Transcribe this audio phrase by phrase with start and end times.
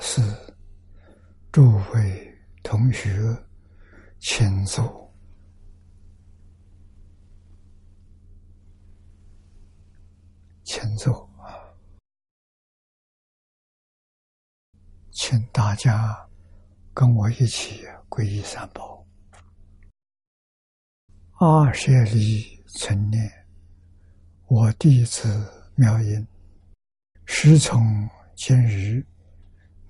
[0.00, 0.22] 是、
[1.50, 3.10] 诸位同学，
[4.20, 5.12] 请坐，
[10.62, 11.50] 请坐啊！
[15.10, 16.28] 请大家
[16.94, 19.04] 跟我一起皈依三宝。
[21.40, 23.46] 二舍利存念，
[24.46, 25.28] 我弟子
[25.74, 26.26] 妙音，
[27.26, 29.04] 师从今日。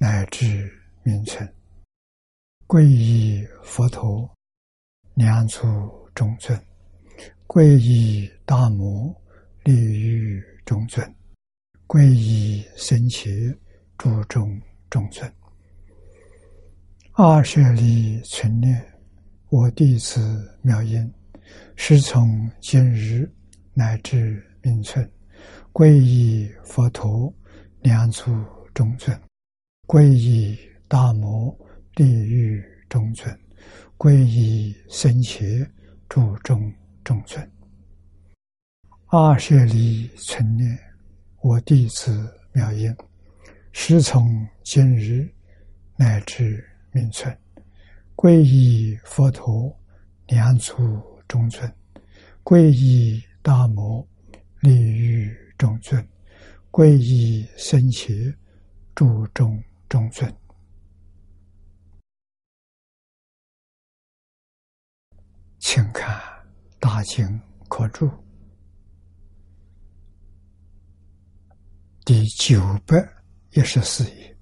[0.00, 1.52] 乃至名存，
[2.68, 4.30] 皈依佛陀，
[5.14, 5.66] 两足
[6.14, 6.56] 中尊；
[7.48, 9.12] 皈依大摩，
[9.64, 11.04] 利于中尊；
[11.88, 13.28] 皈依僧伽，
[13.96, 15.28] 注中中尊。
[17.14, 18.80] 二舍利存念，
[19.48, 21.12] 我弟子妙音，
[21.74, 23.28] 师从今日
[23.74, 25.10] 乃至名存，
[25.72, 27.34] 皈依佛陀，
[27.80, 28.32] 两足
[28.72, 29.20] 中尊。
[29.88, 30.54] 皈依
[30.86, 31.58] 大摩
[31.94, 33.34] 地狱中尊，
[33.96, 35.66] 皈依僧伽
[36.10, 36.70] 注中
[37.02, 37.50] 中尊。
[39.06, 40.78] 二舍利存念，
[41.40, 42.94] 我弟子妙音，
[43.72, 45.26] 师从今日
[45.96, 47.34] 乃至命存，
[48.14, 49.74] 皈依佛陀
[50.26, 50.76] 两足
[51.26, 51.66] 中尊，
[52.44, 54.06] 皈依大摩
[54.60, 56.06] 地狱中尊，
[56.70, 58.36] 皈依僧伽
[58.94, 59.58] 注中。
[59.88, 60.30] 中尊，
[65.58, 66.14] 请看
[66.78, 67.26] 《大经
[67.70, 68.06] 可注》
[72.04, 72.96] 第九百
[73.52, 74.38] 一十四页，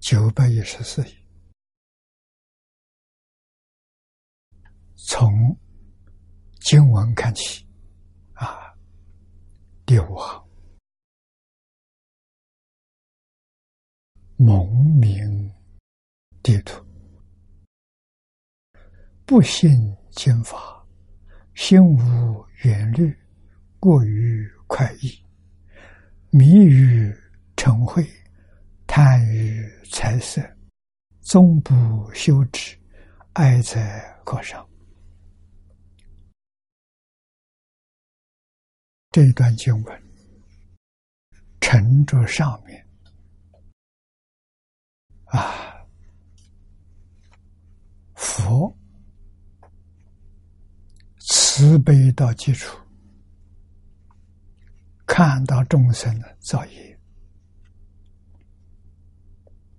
[0.00, 1.26] 九百一十四页，
[4.94, 5.30] 从
[6.60, 7.68] 经文看起，
[8.32, 8.74] 啊，
[9.84, 10.45] 第五行。
[14.38, 15.50] 蒙明
[16.42, 16.84] 地图，
[19.24, 19.70] 不信
[20.10, 20.86] 经法，
[21.54, 23.16] 心无远虑，
[23.80, 25.18] 过于快意，
[26.28, 27.10] 迷于
[27.56, 28.06] 嗔恚，
[28.86, 30.42] 贪于财色，
[31.22, 31.74] 终不
[32.12, 32.78] 修止，
[33.32, 34.68] 爱在课上。
[39.10, 40.02] 这一段经文，
[41.58, 42.85] 沉着上面。
[45.36, 45.86] 啊！
[48.14, 48.74] 佛
[51.18, 52.78] 慈悲到基础，
[55.06, 56.98] 看到众生的造业，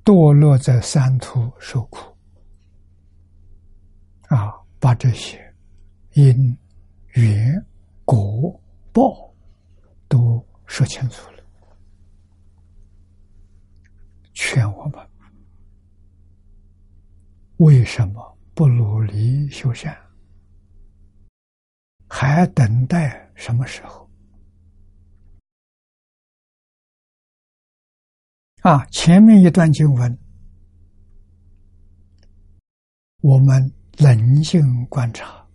[0.04, 2.16] 堕落在三途受苦，
[4.28, 5.56] 啊，把这些
[6.14, 6.58] 因
[7.14, 7.66] 缘
[8.06, 9.34] 果报
[10.08, 11.44] 都说清楚了，
[14.34, 15.07] 劝我们。
[17.58, 19.98] 为什么不努力修善？
[22.08, 24.08] 还等待什么时候？
[28.62, 30.18] 啊，前面一段经文，
[33.22, 35.48] 我们冷静观察，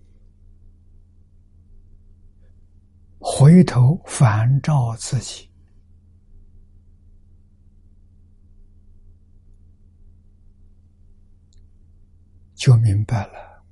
[3.19, 5.52] 回头反照自己。
[12.63, 13.65] 就明白了，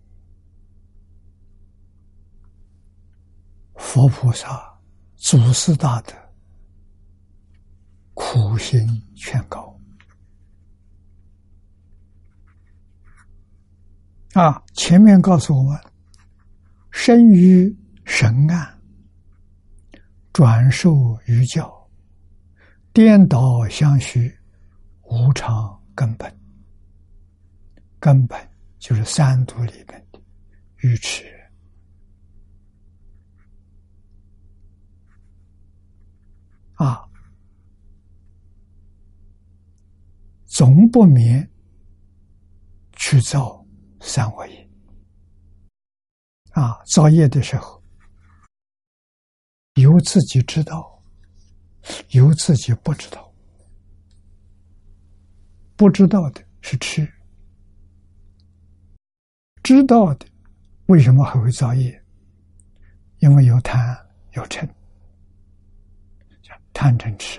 [3.77, 4.77] 佛菩萨
[5.15, 6.13] 祖师大德
[8.15, 8.85] 苦心
[9.15, 9.79] 劝告
[14.35, 14.61] 啊！
[14.73, 15.81] 前面告诉我们，
[16.91, 17.73] 生于
[18.05, 18.77] 神案，
[20.33, 21.89] 转受于教，
[22.93, 24.37] 颠倒相续，
[25.03, 26.41] 无常根本，
[28.01, 28.50] 根本。
[28.81, 30.21] 就是三毒里面的
[30.79, 31.25] 愚痴。
[36.75, 37.07] 啊，
[40.47, 41.49] 总不免
[42.95, 43.65] 去造
[44.01, 44.71] 三恶业。
[46.53, 47.81] 啊，造业的时候
[49.75, 51.01] 有自己知道，
[52.13, 53.31] 有自己不知道，
[55.77, 57.07] 不知道的是痴。
[59.71, 60.27] 知道的，
[60.87, 62.03] 为什么还会造业？
[63.19, 63.97] 因为有贪
[64.33, 64.69] 有嗔，
[66.73, 67.39] 贪嗔痴，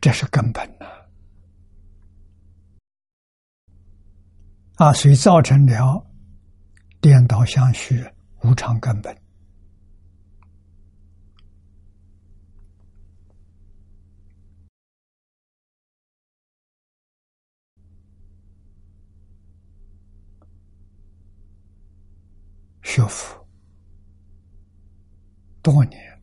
[0.00, 0.86] 这是根本的
[4.76, 4.90] 啊！
[4.94, 6.02] 所以造成了
[7.02, 8.02] 颠倒相续、
[8.42, 9.14] 无常根本
[22.82, 23.46] 学佛
[25.62, 26.22] 多年，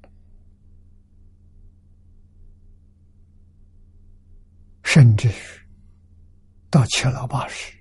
[4.84, 5.66] 甚至是
[6.70, 7.74] 到七老八十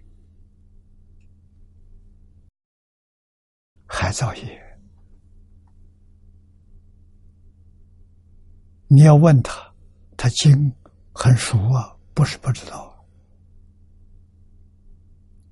[3.87, 4.79] 还造业。
[8.87, 9.75] 你要问他，
[10.17, 10.73] 他经
[11.13, 13.05] 很熟啊，不是不知道。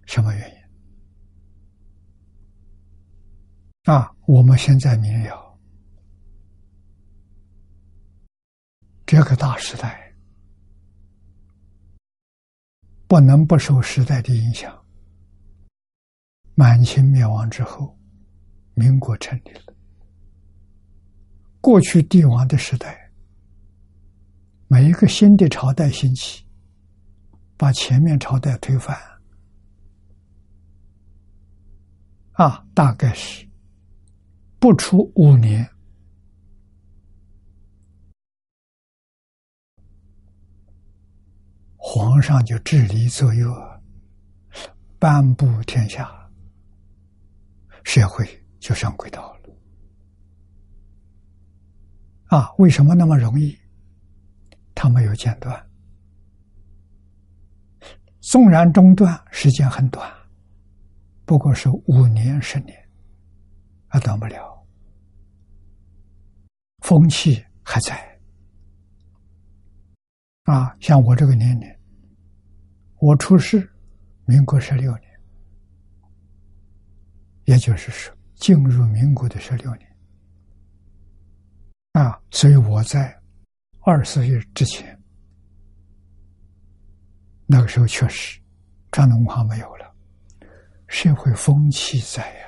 [0.06, 0.55] 什么原因？
[3.86, 5.58] 啊，我们现在明了，
[9.06, 10.12] 这个大时代
[13.06, 14.76] 不能不受时代的影响。
[16.56, 17.96] 满清灭亡之后，
[18.74, 19.72] 民国成立了。
[21.60, 23.08] 过去帝王的时代。
[24.68, 26.44] 每一个新的朝代兴起，
[27.56, 28.98] 把前面朝代推翻，
[32.32, 33.45] 啊，大概是
[34.66, 35.64] 不出五年，
[41.76, 43.48] 皇上就治理左右，
[44.98, 46.10] 颁布天下，
[47.84, 48.26] 社会
[48.58, 49.56] 就上轨道了。
[52.24, 53.56] 啊，为什么那么容易？
[54.74, 55.64] 他没有间断，
[58.18, 60.12] 纵然中断，时间很短，
[61.24, 62.76] 不过是五年、十年，
[63.86, 64.55] 还断不了。
[66.86, 67.96] 风气还在
[70.44, 70.72] 啊！
[70.78, 71.68] 像我这个年龄，
[73.00, 73.68] 我出世
[74.24, 75.20] 民国十六年，
[77.46, 79.96] 也就是说进入民国的十六年
[81.92, 83.12] 啊，所以我在。
[83.88, 85.00] 二十岁之前，
[87.46, 88.40] 那个时候确实
[88.90, 89.94] 传统文化没有了，
[90.88, 92.45] 社会风气在呀，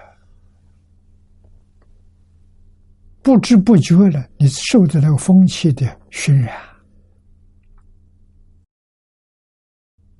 [3.29, 6.59] 不知不觉的，你受着那个风气的熏染，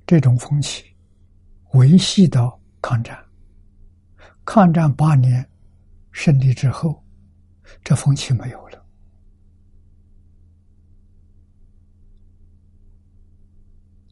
[0.05, 0.85] 这种风气
[1.73, 3.17] 维系到抗战，
[4.45, 5.43] 抗战八年
[6.11, 7.03] 胜利之后，
[7.83, 8.85] 这风气没有了。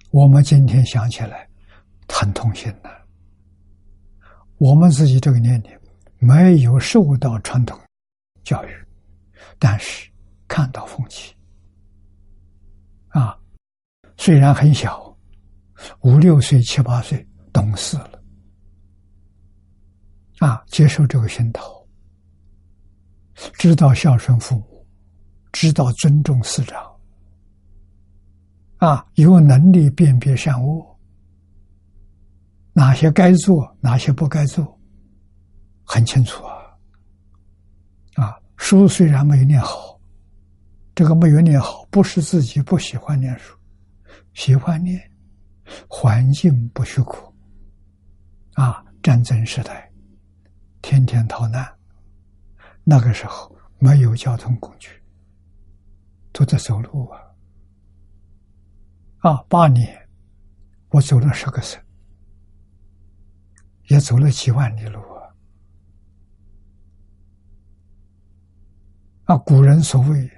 [0.09, 1.47] 我们今天想起来，
[2.07, 2.89] 很痛心的。
[4.57, 5.79] 我们自己这个年龄
[6.17, 7.79] 没有受到传统
[8.43, 8.86] 教育，
[9.59, 10.09] 但是
[10.47, 11.35] 看到风气
[13.09, 13.37] 啊，
[14.17, 15.15] 虽然很小，
[16.01, 18.21] 五六岁、七八岁懂事了
[20.39, 21.63] 啊，接受这个熏陶，
[23.53, 24.85] 知道孝顺父母，
[25.51, 26.85] 知道尊重师长。
[28.77, 30.99] 啊，有能力辨别善恶，
[32.73, 34.79] 哪些该做，哪些不该做，
[35.83, 36.56] 很清楚啊。
[38.57, 39.99] 书虽然没有念好，
[40.93, 43.55] 这个没有念好，不是自己不喜欢念书，
[44.33, 44.99] 喜欢念，
[45.87, 47.33] 环境不许可。
[48.53, 49.89] 啊，战争时代，
[50.81, 51.65] 天天逃难，
[52.83, 54.89] 那个时候没有交通工具，
[56.33, 57.21] 都在走路啊。
[59.19, 59.95] 啊，八年，
[60.89, 61.79] 我走了十个省，
[63.89, 64.99] 也走了几万里路
[69.27, 69.35] 啊！
[69.39, 70.31] 古人所谓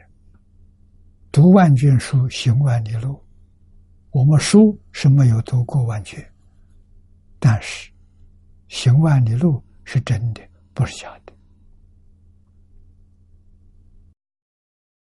[1.32, 3.24] “读万卷书，行万里路”，
[4.10, 6.28] 我们书是没有读过万卷，
[7.38, 7.92] 但是
[8.68, 10.42] 行万里路是真的，
[10.74, 11.34] 不是假的。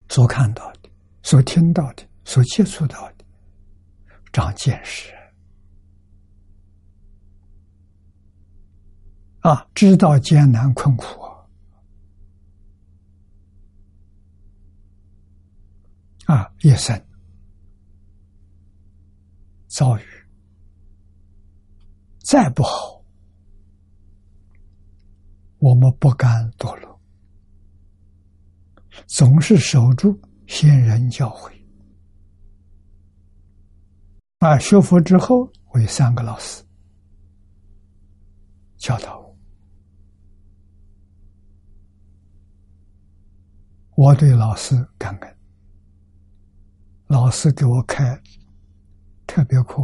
[0.10, 0.90] 所看到的，
[1.24, 3.24] 所听到的，所接触到的。
[4.34, 5.14] 长见识
[9.40, 11.06] 啊，知道艰难困苦
[16.32, 16.98] 啊，一生
[19.68, 20.02] 遭遇
[22.20, 23.04] 再不好，
[25.58, 27.02] 我们不甘堕落，
[29.08, 31.52] 总是守住先人教诲。
[34.40, 34.58] 啊！
[34.58, 36.64] 学佛之后，我有三个老师
[38.78, 39.20] 教导
[43.98, 45.41] 我，我对老师感恩。
[47.12, 48.18] 老师给我开
[49.28, 49.84] 特别课，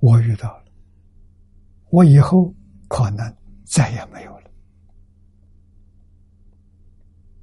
[0.00, 0.64] 我遇到了，
[1.88, 2.54] 我以后
[2.88, 4.50] 可能再也没有了。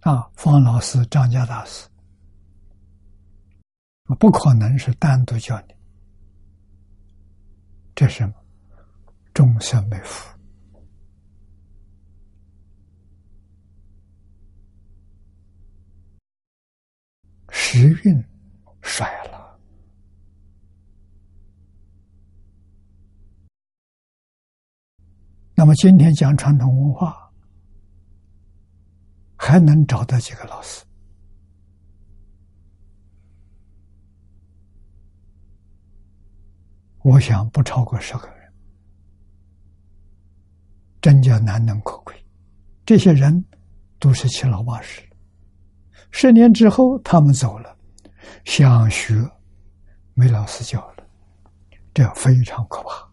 [0.02, 1.90] 啊，方老师、张家大师，
[4.20, 5.74] 不可能是单独教你。
[7.96, 8.32] 这是？
[9.34, 10.33] 终身没福，
[17.56, 18.26] 时运
[18.82, 19.60] 衰了。
[25.54, 27.32] 那么今天讲传统文化，
[29.38, 30.84] 还能找到几个老师？
[37.04, 38.52] 我想不超过十个人。
[41.00, 42.16] 真叫难能可贵，
[42.84, 43.46] 这些人
[44.00, 45.02] 都是七老八十，
[46.16, 47.76] 十年之后他们走了，
[48.46, 49.16] 想学
[50.14, 51.04] 没老师教了，
[51.92, 53.12] 这非常可怕。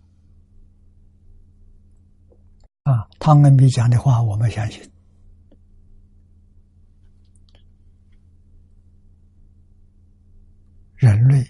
[2.83, 4.83] 啊，汤恩比讲的话，我们相信，
[10.97, 11.45] 人类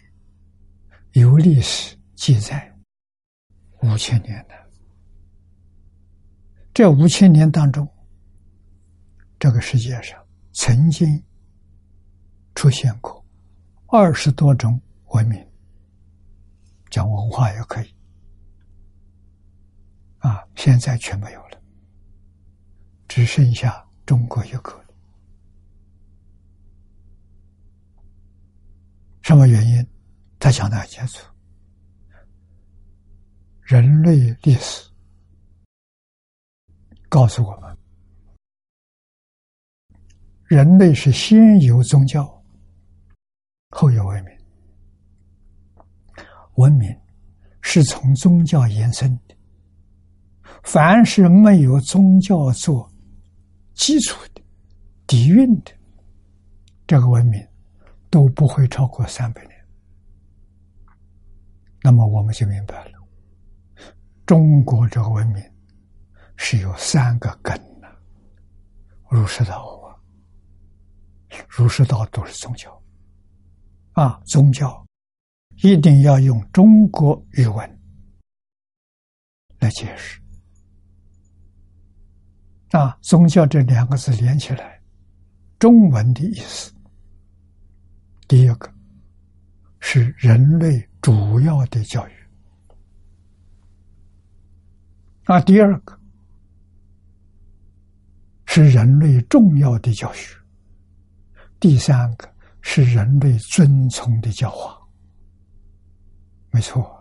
[1.12, 2.72] 有历史记载
[3.82, 4.54] 五千年的。
[6.72, 7.86] 这五千年当中，
[9.38, 10.16] 这个世界上
[10.52, 11.06] 曾经
[12.54, 13.24] 出现过
[13.86, 15.44] 二十多种文明，
[16.90, 17.94] 讲文化也可以
[20.18, 21.62] 啊，现在全没有了，
[23.08, 24.78] 只剩下中国一个。
[29.22, 29.86] 什么原因？
[30.38, 31.24] 他讲的很清楚，
[33.62, 34.90] 人类历史。
[37.08, 37.76] 告诉我们，
[40.44, 42.39] 人类是先有宗教，
[43.70, 44.36] 后有文明。
[46.56, 46.94] 文明
[47.62, 49.34] 是从宗教延伸的。
[50.62, 52.90] 凡是没有宗教做
[53.74, 54.42] 基础的、
[55.06, 55.72] 底蕴的，
[56.86, 57.40] 这个文明
[58.10, 59.56] 都不会超过三百年。
[61.82, 62.92] 那么我们就明白了，
[64.26, 65.42] 中国这个文明。
[66.42, 67.88] 是有三个根的，
[69.10, 69.92] 儒释道啊，
[71.46, 72.79] 儒释道都是宗教，
[73.92, 74.86] 啊，宗教
[75.62, 77.78] 一定要用中国语文
[79.58, 80.20] 来解释，
[82.70, 84.80] 啊，宗教这两个字连起来，
[85.58, 86.72] 中文的意思，
[88.28, 88.72] 第一个
[89.80, 92.12] 是人类主要的教育，
[95.24, 95.98] 啊，第二个。
[98.52, 100.36] 是人类重要的教学。
[101.60, 102.28] 第三个
[102.62, 104.78] 是人类遵从的教化，
[106.50, 106.98] 没错。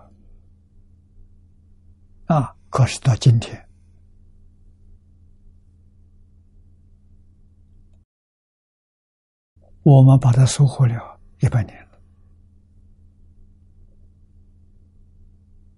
[2.25, 3.68] 啊，可是到今天，
[9.84, 12.00] 我们把它收获了一百年了。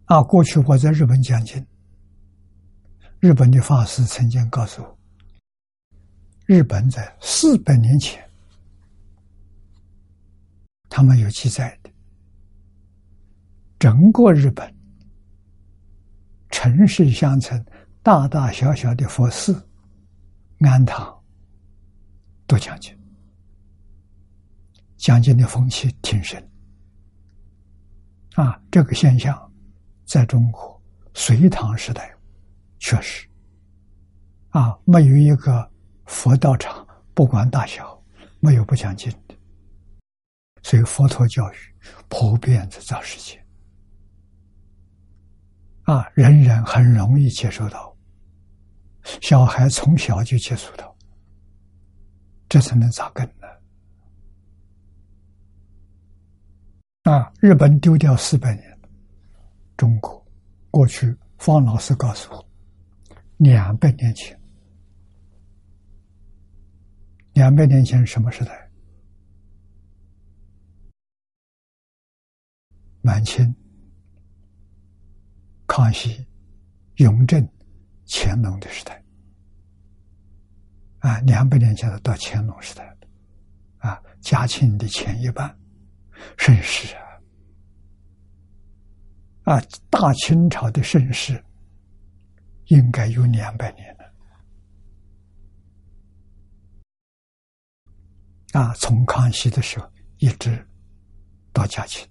[0.06, 1.66] 啊，过去我在日本讲经，
[3.20, 4.98] 日本的法师曾经告诉我。
[6.46, 8.30] 日本在四百年前，
[10.94, 11.90] 他们有记载的，
[13.80, 14.76] 整个日本
[16.50, 17.66] 城市乡村
[18.04, 19.66] 大大小小的佛寺、
[20.60, 21.18] 庵堂
[22.46, 22.94] 都讲经，
[24.98, 26.38] 讲经的风气挺盛。
[28.36, 29.52] 啊，这个现象
[30.04, 30.82] 在中国
[31.14, 32.14] 隋唐时代
[32.80, 33.26] 确实
[34.50, 35.72] 啊，没有一个。
[36.06, 37.98] 佛道场不管大小，
[38.42, 39.10] 没有不讲经，
[40.64, 41.56] 所以佛陀教育
[42.08, 43.44] 普遍在造世界，
[45.84, 47.96] 啊，人人很容易接受到，
[49.22, 50.96] 小孩从小就接触到，
[52.48, 53.48] 这才能扎根呢。
[57.12, 58.80] 啊，日本丢掉四百年，
[59.76, 60.24] 中国
[60.70, 62.46] 过去方老师告诉我，
[63.38, 64.40] 两百年前。
[67.34, 68.61] 两百年前什么时代？
[73.02, 73.54] 满清、
[75.68, 76.26] 康熙、
[76.96, 77.48] 雍正、
[78.08, 79.04] 乾隆的时代。
[81.00, 82.96] 啊，两百年前的到乾隆时代
[83.80, 85.58] 啊，嘉庆的前一半
[86.38, 86.96] 盛世
[89.46, 91.44] 啊，啊，大清朝的盛世
[92.68, 94.14] 应该有两百年了。
[98.54, 100.64] 啊，从康熙的时候一直
[101.52, 102.08] 到嘉庆，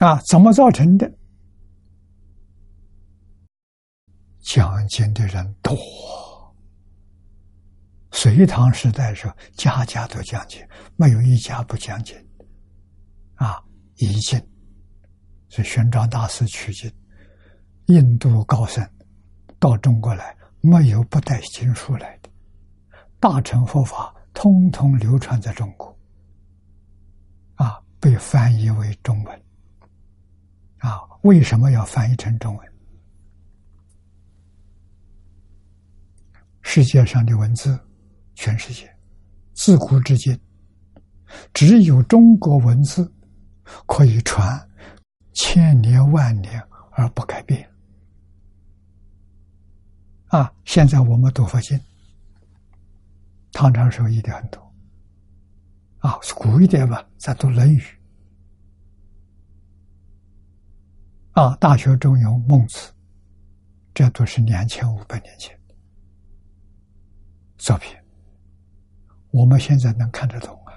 [0.00, 1.10] 啊，怎么造成的？
[4.40, 5.76] 讲经的人多，
[8.10, 10.66] 隋唐时代时候，家家都讲经，
[10.96, 12.16] 没有一家不讲经。
[13.34, 13.62] 啊，
[13.96, 14.40] 译经
[15.50, 16.90] 是玄奘大师取经，
[17.88, 18.82] 印度高僧
[19.58, 22.30] 到中国来，没有不带经书来的。
[23.20, 25.94] 大乘佛法通通流传在中国，
[27.56, 29.42] 啊，被翻译为中文。
[30.80, 32.72] 啊，为什么要翻译成中文？
[36.62, 37.78] 世界上的文字，
[38.34, 38.88] 全世界
[39.54, 40.38] 自古至今，
[41.52, 43.12] 只有中国文字
[43.86, 44.68] 可以传
[45.32, 47.68] 千年万年而不改变。
[50.28, 51.78] 啊，现在我们读佛经，
[53.52, 54.60] 唐朝时候译的很多，
[55.98, 57.78] 啊，古一点吧，咱读《论语》，
[61.40, 62.76] 啊，《大学》《中有》《孟子》，
[63.94, 65.58] 这都是两千五百年前。
[67.56, 67.98] 照片，
[69.30, 70.76] 我们现在能看得懂啊，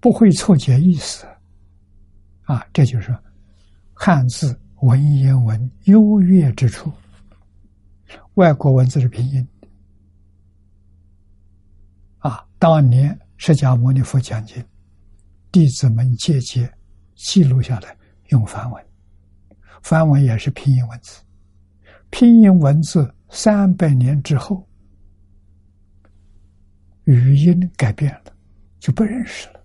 [0.00, 1.24] 不会错解意思
[2.42, 3.16] 啊，这就是
[3.92, 6.92] 汉字文言文优越之处。
[8.34, 9.46] 外国文字的拼音
[12.18, 14.60] 啊，当年释迦牟尼佛讲经，
[15.52, 16.68] 弟子们借鉴
[17.14, 17.96] 记录下来，
[18.34, 18.84] 用梵文，
[19.80, 21.22] 梵文也是拼音文字，
[22.10, 23.08] 拼音文字。
[23.30, 24.64] 三百年之后，
[27.04, 28.32] 语音改变了，
[28.78, 29.64] 就不认识了。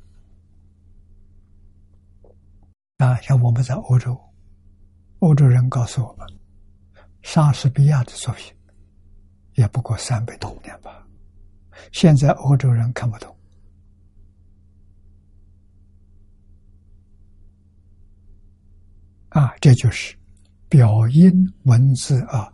[2.98, 4.20] 啊，像我们在欧洲，
[5.20, 6.26] 欧洲人告诉我们，
[7.22, 8.52] 莎士比亚的作品
[9.54, 11.06] 也不过三百多年吧。
[11.92, 13.36] 现在欧洲人看不懂，
[19.30, 20.16] 啊，这就是
[20.68, 21.32] 表音
[21.64, 22.52] 文字啊。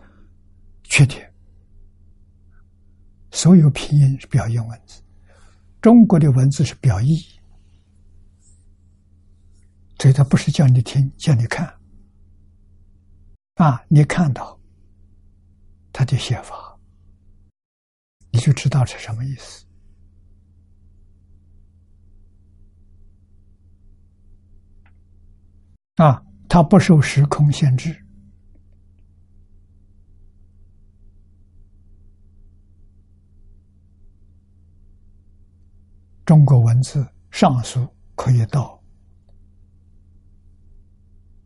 [0.88, 1.34] 缺点，
[3.32, 5.02] 所有拼音是表音文字，
[5.82, 7.18] 中国的文字是表意，
[9.98, 11.68] 所以它不是叫你听，叫你看。
[13.56, 14.60] 啊，你看到
[15.92, 16.78] 他的写法，
[18.30, 19.66] 你就知道是什么意思。
[25.96, 26.22] 啊，
[26.56, 27.94] 它不受时空限制。
[36.26, 38.82] 中国文字上书可以到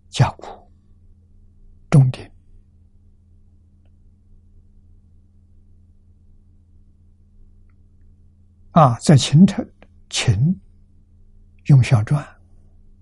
[0.10, 0.46] 甲骨、
[1.90, 2.32] 中鼎
[8.74, 9.66] 啊，在秦朝
[10.12, 10.62] 秦
[11.66, 12.24] 用小篆，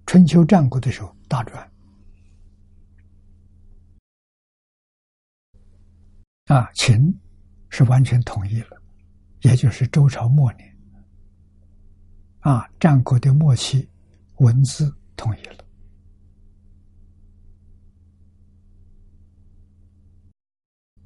[0.05, 1.67] 春秋战国的时候大篆
[6.47, 7.13] 啊，秦
[7.69, 8.81] 是完全统一了，
[9.41, 10.77] 也就是周朝末年。
[12.39, 13.89] 啊，战国的末期，
[14.37, 15.65] 文字统一了，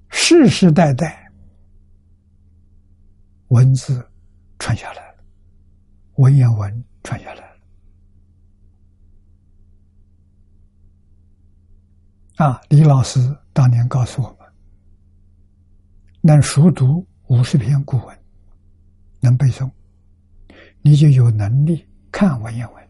[0.10, 1.32] 世世代代
[3.48, 4.08] 文字
[4.60, 5.24] 传下来了，
[6.18, 7.58] 文言文传下来了。
[12.36, 13.20] 啊，李老师
[13.52, 14.41] 当年告诉我们，
[16.24, 18.18] 能熟读五十篇古文，
[19.20, 19.70] 能背诵。
[20.84, 22.90] 你就有能力看文言文，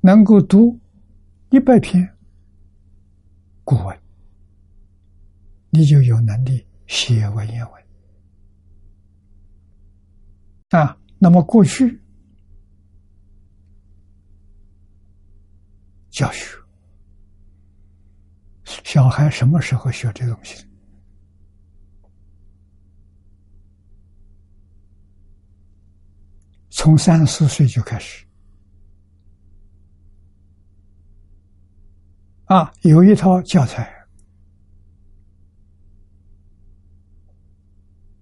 [0.00, 0.78] 能够读
[1.50, 2.16] 一百篇
[3.64, 4.00] 古文，
[5.70, 7.82] 你就有能力写文言文
[10.70, 10.96] 啊。
[11.18, 12.00] 那么过去
[16.10, 16.56] 教学，
[18.64, 20.64] 小孩什么时候学这东西？
[26.78, 28.24] 从三四岁就开始
[32.44, 33.90] 啊，有一套教材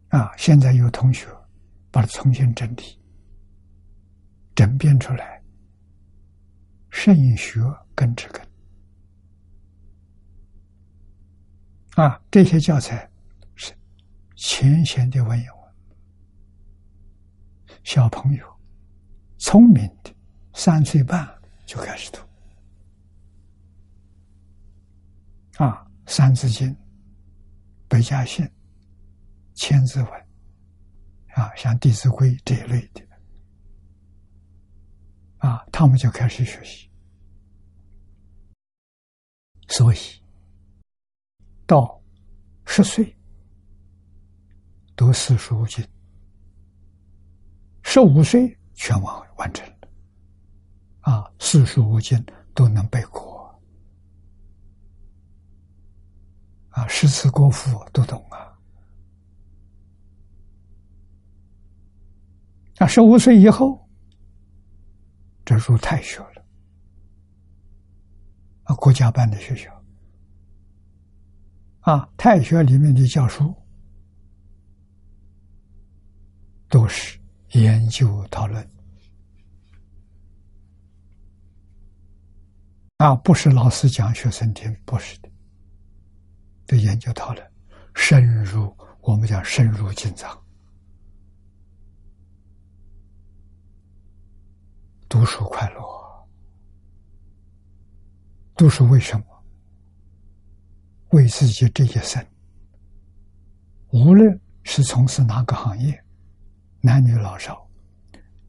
[0.08, 1.26] 啊，现在有同学
[1.90, 2.96] 把它重新整理、
[4.54, 5.42] 整编出来，
[6.90, 7.60] 慎学
[7.92, 8.40] 根之根
[11.96, 13.10] 啊，这些教材
[13.56, 13.74] 是
[14.36, 15.53] 浅显的文言。
[17.84, 18.60] 小朋友，
[19.36, 20.10] 聪明的，
[20.54, 21.28] 三岁半
[21.66, 22.18] 就开始读。
[25.62, 26.68] 啊，《三字经》
[27.86, 28.42] 《百家姓》
[29.54, 30.10] 《千字文》
[31.40, 33.06] 啊，像《弟子规》这一类的。
[35.36, 36.90] 啊，他们就开始学习。
[39.68, 39.98] 所以
[41.66, 42.02] 到
[42.64, 43.14] 十岁
[44.96, 45.86] 读四书五经，
[47.84, 49.88] 十五岁全完完成了，
[51.02, 52.20] 啊，四书五经
[52.52, 53.56] 都能背过，
[56.70, 58.58] 啊，诗词歌赋都懂啊，
[62.78, 63.88] 啊，十五岁以后，
[65.44, 66.44] 这入太学了，
[68.64, 69.84] 啊，国家办的学校，
[71.80, 73.54] 啊，太学里面的教书。
[76.66, 77.20] 都是
[77.60, 78.68] 研究讨论
[82.96, 85.30] 啊，不是老师讲学生听，不是的，
[86.66, 87.52] 的研究讨论，
[87.94, 90.36] 深入我们讲深入进藏，
[95.08, 96.28] 读书快乐，
[98.56, 99.26] 读书为什么？
[101.10, 102.24] 为自己这一生，
[103.90, 106.03] 无论是从事哪个行业。
[106.84, 107.66] 男女老少，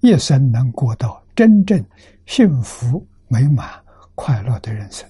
[0.02, 1.82] 一生能过到真正
[2.26, 3.82] 幸福美满、
[4.14, 5.10] 快乐的人生，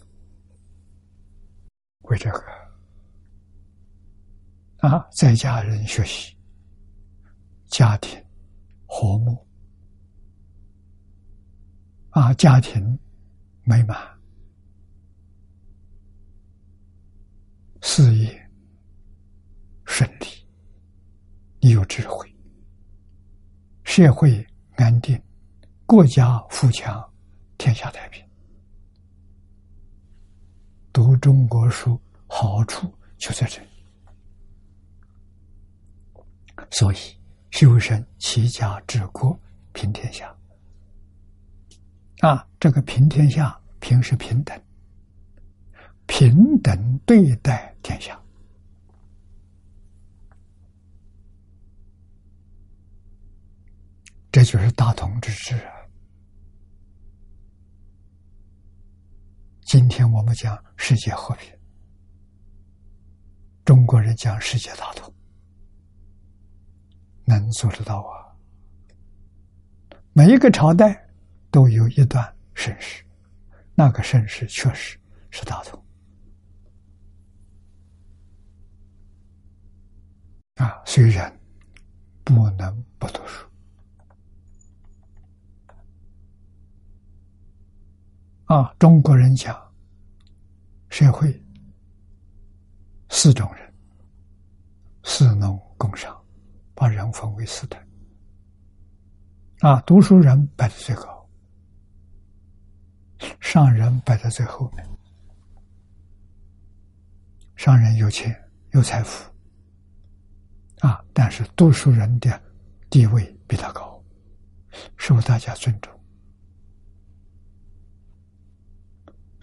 [2.04, 2.44] 为这个
[4.88, 6.38] 啊，在家人学习，
[7.66, 8.24] 家庭
[8.86, 9.44] 和睦。
[12.12, 13.00] 啊，家庭
[13.64, 13.98] 美满，
[17.82, 18.50] 事业
[19.84, 20.28] 顺利，
[21.60, 22.35] 你有智慧。
[23.86, 24.46] 社会
[24.76, 25.18] 安定，
[25.86, 27.02] 国家富强，
[27.58, 28.22] 天下太平。
[30.92, 33.68] 读中国书好处就在这里，
[36.72, 36.98] 所以
[37.52, 39.40] 修身齐家治国
[39.72, 40.36] 平天下。
[42.20, 44.60] 啊，这个平天下，平是平等，
[46.08, 48.20] 平等对待天下。
[54.36, 55.72] 这就是大同之治啊！
[59.62, 61.58] 今天我们讲世界和平，
[63.64, 65.10] 中国人讲世界大同，
[67.24, 68.36] 能做得到啊？
[70.12, 71.08] 每一个朝代
[71.50, 73.06] 都有一段盛世，
[73.74, 75.82] 那个盛世确实是大同
[80.56, 80.84] 啊！
[80.86, 81.34] 虽然
[82.26, 83.48] 不能不读书。
[88.46, 89.60] 啊，中国人讲
[90.90, 91.44] 社会
[93.10, 93.74] 四种人：
[95.04, 96.16] 士农工商，
[96.76, 97.82] 把人分为四等。
[99.62, 101.28] 啊，读书人摆在最高，
[103.40, 104.88] 商人摆在最后面。
[107.56, 108.36] 商人有钱
[108.74, 109.28] 有财富，
[110.82, 112.40] 啊，但是读书人的
[112.92, 114.00] 地位比他高，
[114.98, 115.95] 受大家尊重。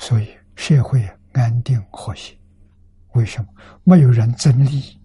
[0.03, 2.37] 所以社会安定和谐，
[3.13, 3.49] 为什么？
[3.85, 5.01] 没有人争利，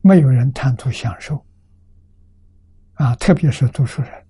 [0.00, 1.44] 没有人贪图享受，
[2.94, 4.26] 啊，特别是读书人，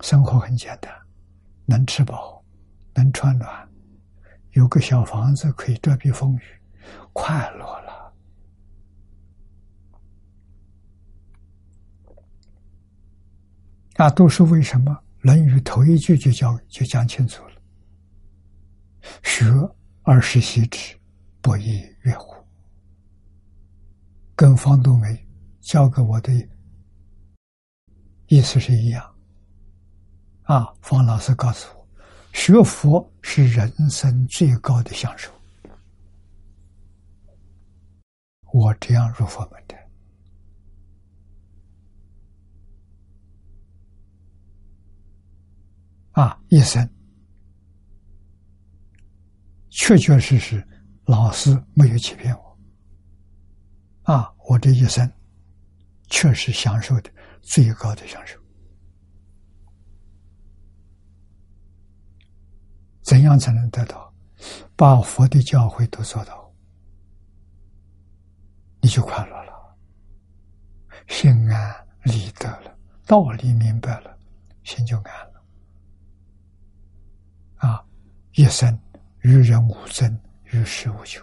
[0.00, 0.92] 生活很简单，
[1.64, 2.44] 能吃饱，
[2.92, 3.68] 能穿暖，
[4.54, 6.40] 有个小房子可以遮避风雨，
[7.12, 8.12] 快乐了。
[13.94, 14.92] 啊，读书为什么？
[15.20, 17.55] 《论语》头一句就教就讲清楚了。
[19.22, 19.44] 学
[20.02, 20.96] 而时习之，
[21.40, 22.34] 不亦乐乎？
[24.34, 25.26] 跟方东梅
[25.60, 26.32] 教给我的
[28.26, 29.14] 意思是一样。
[30.42, 31.88] 啊，方老师告诉我，
[32.32, 35.32] 学佛是人生最高的享受。
[38.52, 39.76] 我这样入佛门的，
[46.12, 46.95] 啊，一生。
[49.76, 50.66] 确确实实，
[51.04, 52.58] 老师没有欺骗我。
[54.04, 55.08] 啊，我这一生
[56.06, 57.10] 确实享受的
[57.42, 58.40] 最高的享受。
[63.02, 64.10] 怎样才能得到？
[64.74, 66.50] 把佛的教诲都做到，
[68.80, 69.76] 你就快乐了，
[71.06, 72.74] 心安理得了，
[73.06, 74.18] 道理明白了，
[74.64, 75.44] 心就安了。
[77.56, 77.84] 啊，
[78.32, 78.78] 一生。
[79.26, 80.16] 与人无争，
[80.52, 81.20] 与世无求，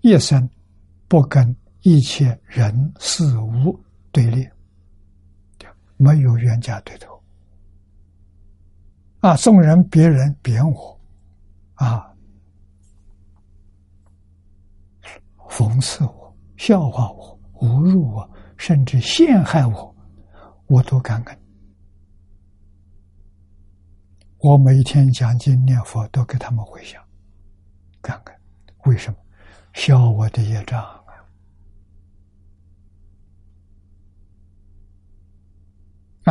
[0.00, 0.50] 一生
[1.06, 3.78] 不跟一切人事物
[4.10, 4.44] 对立，
[5.96, 7.22] 没有冤家对头。
[9.20, 11.00] 啊，众人别人贬我，
[11.74, 12.12] 啊，
[15.48, 19.94] 讽刺我，笑话我，侮辱我，甚至陷害我，
[20.66, 21.45] 我都敢跟。
[24.38, 27.02] 我每天讲经念佛，都给他们回想，
[28.02, 28.38] 看看。
[28.84, 29.18] 为什么？
[29.72, 31.02] 消我的业障啊！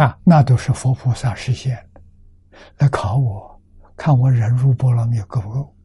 [0.01, 2.01] 啊，那都是佛菩萨实现的，
[2.77, 3.61] 来考我，
[3.95, 5.75] 看我忍辱波罗蜜够不够。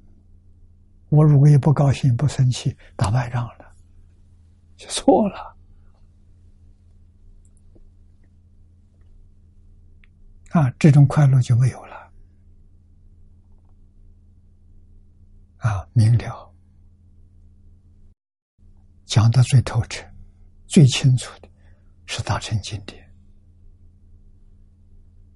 [1.09, 3.75] 我如果也不高兴、不生气，打败仗了，
[4.77, 5.57] 就错了。
[10.51, 11.90] 啊，这种快乐就没有了。
[15.61, 16.53] 啊，明了，
[19.05, 20.05] 讲的最透彻、
[20.67, 21.49] 最清楚的
[22.07, 22.99] 是大乘经典。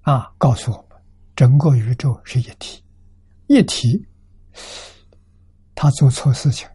[0.01, 1.01] 啊，告诉我们，
[1.35, 2.83] 整个宇宙是一体，
[3.47, 4.07] 一体，
[5.73, 6.67] 他做错事情，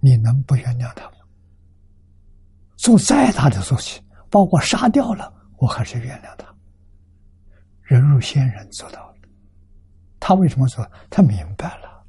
[0.00, 1.18] 你能不原谅他吗？
[2.76, 6.54] 做再大的事情，把我杀掉了，我还是原谅他。
[7.82, 9.05] 人如仙人做到。
[10.28, 10.84] 他为什么说？
[11.08, 12.04] 他明白了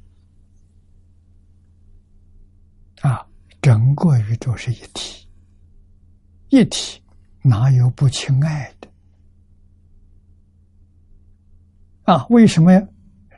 [3.02, 3.24] 啊！
[3.62, 5.28] 整个宇宙是一体，
[6.48, 7.00] 一体
[7.42, 8.88] 哪有不亲爱的
[12.12, 12.26] 啊？
[12.30, 12.72] 为什么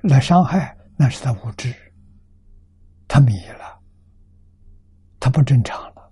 [0.01, 0.75] 来伤害？
[0.97, 1.75] 那是他无知，
[3.07, 3.79] 他迷了，
[5.19, 6.11] 他不正常了。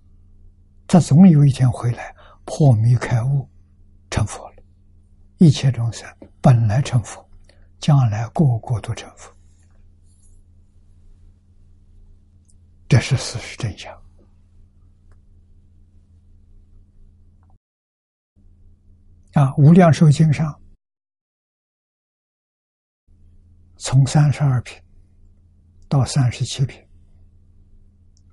[0.86, 3.48] 他总有一天回来破迷开悟，
[4.10, 4.62] 成佛了。
[5.38, 6.06] 一切众生
[6.42, 7.26] 本来成佛。
[7.80, 9.32] 将来个个都成佛，
[12.88, 13.94] 这是事实真相。
[19.34, 20.60] 啊，《无量寿经》上
[23.76, 24.76] 从三十二品
[25.88, 26.84] 到三十七品，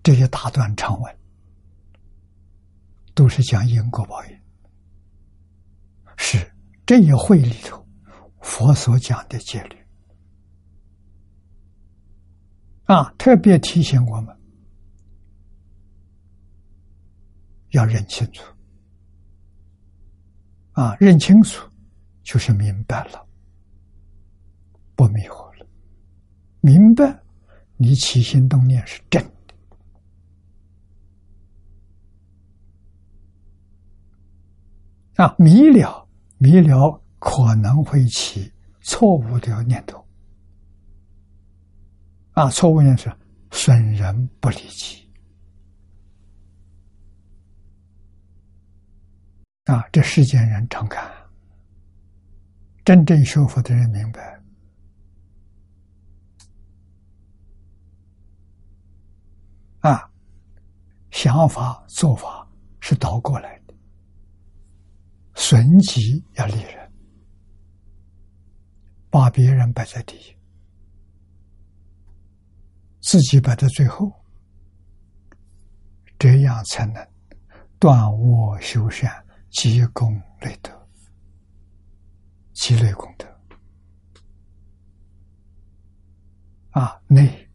[0.01, 1.19] 这些大段长文
[3.13, 4.41] 都是讲因果报应，
[6.17, 6.51] 是
[6.85, 7.84] 这一会里头。
[8.45, 9.75] 佛所讲的戒律
[12.85, 14.37] 啊，特别提醒我们
[17.71, 18.43] 要认清楚
[20.73, 21.67] 啊，认清楚
[22.21, 23.27] 就是明白了，
[24.95, 25.67] 不迷惑了。
[26.61, 27.19] 明白，
[27.77, 29.55] 你起心动念是真的
[35.15, 37.01] 啊，迷了，迷了。
[37.25, 40.07] 可能会起错误的念头，
[42.33, 43.11] 啊，错误念头
[43.49, 45.11] 损人不利己，
[49.63, 51.11] 啊，这世间人常看，
[52.85, 54.39] 真正学佛的人明白，
[59.79, 60.11] 啊，
[61.09, 62.47] 想法做法
[62.79, 63.73] 是倒过来的，
[65.33, 66.84] 损己要利人。
[69.15, 70.35] 把别人摆在第一，
[72.99, 74.11] 自己摆在最后，
[76.19, 77.01] 这样才能
[77.79, 80.69] 断恶修善、积功累德、
[82.51, 83.25] 积累功德。
[86.71, 87.49] 啊，内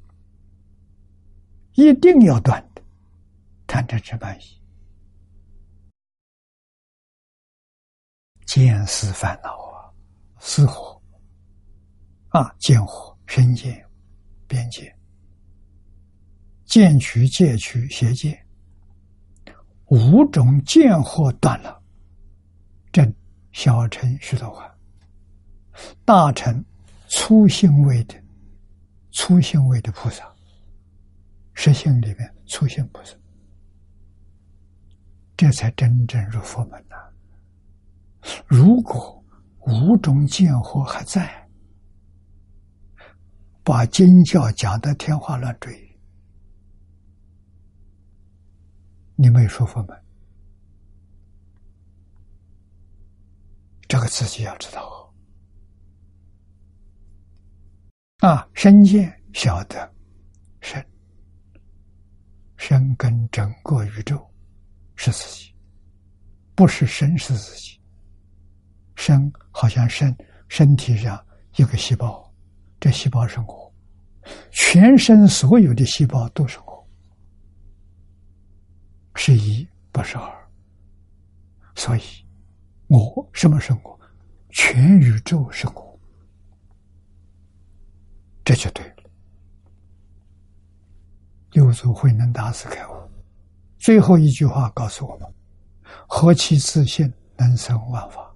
[1.75, 2.83] 一定要断的，
[3.66, 4.62] 贪嗔痴慢疑、
[8.46, 9.92] 见思烦恼啊，
[10.38, 10.99] 死火。
[12.31, 13.85] 啊，见火、身见、
[14.47, 14.93] 边界、
[16.64, 18.40] 见取、戒取、邪见，
[19.87, 21.83] 五种见惑断了，
[22.93, 23.12] 正
[23.53, 24.71] 小乘须陀洹，
[26.05, 26.64] 大乘
[27.09, 28.14] 粗性位的
[29.11, 30.25] 粗性位的菩萨，
[31.55, 33.16] 实性里面粗性菩萨，
[35.37, 36.97] 这才真正入佛门呐。
[38.47, 39.21] 如果
[39.66, 41.39] 五种见惑还在，
[43.70, 45.96] 把经教讲的天花乱坠，
[49.14, 49.94] 你没有说服吗，
[53.87, 55.14] 这个自己要知道。
[58.18, 58.44] 啊！
[58.54, 59.94] 身见晓得
[60.61, 60.85] 身，
[62.56, 64.28] 身跟整个宇宙
[64.96, 65.54] 是自己，
[66.56, 67.80] 不是身是自己，
[68.96, 70.12] 身好像身
[70.48, 72.28] 身体上一个细胞。
[72.81, 73.73] 这细胞是我，
[74.51, 76.88] 全身所有的细胞都是我，
[79.14, 80.49] 是一不是二，
[81.75, 82.03] 所以，
[82.87, 84.01] 我什么是我？
[84.49, 86.01] 全宇宙是我，
[88.43, 88.95] 这就对了。
[91.53, 93.11] 六祖慧能大师开悟，
[93.79, 95.35] 最后一句话告诉我们：
[96.09, 98.35] 何其自信，能生万法。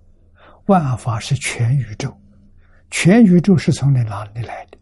[0.66, 2.16] 万法是全宇宙，
[2.96, 4.78] 全宇宙是从你哪里来的？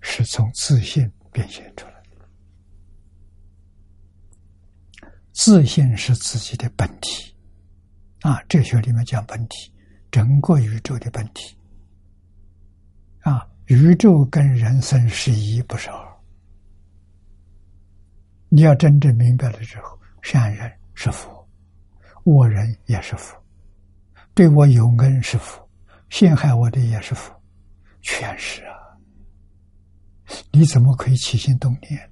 [0.00, 2.26] 是从自信变现出来的。
[5.32, 7.36] 自信是自己的本体
[8.22, 8.42] 啊！
[8.48, 9.70] 哲学里面讲本体，
[10.10, 11.54] 整个宇宙的本体
[13.20, 13.46] 啊！
[13.66, 16.16] 宇宙跟人生是一，不是二。
[18.48, 21.28] 你要真正明白了之后，善人是福，
[22.24, 23.36] 恶人也是福，
[24.32, 25.67] 对我有恩是福，
[26.10, 27.34] 陷害我的也是佛，
[28.00, 28.76] 全是啊！
[30.50, 32.10] 你怎么可以起心动念？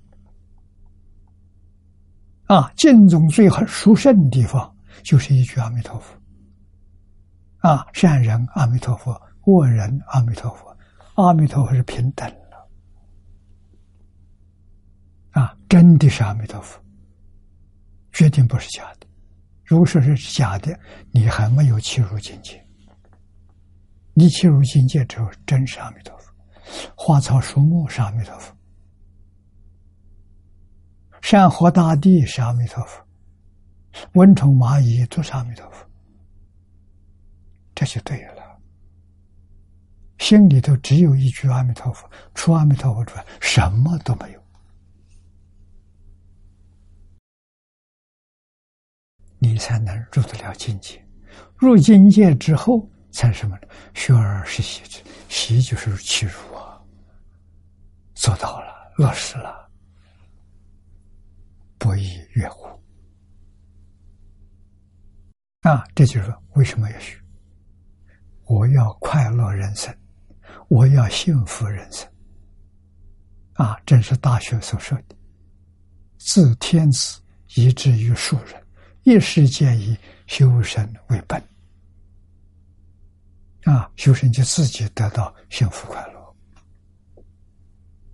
[2.47, 6.15] 啊，净宗最很殊胜的地方，就是一句阿弥陀佛。
[7.59, 10.77] 啊，善人阿弥陀佛，恶人阿弥陀佛，
[11.15, 12.31] 阿弥陀佛是平等。
[15.31, 16.81] 啊，真的是阿弥陀佛，
[18.13, 19.07] 决定不是假的。
[19.65, 20.79] 如果说是假的，
[21.11, 22.66] 你还没有切入境界。
[24.19, 26.33] 你切入境界之后，真是阿弥陀佛。
[26.97, 28.57] 花草树木是阿弥陀佛，
[31.21, 33.07] 山河大地是阿弥陀佛，
[34.15, 35.87] 蚊虫蚂蚁都是阿弥陀佛，
[37.75, 38.59] 这就对了。
[40.19, 44.43] 心里头只有一句阿弥陀佛，除阿弥陀佛之外，什么都没有。
[49.39, 51.07] 你才能入得了境界，
[51.57, 53.63] 入境界之后才什么呢？
[53.95, 55.01] 学而时习之，
[55.31, 56.79] 习就是去入啊，
[58.15, 59.71] 做到了，落实了，
[61.79, 62.69] 不亦乐乎？
[65.63, 67.19] 啊，这就是为什么要学？
[68.45, 69.97] 我要快乐人生，
[70.69, 72.07] 我要幸福人生。
[73.55, 75.17] 啊，正是大学所说的，
[76.19, 77.19] 自天子
[77.55, 78.63] 以至于庶人。
[79.05, 81.43] 一世间以修身为本，
[83.67, 86.37] 啊，修身就自己得到幸福快乐，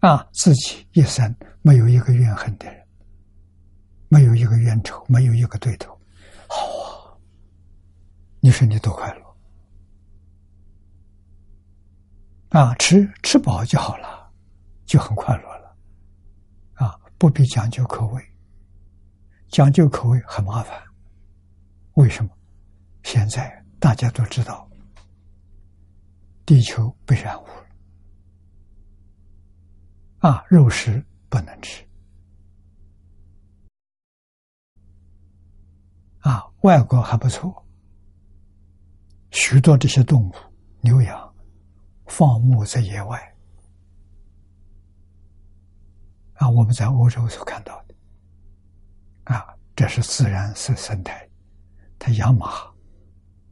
[0.00, 2.82] 啊，自己一生没有一个怨恨的人，
[4.08, 5.92] 没有一个冤仇，没有一个对头，
[6.48, 7.12] 好啊！
[8.40, 9.20] 你说你多快乐
[12.58, 12.74] 啊！
[12.76, 14.32] 吃吃饱就好了，
[14.86, 15.76] 就很快乐了，
[16.74, 18.22] 啊，不必讲究口味。
[19.48, 20.82] 讲究口味很麻烦，
[21.92, 22.30] 为什么？
[23.02, 24.66] 现在大家都知道，
[26.44, 27.66] 地球被染污了，
[30.28, 31.84] 啊，肉食不能吃，
[36.18, 37.64] 啊，外国还不错，
[39.30, 40.34] 许多这些动物，
[40.80, 41.34] 牛羊
[42.06, 43.36] 放牧在野外，
[46.34, 47.94] 啊，我们在欧洲所看到的。
[49.24, 51.28] 啊，这是自然是生态，
[51.98, 52.48] 它养马、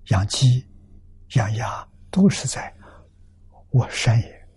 [0.07, 0.69] 养鸡、
[1.37, 2.75] 养鸭都是在
[3.71, 4.49] 我山野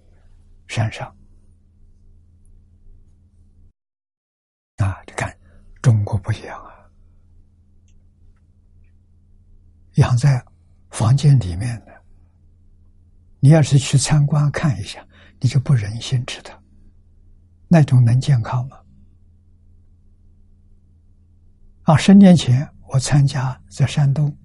[0.67, 1.07] 山上。
[4.77, 5.35] 啊，你看
[5.81, 6.73] 中国不一样啊，
[9.95, 10.43] 养在
[10.89, 12.03] 房间里面的，
[13.39, 15.07] 你要是去参观看一下，
[15.39, 16.59] 你就不忍心吃它，
[17.67, 18.77] 那种能健康吗？
[21.83, 24.35] 啊，十年前我参加在山东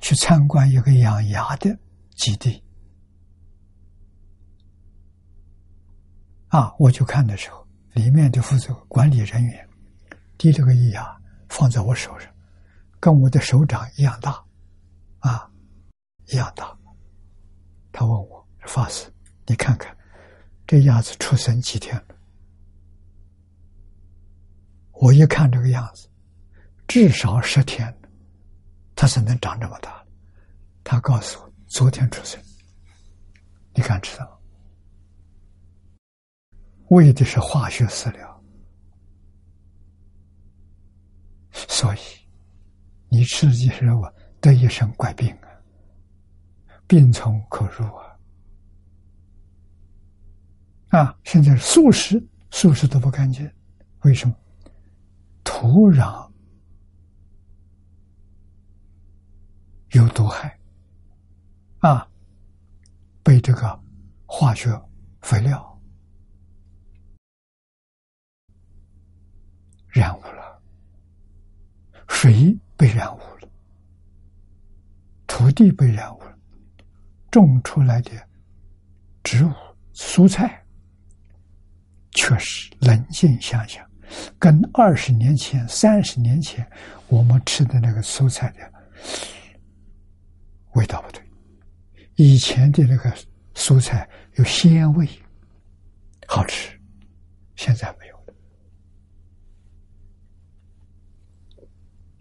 [0.00, 1.78] 去参观一个养鸭的
[2.14, 2.62] 基地，
[6.48, 9.68] 啊，我就看的时候，里面的负责管理人员
[10.38, 12.32] 提了个鸭放在我手上，
[13.00, 14.44] 跟我的手掌一样大，
[15.18, 15.50] 啊，
[16.26, 16.76] 一样大。
[17.92, 19.12] 他问我法师，
[19.46, 19.96] 你看看
[20.66, 22.16] 这鸭子出生几天了？
[24.92, 26.08] 我一看这个样子，
[26.86, 27.92] 至少十天，
[28.94, 30.04] 它是能长这么大。
[30.84, 32.40] 他告诉我，昨天出生。
[33.74, 34.35] 你敢知道？
[36.88, 38.42] 为的是化学饲料，
[41.50, 41.98] 所以
[43.08, 44.02] 你吃这些肉
[44.40, 45.48] 得一身怪病啊，
[46.86, 48.16] 病从口入啊！
[50.90, 53.50] 啊，现在素食，素食都不干净，
[54.02, 54.34] 为什么？
[55.42, 56.30] 土壤
[59.90, 60.58] 有毒害
[61.78, 62.08] 啊，
[63.22, 63.80] 被这个
[64.26, 64.70] 化学
[65.22, 65.75] 肥料
[69.98, 70.62] 染污了，
[72.08, 73.48] 水被染污了，
[75.26, 76.38] 土地被染污了，
[77.30, 78.10] 种出来的
[79.24, 79.52] 植物
[79.94, 80.62] 蔬菜，
[82.10, 83.84] 确实冷静想想。
[84.38, 86.64] 跟二十年前、三十年前
[87.08, 88.72] 我们吃的那个蔬菜的
[90.74, 91.22] 味道不对。
[92.16, 93.12] 以前的那个
[93.54, 95.08] 蔬菜有鲜味，
[96.28, 96.78] 好吃，
[97.56, 98.34] 现在没有了。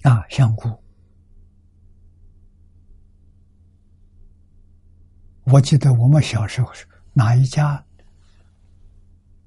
[0.06, 0.70] 啊，香菇，
[5.46, 7.84] 我记得我们小时候是哪一家？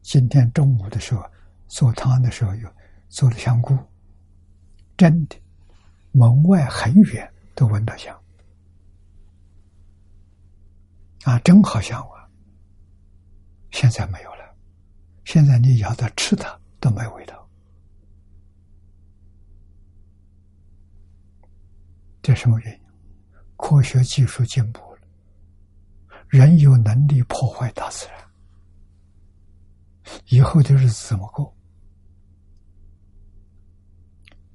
[0.03, 1.25] 今天中午的时候
[1.69, 2.69] 做汤的时候有
[3.09, 3.79] 做了香菇，
[4.97, 5.37] 真的，
[6.11, 8.21] 门外很远都闻到香。
[11.23, 12.27] 啊，真好香啊！
[13.71, 14.57] 现在没有了，
[15.25, 17.38] 现在你咬到吃它都没味道，
[22.29, 22.81] 这什么原因？
[23.57, 25.01] 科学技术进步了，
[26.29, 28.19] 人有能力破坏大自然，
[30.27, 31.57] 以后的日子怎么过？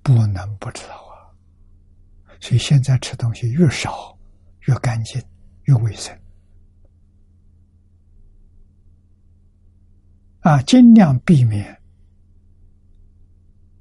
[0.04, 1.34] 不能不知道啊！
[2.40, 4.16] 所以现在吃东西越少
[4.68, 5.20] 越干净
[5.64, 6.16] 越卫生。
[10.42, 11.82] 啊，尽量避免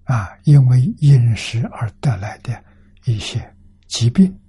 [0.05, 2.65] 啊，因为饮食而得来的
[3.05, 3.55] 一些
[3.93, 4.41] 疾病，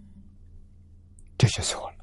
[1.37, 1.97] 这就错了。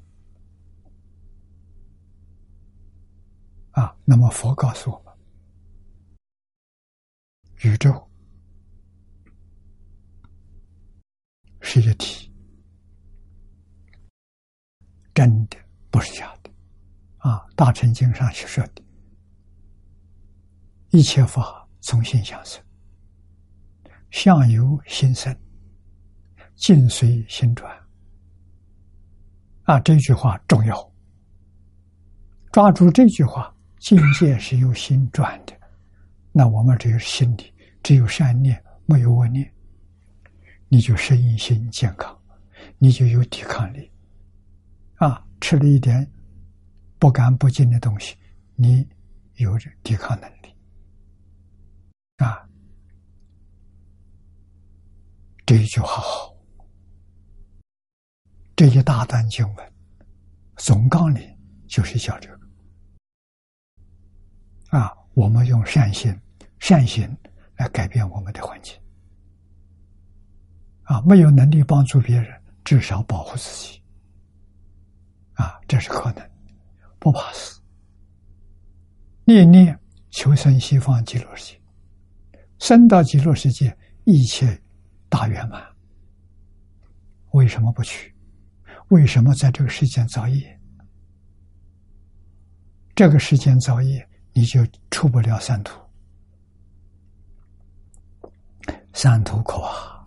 [3.70, 5.14] 啊，那么佛告诉我们，
[7.62, 8.11] 宇宙
[11.62, 12.30] 是一体，
[15.14, 15.57] 真的
[15.91, 16.51] 不是假的。
[17.20, 18.82] 啊，《大乘经》上所说的。
[20.91, 22.62] 一切法从心想生，
[24.11, 25.34] 相由心生，
[26.61, 27.74] 境随心转。
[29.62, 30.92] 啊，这句话重要。
[32.52, 35.58] 抓住这句话，境界是由心转的。
[36.32, 37.50] 那我们只有心里
[37.82, 39.50] 只有善念，没有恶念，
[40.68, 42.16] 你就身心健康，
[42.76, 43.90] 你就有抵抗力。
[44.96, 46.06] 啊，吃了一点
[46.98, 48.16] 不干不净的东西，
[48.54, 48.86] 你
[49.36, 50.54] 有着抵抗能力。
[52.18, 52.46] 啊，
[55.46, 56.36] 这一句话好，
[58.61, 59.72] 这一大段经文
[60.58, 61.34] 总纲领
[61.66, 62.40] 就是讲这个。
[64.68, 66.14] 啊，我们用善心、
[66.58, 67.08] 善行
[67.56, 68.78] 来改变我们的环境。
[70.82, 73.82] 啊，没有能力帮助别人，至少保护自己。
[75.36, 76.30] 啊，这是可能，
[76.98, 77.62] 不怕死，
[79.24, 79.80] 念念
[80.11, 81.61] 求生西方极乐世界。
[82.58, 84.62] 生到极乐世界，一切
[85.08, 85.66] 大圆满。
[87.30, 88.14] 为什么不去？
[88.91, 90.61] 为什么在这个世间造业？
[92.95, 95.80] 这个世间造业，你就出不了三途。
[98.93, 100.05] 三途苦啊。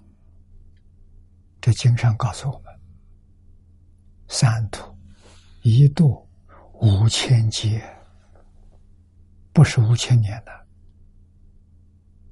[1.62, 2.66] 这经上告诉我们：
[4.28, 4.94] 三途
[5.62, 6.28] 一度
[6.74, 7.82] 五千劫，
[9.54, 10.52] 不是五千年的。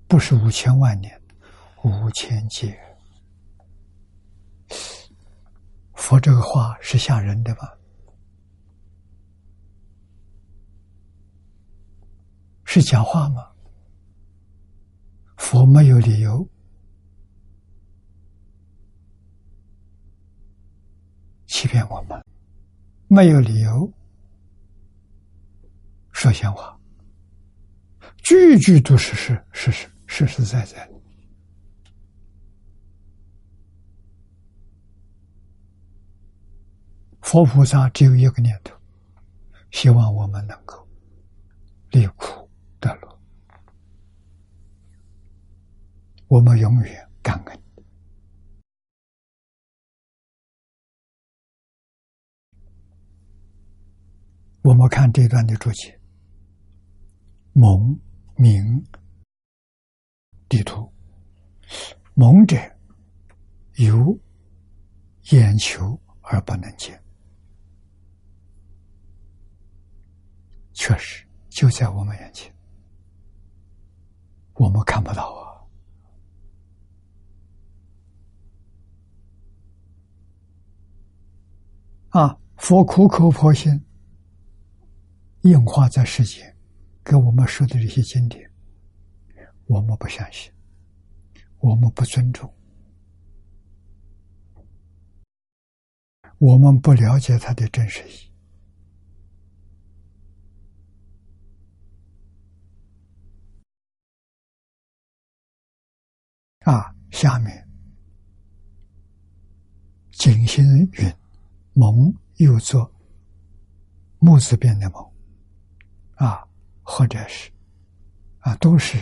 [0.05, 1.17] 不是五千万年，
[1.83, 2.77] 五千劫。
[6.01, 7.77] 佛这个话是吓人的吧？
[12.65, 13.47] 是假话吗？
[15.37, 16.45] 佛没有理由
[21.45, 22.19] 欺骗我们，
[23.07, 23.93] 没有理由
[26.11, 26.75] 说闲话，
[28.23, 29.87] 句句都是事事实。
[30.07, 30.90] 实实在在的，
[37.21, 38.75] 佛菩萨只有一个念头，
[39.71, 40.87] 希望我们能够
[41.91, 42.49] 离苦
[42.79, 43.19] 得乐。
[46.27, 47.63] 我们永远感恩。
[54.63, 55.99] 我们看这段的注解，
[57.53, 57.99] 蒙
[58.35, 58.83] 明。
[60.49, 60.93] 地图，
[62.13, 62.57] 蒙者
[63.75, 64.19] 有
[65.31, 67.01] 眼球而不能见，
[70.73, 72.53] 确实就在我们眼前，
[74.53, 75.33] 我们看不到
[82.09, 82.21] 啊！
[82.21, 83.85] 啊，佛苦口婆心
[85.41, 86.55] 硬化在世间，
[87.03, 88.49] 给我们说的这些经典。
[89.67, 90.51] 我们不相信，
[91.59, 92.53] 我们不尊重，
[96.39, 98.30] 我们不了解它的真实意。
[106.71, 107.67] 啊下面
[110.11, 110.63] 井星
[110.93, 111.13] 云
[111.73, 112.89] 蒙又作
[114.19, 115.11] 木字边的蒙
[116.15, 116.47] 啊
[116.81, 117.51] 或者是
[118.39, 118.97] 啊都是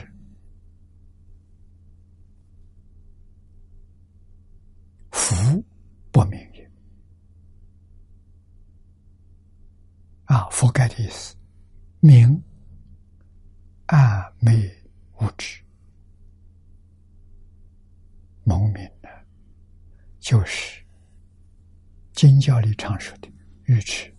[5.11, 5.63] 福
[6.11, 6.71] 不明也。
[10.23, 11.35] 啊覆盖的意思
[11.99, 12.41] 明
[13.85, 14.75] 暗昧
[15.19, 15.68] 无知。
[18.49, 19.09] 农民呢，
[20.17, 20.83] 就是
[22.13, 23.31] 经教里常说的
[23.65, 24.11] 愚痴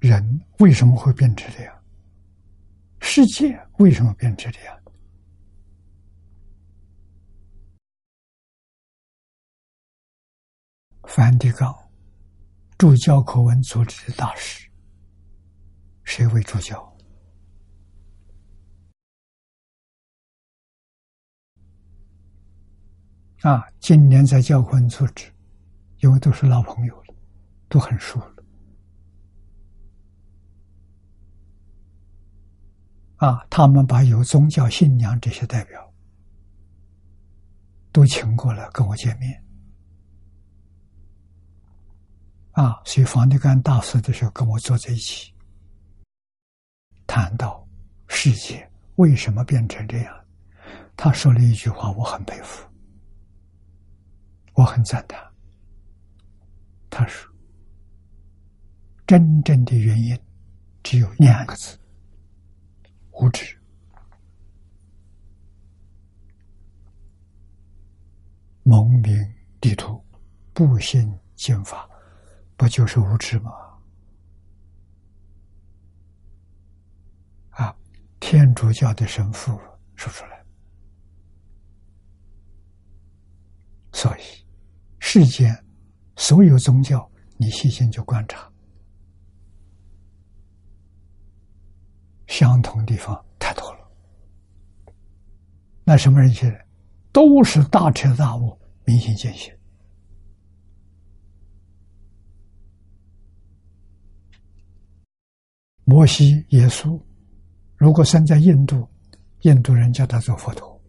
[0.00, 1.82] 人，为什么会变成这样？
[3.00, 4.74] 世界为什么变成这样？
[11.06, 11.74] 梵蒂冈
[12.76, 14.68] 助教口文组织的大使，
[16.04, 16.94] 谁为主教？
[23.40, 25.32] 啊，今年在教口文组织，
[26.00, 27.14] 因为都是老朋友了，
[27.68, 28.34] 都很熟了。
[33.16, 35.94] 啊，他们把有宗教信仰这些代表
[37.90, 39.45] 都请过来跟我见面。
[42.56, 45.30] 啊，所以房地干大师的时候跟我坐在一起，
[47.06, 47.68] 谈到
[48.08, 50.24] 世界为什么变成这样，
[50.96, 52.66] 他说了一句话，我很佩服，
[54.54, 55.22] 我很赞叹。
[56.88, 57.30] 他说
[59.06, 60.18] ：“真正的原因
[60.82, 61.78] 只有两个字，
[63.10, 63.54] 无知。”
[68.64, 70.02] 蒙明地图，
[70.54, 71.86] 步行经法，
[72.56, 73.52] 不就是无知吗？
[77.50, 77.74] 啊
[78.20, 79.58] 天主教的神父
[79.94, 80.44] 说出来。
[83.92, 84.20] 所以
[84.98, 85.54] 世间
[86.16, 88.52] 所有宗教你细心就观察
[92.26, 93.90] 相同地方太多了。
[95.82, 96.54] 那什么人去
[97.10, 99.55] 都是大彻大悟明心见性。
[105.88, 107.00] 摩西、耶稣，
[107.76, 108.88] 如果生在印度，
[109.42, 110.82] 印度人叫他做佛陀。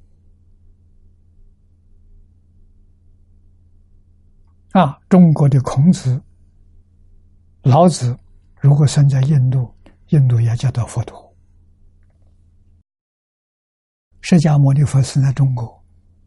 [4.71, 6.19] 啊，中国的孔子、
[7.61, 8.17] 老子，
[8.59, 9.71] 如果生在印度，
[10.07, 11.31] 印度也叫他佛陀。
[14.21, 15.79] 释迦牟尼佛生在中国，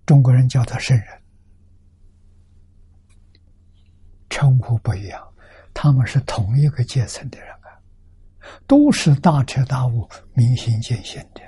[0.06, 1.06] 中国人叫他圣人，
[4.28, 5.20] 称呼不一样，
[5.74, 7.59] 他们是同一个阶层的人。
[8.66, 11.42] 都是大彻大悟明心见性的。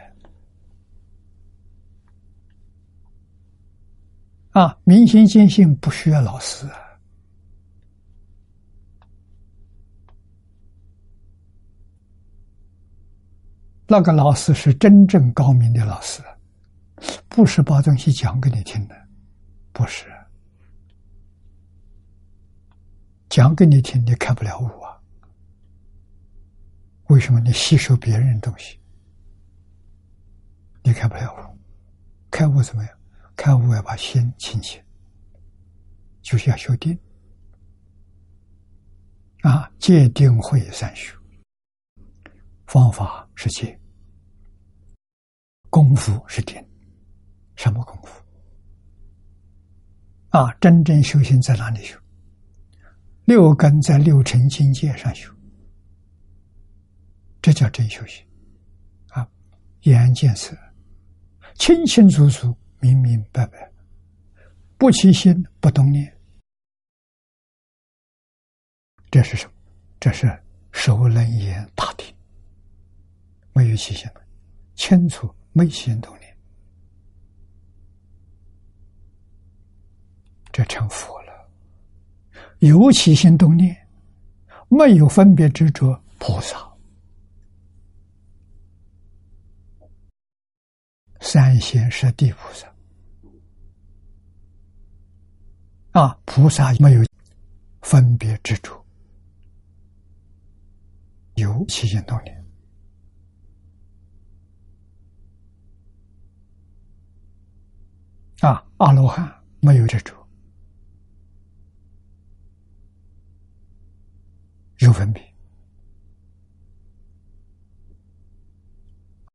[4.51, 6.79] 啊明心见性不需要老师啊。
[13.87, 16.23] 那个老师是真正高明的老师
[17.29, 18.95] 不是把东西讲给你听的
[19.73, 20.07] 不是。
[23.33, 24.82] 讲给你听你开不了悟。
[27.13, 28.81] 为什么你吸收别人的东西？
[30.83, 31.59] 你开不了悟，
[32.31, 32.99] 开悟怎么样？
[33.37, 34.83] 开悟要把心清净，
[36.23, 36.99] 就是要修定
[39.43, 41.15] 啊，戒定慧三修。
[42.67, 43.79] 方法是戒，
[45.69, 46.57] 功夫是定，
[47.57, 48.25] 什么功夫？
[50.31, 51.99] 啊，真正修行在哪里修？
[53.27, 55.31] 六根在六尘境界上修。
[57.43, 58.25] 这叫真修行
[59.09, 59.29] 啊！
[59.83, 60.57] 眼见色，
[61.57, 63.69] 清清楚楚、明明白白，
[64.79, 66.17] 不起心，不动念，
[69.11, 69.53] 这是什么？
[69.99, 70.41] 这是
[70.71, 72.07] 熟能言大定，
[73.53, 74.09] 没有起心，
[74.77, 76.37] 清楚没起心动念，
[80.53, 81.33] 这成佛了。
[82.61, 83.77] 有起心动念，
[84.69, 86.72] 没有分别执着，菩萨。
[91.23, 92.71] 三贤十地菩萨
[95.93, 97.03] 啊，菩萨没有
[97.81, 98.85] 分别之处，
[101.37, 102.45] 有起心动念。
[108.41, 110.17] 啊，阿罗汉没有这种
[114.79, 115.23] 有分别，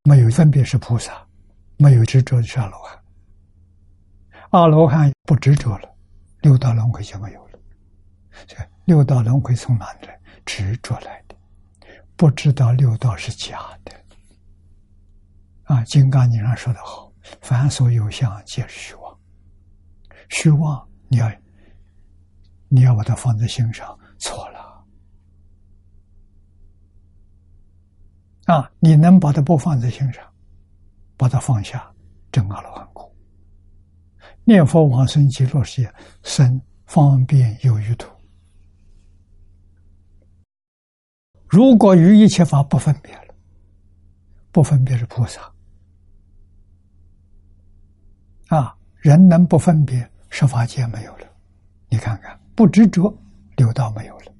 [0.02, 1.27] 没有分别是菩萨。
[1.78, 2.98] 没有执着是阿罗汉。
[4.50, 5.88] 阿罗汉不执着了，
[6.42, 7.58] 六道轮回就没有了。
[8.46, 10.20] 这六道轮回从哪里来？
[10.44, 11.36] 执着来的，
[12.16, 13.92] 不知道六道是假的。
[15.64, 17.12] 啊，《金刚经》上说的好
[17.42, 19.18] ：“凡所有相，皆是虚妄。”
[20.30, 21.30] 虚妄，你要
[22.68, 24.84] 你要把它放在心上，错了。
[28.46, 30.24] 啊，你能把它不放在心上，
[31.18, 31.92] 把它放下，
[32.32, 33.12] 正阿罗汉果。
[34.44, 35.92] 念佛往生极乐世界，
[36.22, 38.08] 生方便有余土。
[41.46, 43.34] 如果与一切法不分别了，
[44.52, 45.40] 不分别是菩萨。
[48.48, 51.26] 啊，人能不分别，十法界没有了。
[51.90, 53.14] 你看看，不执着，
[53.56, 54.32] 六道没有了；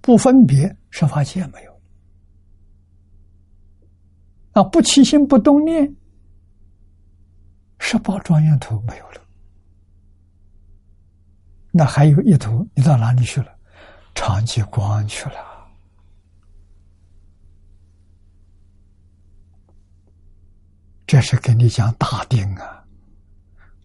[0.00, 1.72] 不分别，十法界没有。
[4.52, 5.96] 啊，不起心不动念，
[7.84, 9.20] 十八庄严土没有了。
[11.72, 13.52] 那还有一图，你到哪里去了？
[14.14, 15.34] 长吉光去了。
[21.06, 22.86] 这是跟你讲大定啊，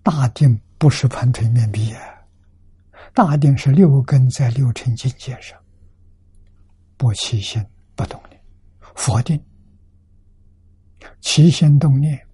[0.04, 2.02] 大定不是盘腿面壁啊，
[3.16, 5.60] 大定是六根在六尘境界上，
[6.98, 8.40] 不起心不动念，
[8.96, 9.44] 佛定，
[11.20, 12.26] 起心动念，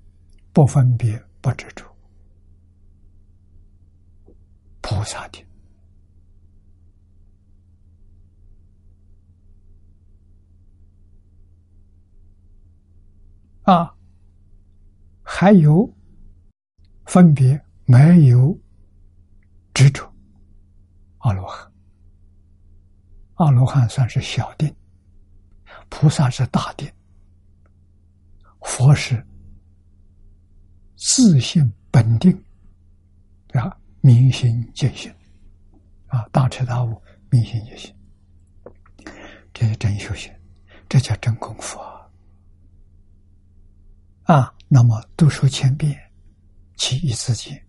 [0.52, 1.86] 不分别不执着。
[4.80, 5.46] 菩萨的。
[13.64, 13.94] 啊，
[15.22, 15.94] 还有
[17.06, 18.58] 分别没有
[19.74, 20.10] 执着，
[21.20, 21.72] 阿罗汉，
[23.36, 24.74] 阿罗汉算是小定，
[25.90, 26.90] 菩萨是大定，
[28.62, 29.26] 佛是
[31.06, 32.32] 自性本定，
[33.52, 33.78] 啊。
[34.06, 35.10] 明心见性，
[36.08, 37.96] 啊，大彻大悟，明心见性，
[39.54, 40.30] 这是真修行，
[40.90, 42.12] 这叫真功夫啊！
[44.24, 45.98] 啊，那么读书千遍，
[46.76, 47.66] 其义自见，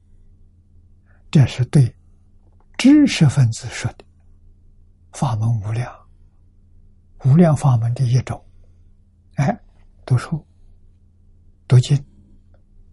[1.31, 1.95] 这是对
[2.77, 4.05] 知识分子说的。
[5.13, 5.97] 法门无量，
[7.25, 8.45] 无量法门的一种。
[9.37, 9.57] 哎，
[10.05, 10.45] 读书，
[11.69, 11.97] 读经，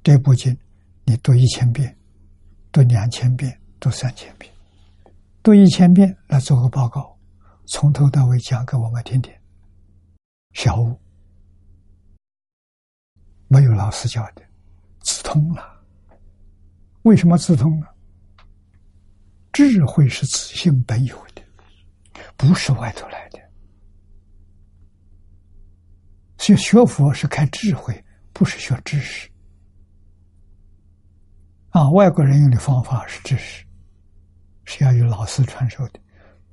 [0.03, 0.57] 这部经
[1.05, 1.95] 你读一千遍。
[2.73, 4.49] 读两千遍，读三千遍，
[5.43, 7.19] 读一千遍来做个报告，
[7.67, 9.33] 从头到尾讲给我们听听。
[10.53, 10.97] 小悟
[13.49, 14.41] 没有老师教的，
[15.01, 15.83] 自通了。
[17.01, 17.93] 为什么自通了？
[19.51, 21.41] 智慧是自性本有的，
[22.37, 23.39] 不是外头来的。
[26.37, 29.29] 所以学佛是看智慧，不是学知识。
[31.71, 33.65] 啊，外国人用的方法是知识，
[34.65, 35.99] 是要有老师传授的。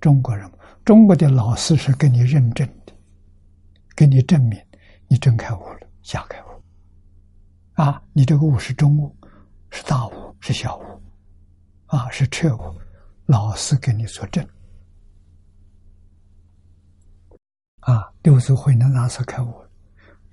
[0.00, 0.48] 中国人，
[0.84, 2.92] 中国的老师是给你认证的，
[3.96, 4.56] 给你证明
[5.08, 6.62] 你真开悟了，假开悟。
[7.72, 9.12] 啊，你这个悟是中悟，
[9.70, 11.02] 是大悟，是小悟，
[11.86, 12.80] 啊，是彻悟，
[13.26, 14.46] 老师给你作证。
[17.80, 19.52] 啊，六祖慧能大师开悟，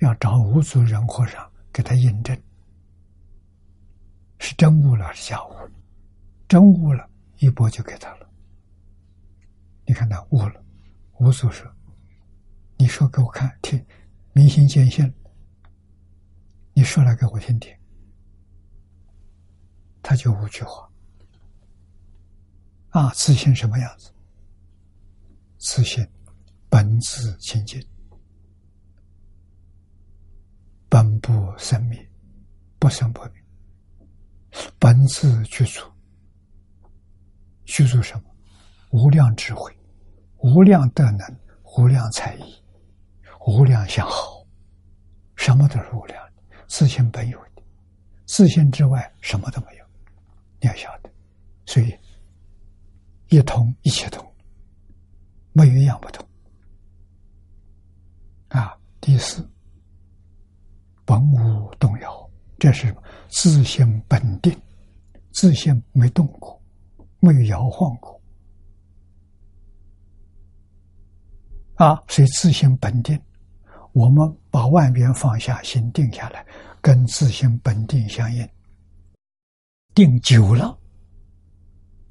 [0.01, 2.37] 要找五祖人和尚给他印证。
[4.39, 5.71] 是真悟了还，是假悟了？
[6.47, 8.29] 真悟了，一波就给他了。
[9.85, 10.63] 你看他悟了，
[11.19, 11.71] 无所说。
[12.77, 13.83] 你说给我看听，
[14.33, 15.11] 明心见性。
[16.73, 17.73] 你说来给我听听，
[20.01, 20.89] 他就五句话。
[22.89, 24.11] 啊，自信什么样子？
[25.57, 26.05] 自信
[26.69, 27.81] 本自清净，
[30.89, 32.09] 本不生灭，
[32.77, 33.44] 不生不灭。
[34.79, 35.81] 本自具足，
[37.65, 38.23] 具足什么？
[38.91, 39.75] 无量智慧，
[40.37, 41.39] 无量德能，
[41.77, 42.55] 无量才艺，
[43.45, 44.45] 无量相好，
[45.35, 47.63] 什么都是无量的，自性本有的，
[48.25, 49.85] 自性之外什么都没有。
[50.61, 51.09] 你要晓得，
[51.65, 51.93] 所以
[53.29, 54.25] 一通一切通，
[55.51, 56.25] 没有一样不同。
[58.47, 59.45] 啊，第四，
[61.03, 62.24] 本无动摇，
[62.57, 62.95] 这是？
[63.29, 64.55] 自性本定，
[65.33, 66.61] 自性没动过，
[67.19, 68.21] 没有摇晃过，
[71.75, 73.19] 啊，所以自性本定。
[73.91, 76.45] 我们把万缘放下，心定下来，
[76.81, 78.47] 跟自性本定相应，
[79.93, 80.77] 定久了，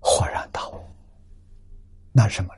[0.01, 0.80] 恍然大悟。
[2.11, 2.55] 那什么？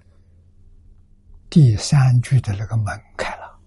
[1.51, 3.59] 第三句的那个门开了，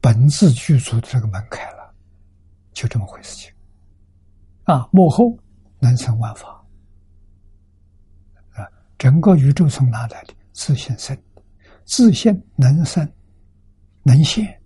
[0.00, 1.77] 本自具足的这个门开了，
[2.78, 3.52] 就这么回事情。
[4.62, 5.36] 啊，幕后
[5.80, 6.64] 能生万法，
[8.52, 8.62] 啊，
[8.96, 10.34] 整个宇宙从哪来的？
[10.52, 11.20] 自信生，
[11.84, 13.12] 自信能生，
[14.04, 14.62] 能现。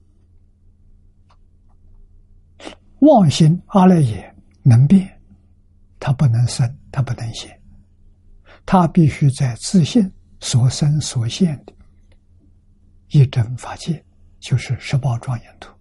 [3.00, 5.18] 妄心阿赖耶能变，
[5.98, 7.58] 它不能生，它不能现，
[8.66, 11.72] 它必须在自信所生所现的
[13.08, 14.04] 一真法界，
[14.38, 15.72] 就是十宝庄严土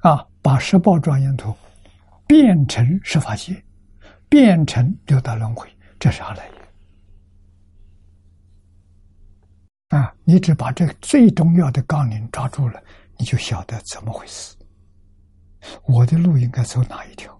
[0.00, 1.54] 啊，把十宝庄严图
[2.26, 3.62] 变成十法界，
[4.28, 6.54] 变成六道轮回，这是阿赖耶
[9.88, 10.14] 啊！
[10.24, 12.82] 你只把这最重要的纲领抓住了，
[13.18, 14.56] 你就晓得怎么回事。
[15.86, 17.38] 我的路应该走哪一条？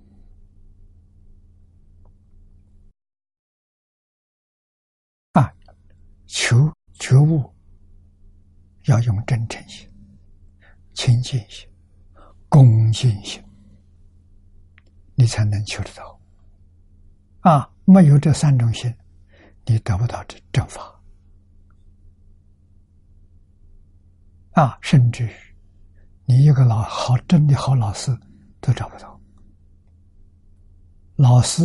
[5.33, 5.55] 啊，
[6.27, 7.55] 求觉悟
[8.87, 9.89] 要用真诚心、
[10.93, 11.70] 清净心、
[12.51, 13.43] 恭敬心，
[15.15, 16.21] 你才能求得到。
[17.41, 18.95] 啊，没有这三种心，
[19.65, 21.01] 你得不到这正法。
[24.51, 25.31] 啊，甚至。
[26.27, 28.17] 你一个老好真的好老师
[28.61, 29.21] 都找不到，
[31.17, 31.63] 老师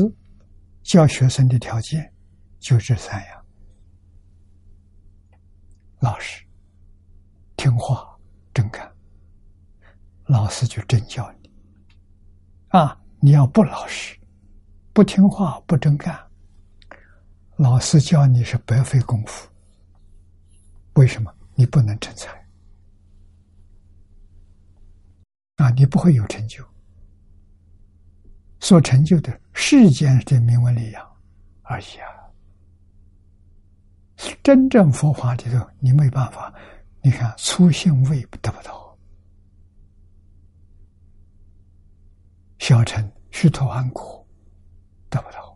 [0.81, 2.13] 教学生的条件
[2.59, 3.45] 就这三样：
[5.99, 6.43] 老实、
[7.55, 8.17] 听话、
[8.53, 8.94] 真干。
[10.25, 11.49] 老师就真教你
[12.69, 12.99] 啊！
[13.19, 14.17] 你要不老实、
[14.93, 16.19] 不听话、不真干，
[17.55, 19.47] 老师教你是白费功夫。
[20.93, 21.33] 为什么？
[21.55, 22.29] 你不能成才。
[25.55, 26.63] 啊，你不会有成就，
[28.59, 31.17] 所成就的世间的名闻利养
[31.63, 32.11] 而已啊！
[34.43, 36.53] 真正佛法里头，你没办法。
[37.01, 38.84] 你看，粗性味得不到，
[42.67, 44.27] 小乘虚脱安果
[45.07, 45.55] 得不到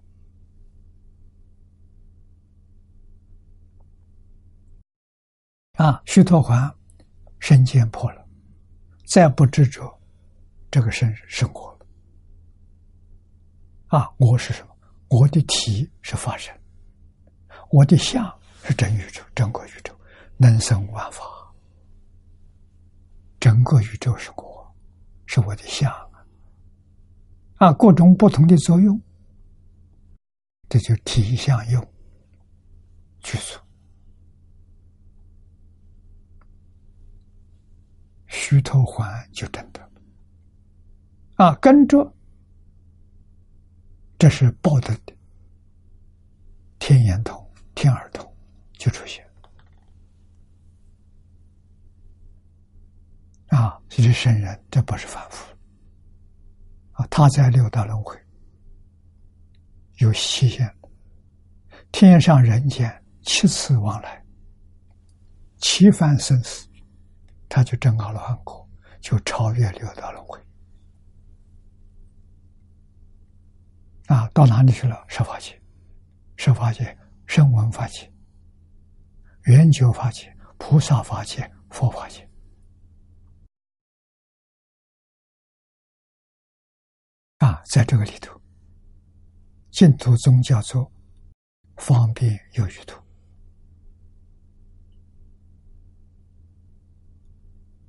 [5.84, 6.04] 啊！
[6.06, 6.72] 虚脱还
[7.40, 8.24] 身见破了。
[9.08, 9.92] 再不执着，
[10.70, 11.88] 这个生生活了
[13.88, 14.14] 啊！
[14.18, 14.78] 我是什么？
[15.08, 16.56] 我的体是法身，
[17.72, 18.24] 我的相
[18.64, 20.00] 是真宇宙，整个宇宙
[20.38, 21.24] 能生万法，
[23.40, 24.76] 整个宇宙是我，
[25.26, 25.92] 是我的相
[27.60, 27.74] 啊！
[27.74, 29.00] 各种不同的作用，
[30.70, 31.94] 这就体相用
[33.20, 33.60] 具足。
[38.28, 39.92] 虚头还就真的
[41.36, 42.14] 啊，跟着，
[44.18, 44.98] 这是报的
[46.80, 47.46] 天眼通、
[47.76, 48.26] 天耳通
[48.74, 49.28] 就出现
[53.48, 55.54] 啊，这是圣人，这不是凡夫
[57.10, 58.18] 他在六道轮回
[59.98, 60.74] 有期限
[61.92, 64.24] 天上人间七次往来，
[65.58, 66.68] 七番生死。
[67.52, 68.70] 他就证好了汉果，
[69.02, 70.40] 就超越六道轮回
[74.06, 74.30] 啊！
[74.36, 75.04] 到哪里去了？
[75.08, 75.60] 十法界、
[76.38, 76.96] 十法界、
[77.26, 78.08] 声闻法界、
[79.46, 82.29] 圆觉法界、菩萨法界、佛法界
[87.66, 88.40] 在这个里头，
[89.72, 90.92] 净土宗叫做
[91.78, 93.00] 方便有余土。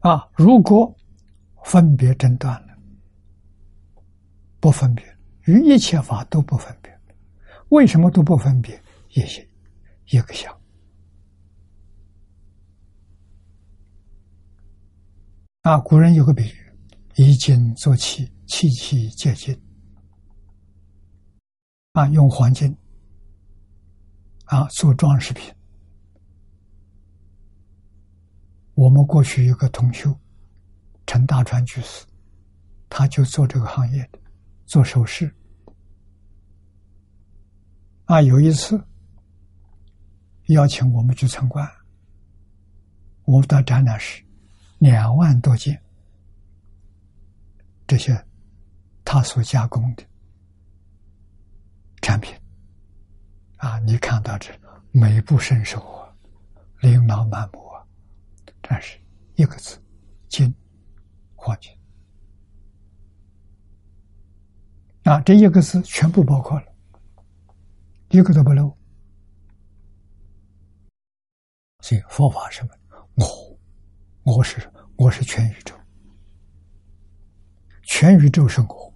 [0.00, 0.26] 啊！
[0.34, 0.96] 如果
[1.64, 2.78] 分别诊断了，
[4.58, 5.04] 不分别，
[5.44, 6.90] 与一切法都不分别，
[7.68, 8.82] 为什么都不分别？
[9.10, 9.46] 也是
[10.06, 10.58] 一个相。
[15.60, 16.72] 啊，古人有个比喻：
[17.16, 19.56] 以金做器，器器皆金。
[21.92, 22.76] 啊，用黄金
[24.44, 25.54] 啊做装饰品。
[28.74, 30.12] 我们过去有个同修，
[31.06, 32.04] 陈大川居士，
[32.88, 34.18] 他就做这个行业的，
[34.66, 35.32] 做首饰。
[38.06, 38.84] 啊，有一次
[40.48, 41.64] 邀请我们去参观，
[43.24, 44.24] 我们到展览室，
[44.78, 45.80] 两万多件
[47.86, 48.12] 这些
[49.12, 50.04] 他所加工的
[52.00, 52.32] 产品，
[53.56, 54.52] 啊，你看到这
[54.92, 56.14] 美不胜收啊，
[56.78, 57.84] 琳琅满目啊。
[58.60, 59.00] 但是
[59.34, 59.82] 一个字，
[60.28, 60.54] 金，
[61.34, 61.76] 黄金
[65.02, 66.72] 啊，这一个字全部包括了，
[68.10, 68.72] 一个都不漏
[71.80, 72.70] 所以佛法什么？
[73.16, 75.74] 我，我是我是全宇宙，
[77.82, 78.89] 全宇宙是我。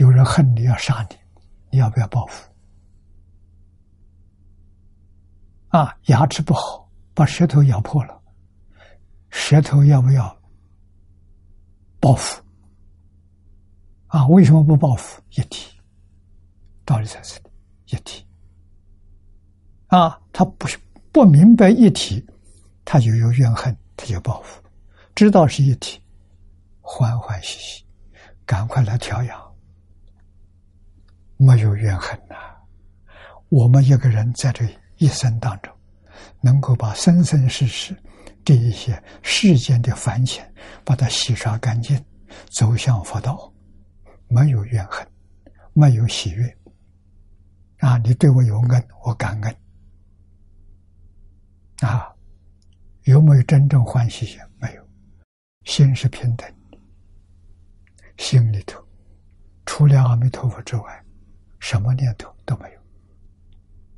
[0.00, 1.16] 有人恨你要杀你，
[1.70, 2.50] 你要不要报复？
[5.68, 8.18] 啊，牙齿不好，把舌头咬破了，
[9.28, 10.34] 舌头要不要
[12.00, 12.42] 报复？
[14.06, 15.20] 啊，为什么不报复？
[15.32, 15.78] 一体，
[16.86, 17.50] 道理在这里，
[17.84, 18.26] 一体。
[19.88, 20.66] 啊，他不
[21.12, 22.26] 不明白一体，
[22.86, 24.62] 他就有怨恨，他就报复。
[25.14, 26.00] 知道是一体，
[26.80, 27.84] 欢欢喜喜，
[28.46, 29.49] 赶快来调养，
[31.40, 32.36] 没有怨恨呐。
[33.48, 34.68] 我们一个人在这
[34.98, 35.74] 一生当中，
[36.42, 37.96] 能够把生生世世
[38.44, 40.52] 这一些世间的烦钱，
[40.84, 41.98] 把它洗刷干净，
[42.50, 43.50] 走向佛道。
[44.28, 45.04] 没有怨恨，
[45.72, 46.56] 没有喜悦，
[47.78, 47.96] 啊！
[47.98, 49.56] 你对我有恩，我感恩，
[51.80, 52.14] 啊！
[53.04, 54.38] 有没有真正欢喜心？
[54.60, 54.88] 没有，
[55.64, 56.48] 心是平等，
[58.18, 58.80] 心里头
[59.66, 61.04] 除了阿弥陀佛之外，
[61.60, 62.80] 什么念头都没有，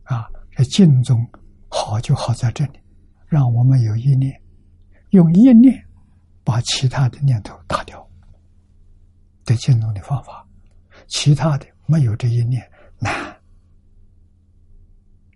[0.04, 0.28] 啊！
[0.50, 1.26] 这静中
[1.70, 2.78] 好就好在这里，
[3.26, 4.38] 让我们有一念，
[5.10, 5.82] 用一念
[6.44, 8.06] 把其他的念头打掉。
[9.44, 10.46] 对进入的方法，
[11.08, 12.62] 其他的没有这一念
[12.98, 13.12] 难，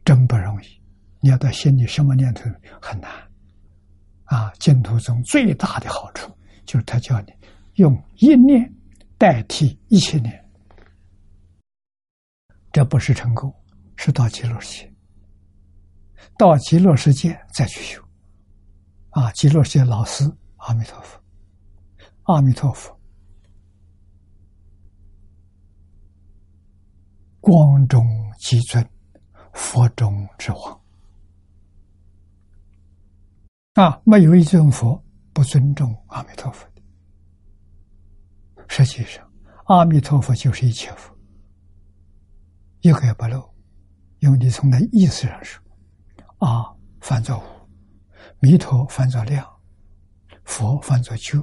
[0.05, 0.66] 真不容易。
[1.20, 2.43] 你要在心里什么念头
[2.81, 3.11] 很难
[4.24, 4.53] 啊！
[4.61, 6.31] 净土中最大的好处
[6.64, 7.33] 就是他叫你
[7.77, 8.72] 用一念
[9.16, 10.45] 代替一切念，
[12.77, 13.51] 这不是成功，
[13.97, 14.93] 是到极乐世界。
[16.37, 18.07] 到极乐世界再去修
[19.12, 19.33] 啊！
[19.33, 21.18] 极乐世界老师阿弥陀佛，
[22.24, 22.95] 阿弥陀佛。
[27.41, 28.05] 光中
[28.39, 28.87] 极尊，
[29.55, 30.81] 佛中之王
[33.72, 33.99] 啊！
[34.05, 35.03] 没有一尊佛
[35.33, 36.83] 不尊重阿弥陀佛的。
[38.68, 39.27] 实际上，
[39.64, 41.15] 阿弥陀佛就是一切佛，
[42.87, 43.43] 一个也不漏。
[44.20, 45.62] 因为你从那意思上说，
[46.39, 46.64] 阿
[47.01, 47.43] 翻作无，
[48.41, 49.47] 弥陀翻作量，
[50.45, 51.43] 佛翻作觉，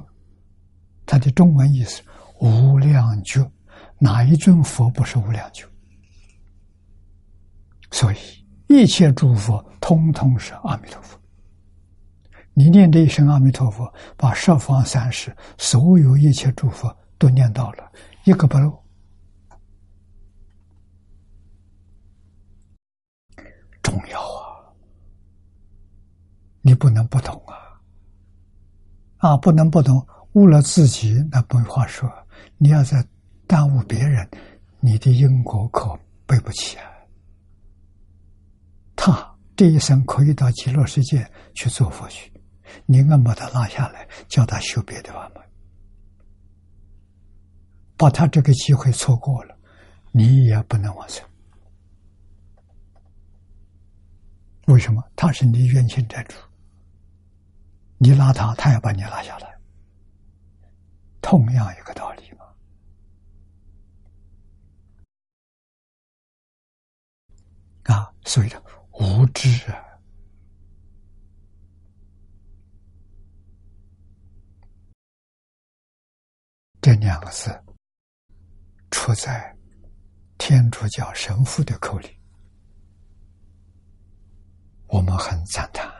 [1.06, 2.02] 它的中文意思
[2.40, 3.48] 无量觉，
[3.98, 5.64] 哪一尊佛不是无量觉？
[7.92, 8.16] 所以，
[8.66, 11.18] 一切诸佛通通是阿弥陀佛。
[12.54, 17.92] 你念这一声阿弥陀佛，把十方三世所有一切诸佛都念到了，
[18.24, 18.83] 一个不漏。
[23.94, 24.58] 重要啊！
[26.62, 27.54] 你不能不懂啊！
[29.18, 32.10] 啊，不能不懂，误了自己那没话说。
[32.58, 33.06] 你要再
[33.46, 34.28] 耽误别人，
[34.80, 36.90] 你的因果可背不起啊！
[38.96, 41.24] 他这一生可以到极乐世界
[41.54, 42.32] 去做佛去，
[42.86, 45.44] 你硬把他拉下来，叫他修别的法门，
[47.96, 49.56] 把他这个机会错过了，
[50.10, 51.24] 你也不能往生。
[54.66, 55.02] 为什么？
[55.14, 56.36] 他是你冤亲债主，
[57.98, 59.58] 你拉他，他要把你拉下来，
[61.20, 62.46] 同样一个道理嘛。
[67.84, 68.62] 啊，所以呢。
[68.96, 69.84] 无知啊！
[76.80, 77.50] 这两个字
[78.92, 79.52] 出在
[80.38, 82.16] 天主教神父的口里，
[84.86, 85.90] 我们很赞叹，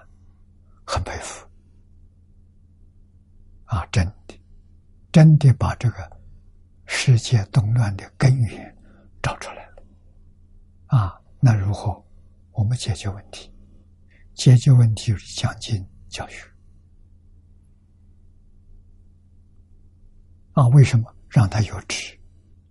[0.86, 1.46] 很佩服。
[3.64, 4.38] 啊，真的，
[5.10, 6.18] 真的把这个
[6.86, 8.76] 世界动乱的根源
[9.22, 9.82] 找出来了。
[10.86, 12.02] 啊，那如何？
[12.52, 13.52] 我们解决问题，
[14.32, 16.48] 解决问题就是讲经教学
[20.52, 20.68] 啊！
[20.68, 22.16] 为什么让他有知，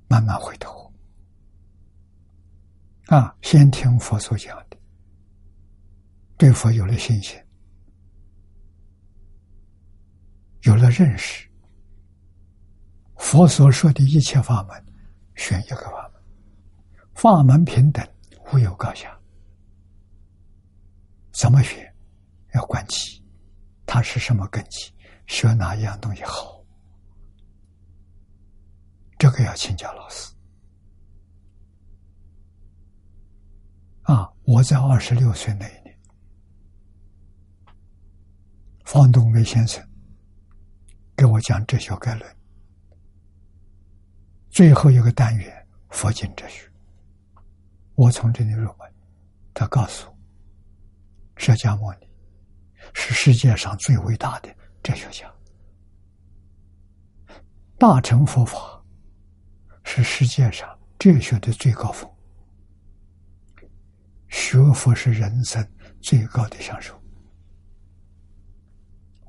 [0.07, 0.89] 慢慢回头
[3.07, 3.35] 啊？
[3.41, 4.77] 先听佛所讲的，
[6.43, 7.41] 对佛有了信心，
[10.63, 11.47] 有了认识，
[13.15, 14.85] 佛所说的一切法门，
[15.35, 16.21] 选一个法门，
[17.13, 18.05] 法门平等，
[18.51, 19.17] 无有高下。
[21.31, 21.89] 怎么学？
[22.53, 23.23] 要观其，
[23.85, 24.93] 他是什么根基？
[25.27, 26.61] 学哪一样东西好？
[29.17, 30.35] 这个要请教老师。
[34.01, 34.29] 啊！
[34.43, 35.97] 我在二十六岁那一年，
[38.83, 39.83] 方东梅先生
[41.15, 42.35] 给我讲哲学概论，
[44.49, 46.69] 最后一个单元佛经哲学，
[47.95, 48.93] 我从这里入门，
[49.53, 50.13] 他告诉我。
[51.35, 52.07] 释迦牟尼
[52.93, 55.33] 是世界上最伟大的哲学家，
[57.77, 58.83] 大乘佛法
[59.83, 60.69] 是世界上
[60.99, 62.09] 哲学的最高峰，
[64.29, 65.67] 学佛是人生
[66.01, 67.02] 最高的享受。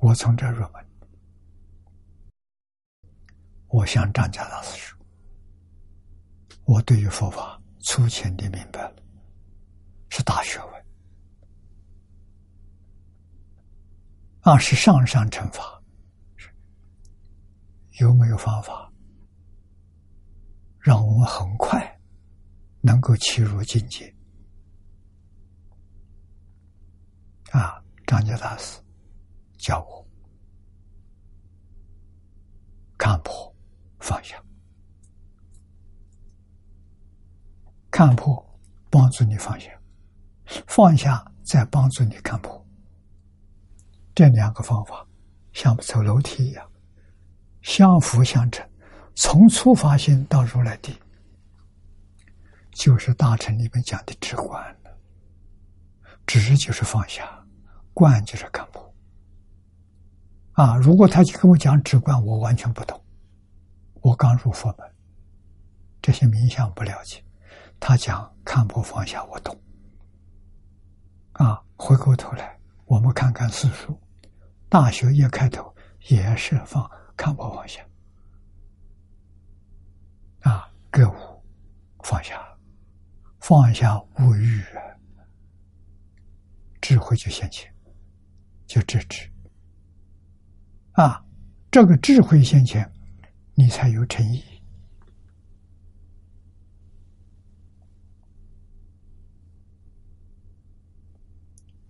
[0.05, 0.87] 我从这入门，
[3.69, 4.99] 我向张家大师说
[6.67, 9.03] ：“我对于佛法粗浅的明白了，
[10.11, 10.85] 是大学问。”
[14.45, 15.83] 啊，是上上乘法，
[17.99, 18.93] 有没有方法
[20.81, 21.99] 让我们很快
[22.83, 24.15] 能够切入境界？
[27.53, 28.84] 啊，张家大师。
[29.57, 30.07] 教我
[32.99, 33.55] 看破
[33.99, 34.43] 放下，
[37.91, 38.45] 看破
[38.91, 39.71] 帮助你放下，
[40.67, 42.65] 放下再帮助你看破。
[44.15, 45.07] 这两个方法
[45.53, 46.71] 像走楼梯一样，
[47.63, 48.69] 相辅相成，
[49.15, 50.97] 从初发心到如来地，
[52.73, 54.99] 就是大乘里面讲的直观了。
[56.27, 57.45] 直就是放下，
[57.93, 58.84] 观就是看破。
[60.55, 63.01] 啊，如果他去跟我讲直观，我完全不懂。
[64.01, 64.95] 我刚入佛门，
[66.01, 67.25] 这些冥想不了解。
[67.81, 69.61] 他讲看破放下，我懂。
[71.33, 73.99] 啊，回过头来，我们看看四书。
[74.69, 75.75] 大学一开头
[76.09, 77.85] 也是放看破放下，
[80.43, 81.15] 啊，格物
[82.05, 82.41] 放下，
[83.41, 84.65] 放下物欲，
[86.81, 87.73] 智慧就现前，
[88.67, 89.29] 就智智。
[90.95, 91.25] 啊，
[91.71, 92.89] 这个智慧先前，
[93.55, 94.43] 你才有诚意。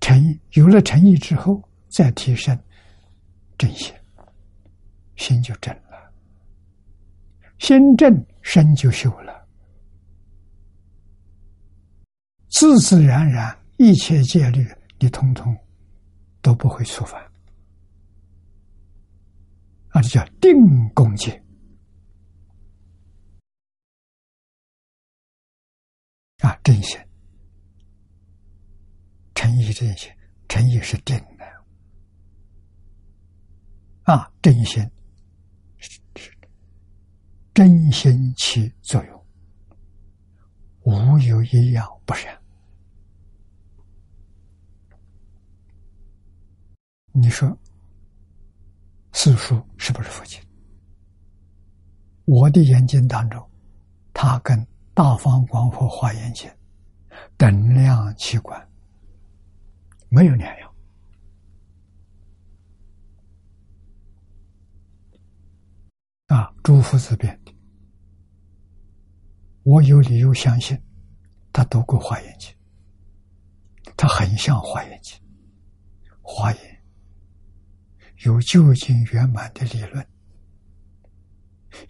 [0.01, 2.59] 诚意有了诚意之后，再提升。
[3.59, 3.95] 正心，
[5.17, 6.11] 心就正了；
[7.59, 9.47] 心正，身就修了。
[12.49, 14.67] 自自然然，一切戒律，
[14.99, 15.57] 你通通
[16.41, 17.23] 都不会触犯。
[19.95, 20.53] 啊，这叫定
[20.93, 21.41] 功戒。
[26.39, 26.99] 啊，正心，
[29.37, 30.11] 诚意正心，
[30.49, 31.45] 诚意是定的。
[34.03, 34.85] 啊，真心
[37.55, 39.27] 真心起作用，
[40.83, 42.37] 无有一样不善。
[47.13, 47.57] 你说
[49.17, 50.43] 四书是不是父亲？
[52.25, 53.43] 我的眼睛当中，
[54.13, 54.59] 他跟
[54.93, 56.51] 《大方广佛华严经》
[57.37, 58.69] 等量器官
[60.09, 60.75] 没有两样。
[66.27, 67.55] 啊，诸夫子变的，
[69.63, 70.77] 我有理由相信，
[71.53, 72.51] 他读过《华严经》，
[73.97, 75.17] 他很像《华严经》，
[76.21, 76.74] 华严
[78.25, 80.07] 有究竟圆满的理论，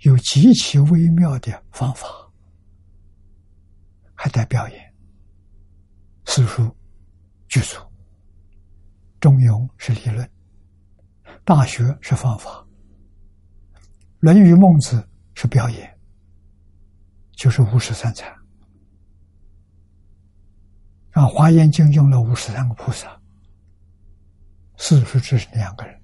[0.01, 2.09] 有极其微妙的方法，
[4.15, 4.95] 还带表演。
[6.27, 6.75] 四书
[7.47, 7.79] 具足，
[9.21, 10.29] 中庸是理论，
[11.45, 12.51] 大学是方法。
[14.19, 14.97] 《论语》《孟子》
[15.41, 15.99] 是表演，
[17.37, 18.29] 就是五十三参
[21.13, 23.21] 啊，《华严经》用了五十三个菩萨，
[24.79, 26.03] 四书只是两个人，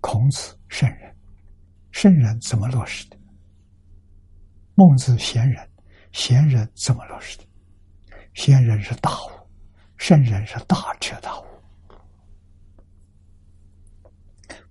[0.00, 1.16] 孔子圣人，
[1.90, 3.16] 圣人怎么落实的？
[4.74, 5.68] 孟子贤人，
[6.12, 7.44] 贤人怎么落实的？
[8.34, 9.30] 贤人是大悟，
[9.96, 11.44] 圣人是大彻大悟，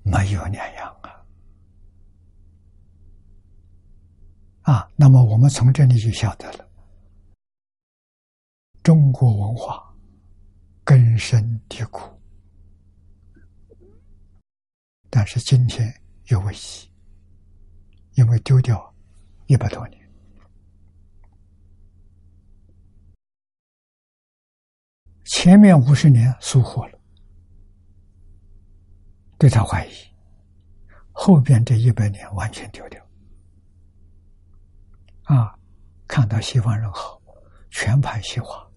[0.03, 0.95] 没有两样。
[4.61, 6.67] 啊，那么我们从这里就晓得了，
[8.81, 9.93] 中国文化
[10.83, 12.14] 根深蒂固，
[15.17, 15.89] 但是今天
[16.25, 16.91] 有危机，
[18.15, 18.93] 因为丢掉
[19.45, 20.11] 一百多年，
[25.23, 26.99] 前面五十年疏忽了，
[29.37, 29.91] 对他怀疑，
[31.13, 33.01] 后边这一百年完全丢掉。
[35.23, 35.57] 啊，
[36.09, 37.21] 看到西方人好，
[37.69, 38.69] 全盘西化，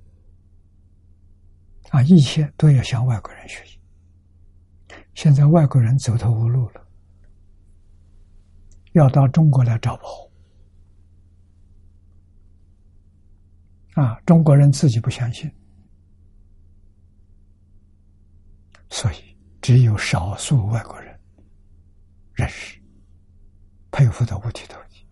[1.91, 3.78] 啊，一切都要向外国人学习。
[5.19, 6.87] 现在外国人走投无路了，
[8.93, 10.31] 要到中国来找宝。
[13.95, 15.53] 啊，中国人自己不相信，
[18.91, 21.19] 所以只有少数外国人
[22.35, 22.81] 认识，
[23.91, 25.05] 佩服的五体投地。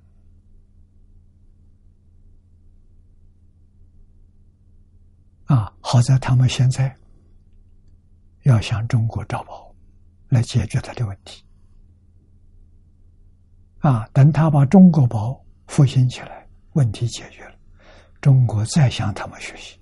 [5.47, 6.97] 啊，好在他们现在
[8.45, 9.66] 要向中国找宝，
[10.29, 11.45] 来解决他的问题。
[13.79, 17.59] 啊，等他把中国宝复兴起来，问题解决了，
[18.21, 19.79] 中国再向他们学习，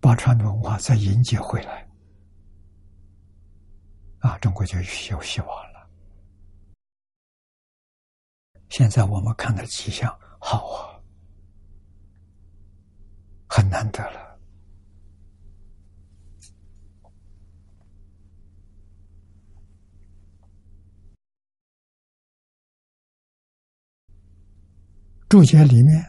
[0.00, 1.86] 把传统文化再迎接回来，
[4.20, 5.90] 啊，中国就有希望了。
[8.70, 10.94] 现在我们看的迹象好啊。
[13.50, 14.27] 很难得了。
[25.28, 26.02] 注解里面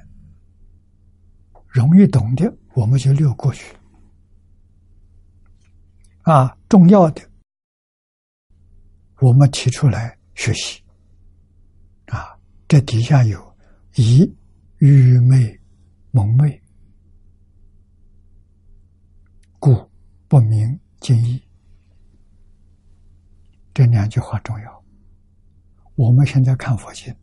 [1.67, 3.75] 容易懂的，我们就略过去。
[6.21, 7.21] 啊，重要的
[9.19, 10.81] 我们提出来学习。
[12.05, 13.57] 啊，这底下有
[13.95, 14.21] 疑、
[14.77, 15.59] 愚昧、
[16.11, 16.61] 蒙昧。
[19.59, 19.91] 故
[20.29, 21.43] 不明经义，
[23.73, 24.83] 这两句话重要。
[25.95, 27.13] 我们现在看佛经、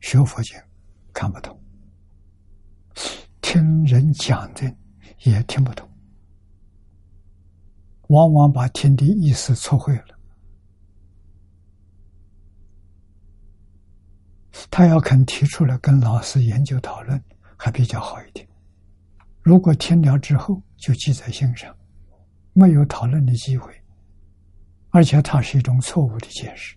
[0.00, 0.60] 学佛经，
[1.12, 1.54] 看不懂；
[3.40, 4.76] 听人讲的
[5.24, 5.88] 也听不懂，
[8.08, 10.18] 往往把听的意思错会了。
[14.70, 17.22] 他要肯提出来跟老师研究讨论，
[17.58, 18.48] 还比较好一点。
[19.42, 21.76] 如果听了之后就记在心上，
[22.54, 23.70] 没有讨论的机会，
[24.90, 26.74] 而且它是一种错误的解释，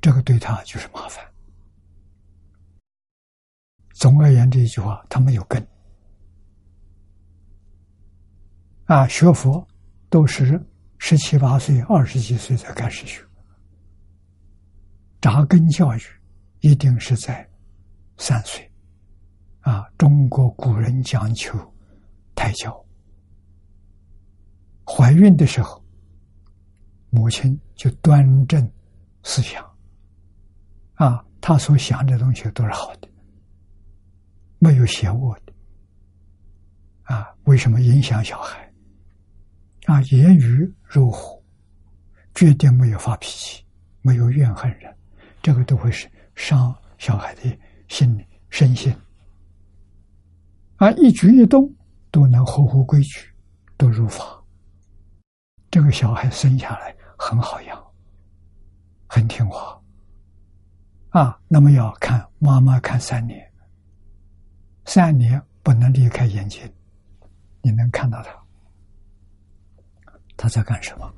[0.00, 1.22] 这个对他就是麻烦。
[4.04, 5.66] 总而言之一句话，他没有根。
[8.84, 9.66] 啊，学佛
[10.10, 10.62] 都是
[10.98, 13.24] 十七八岁、二十几岁才开始学，
[15.22, 16.02] 扎根教育
[16.60, 17.48] 一定是在
[18.18, 18.70] 三岁。
[19.60, 21.58] 啊，中国古人讲求
[22.34, 22.84] 胎教，
[24.84, 25.82] 怀孕的时候，
[27.08, 28.70] 母亲就端正
[29.22, 29.64] 思想，
[30.96, 33.08] 啊，她所想的东西都是好的，
[34.64, 35.52] 没有邪恶的，
[37.02, 38.72] 啊，为什么影响小孩？
[39.84, 41.44] 啊，言语如虎，
[42.34, 43.62] 绝对没有发脾气，
[44.00, 44.90] 没有怨恨人，
[45.42, 47.58] 这个都会是伤小孩的
[47.88, 48.90] 心理身心。
[50.76, 51.70] 啊，一举一动
[52.10, 53.28] 都能合乎规矩，
[53.76, 54.24] 都如法。
[55.70, 57.84] 这个小孩生下来很好养，
[59.06, 59.78] 很听话。
[61.10, 63.46] 啊，那么要看妈妈看三年，
[64.84, 66.62] 三年不能离开眼睛，
[67.62, 68.30] 你能看到他，
[70.36, 71.14] 他在干什么？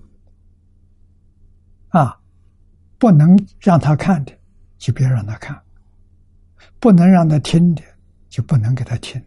[1.89, 2.21] 啊，
[2.99, 4.33] 不能让他看的，
[4.79, 5.57] 就别让他看；
[6.79, 7.83] 不能让他听的，
[8.29, 9.23] 就不能给他听。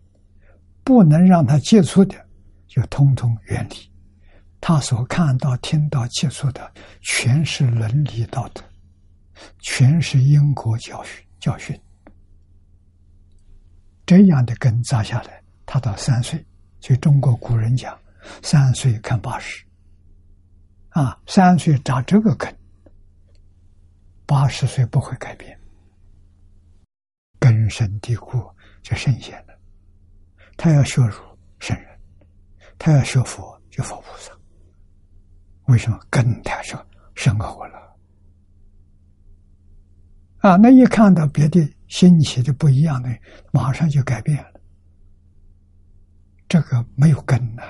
[0.84, 2.16] 不能让他接触的，
[2.66, 3.76] 就通通远离。
[4.60, 8.64] 他所看到、听到、接触的，全是伦理道德，
[9.60, 11.24] 全是因果教训。
[11.40, 11.80] 教训
[14.10, 16.44] 这样的根扎下来，他到三岁，
[16.80, 17.96] 所以中国古人讲，
[18.42, 19.64] 三岁看八十。
[20.90, 22.52] 啊，三岁扎这个根，
[24.26, 25.56] 八十岁不会改变，
[27.38, 28.44] 根深蒂固，
[28.82, 29.54] 就圣贤了。
[30.58, 31.14] 他要学儒
[31.60, 31.88] 圣人，
[32.80, 34.32] 他要学佛就佛菩萨。
[35.66, 36.76] 为什么根太深
[37.14, 37.96] 深厚了？
[40.40, 43.10] 啊，那一看到别的新奇的不一样的，
[43.52, 44.62] 马上就改变了。
[46.48, 47.62] 这个没有根呢，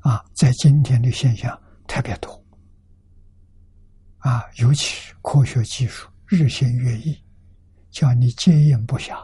[0.00, 2.44] 啊，在今天的现象特别多，
[4.18, 7.16] 啊，尤其是科学技术日新月异，
[7.90, 9.16] 叫你接应不暇。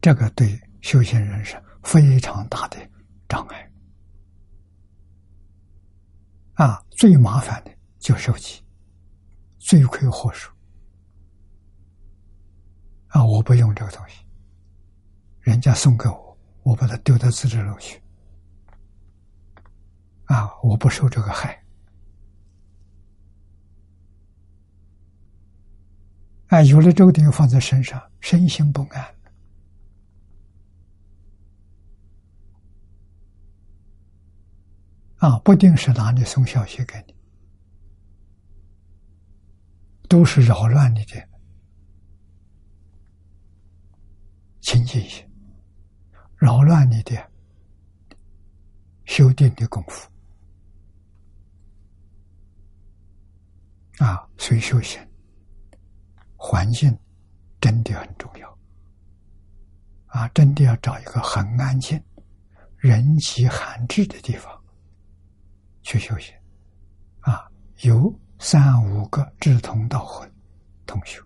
[0.00, 2.76] 这个对修行人是非常大的
[3.28, 3.67] 障碍
[6.58, 6.84] 啊！
[6.90, 7.70] 最麻烦的
[8.00, 8.60] 就手机，
[9.60, 10.50] 罪魁祸首
[13.06, 13.24] 啊！
[13.24, 14.24] 我不用这个东西，
[15.40, 18.02] 人家送给我，我把它丢到自制楼去
[20.24, 20.50] 啊！
[20.64, 21.64] 我不受这个害
[26.48, 26.60] 啊！
[26.62, 29.17] 有了这个东西放在身上，身心不安。
[35.18, 37.14] 啊，不定是哪里送消息给你，
[40.08, 41.28] 都是扰乱你的
[44.60, 45.28] 清净心，
[46.36, 47.30] 扰乱你的
[49.06, 50.08] 修定的功夫
[53.98, 54.28] 啊！
[54.36, 55.04] 所以修行
[56.36, 56.96] 环境
[57.60, 58.58] 真的很重要
[60.06, 60.28] 啊！
[60.28, 62.00] 真的要找一个很安静、
[62.76, 64.57] 人迹罕至的地方
[65.88, 66.34] 去修行
[67.20, 67.50] 啊！
[67.80, 70.30] 有三五个志同道合
[70.84, 71.24] 同修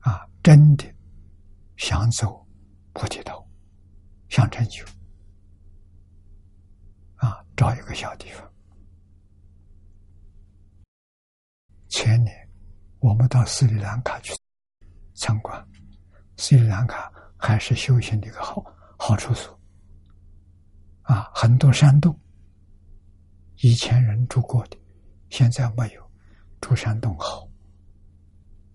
[0.00, 0.84] 啊，真的。
[1.76, 2.44] 想走
[2.92, 3.46] 菩提道，
[4.28, 4.84] 想成就
[7.14, 7.40] 啊！
[7.56, 8.52] 找一个小地方。
[11.90, 12.34] 前年
[12.98, 14.34] 我们到斯里兰卡去
[15.14, 15.64] 参观，
[16.36, 18.64] 斯里兰卡还是修行的一个好
[18.98, 19.56] 好处所
[21.02, 21.30] 啊！
[21.32, 22.18] 很多山洞，
[23.64, 24.76] 以前人住过的，
[25.30, 26.10] 现在没有，
[26.60, 27.48] 住山洞好。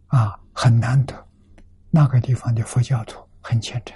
[0.07, 1.28] 啊，很难得。
[1.91, 3.95] 那个地方的佛教徒很虔诚，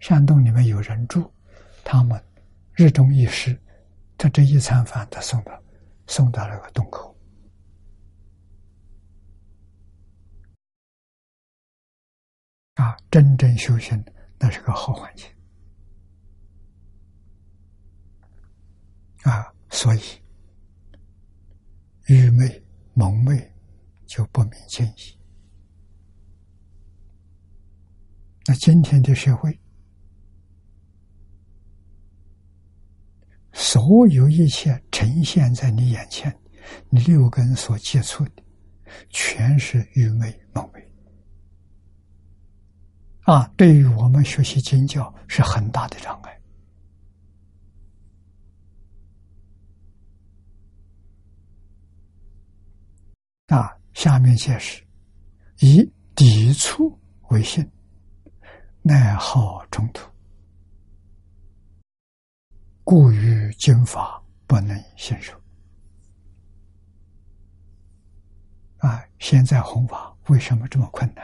[0.00, 1.30] 山洞里面有人住，
[1.84, 2.18] 他们
[2.72, 3.60] 日中一时，
[4.16, 5.62] 他这一餐饭他送到
[6.06, 7.14] 送到那个洞口，
[12.76, 14.02] 啊，真正修行
[14.38, 15.28] 那是个好环境，
[19.24, 20.00] 啊，所以
[22.06, 22.62] 愚昧
[22.94, 23.52] 蒙昧
[24.06, 25.18] 就不明见义。
[28.46, 29.58] 那今天的社会，
[33.52, 36.34] 所有一切呈现在你眼前，
[36.88, 38.42] 你六根所接触的，
[39.10, 40.82] 全是愚昧蒙昧
[43.24, 43.46] 啊！
[43.54, 46.37] 对于我们学习经教是很大的障碍
[53.48, 53.76] 啊！
[53.92, 54.82] 下面解释：
[55.58, 55.82] 以
[56.14, 56.98] 抵触
[57.28, 57.68] 为性。
[58.88, 60.08] 爱好冲突，
[62.84, 65.38] 故于经法不能信受。
[68.78, 71.22] 啊，现在弘法为什么这么困难？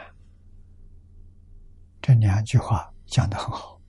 [2.01, 3.81] 这两句话讲的很好，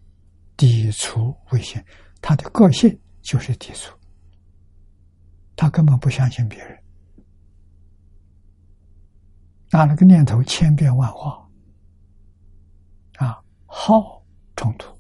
[0.57, 1.85] 抵触危险，
[2.23, 3.95] 他的个性就是抵触，
[5.55, 6.83] 他根本不相信别人，
[9.71, 11.43] 那那个念头千变万化。
[13.19, 14.23] 啊好
[14.57, 14.95] 冲突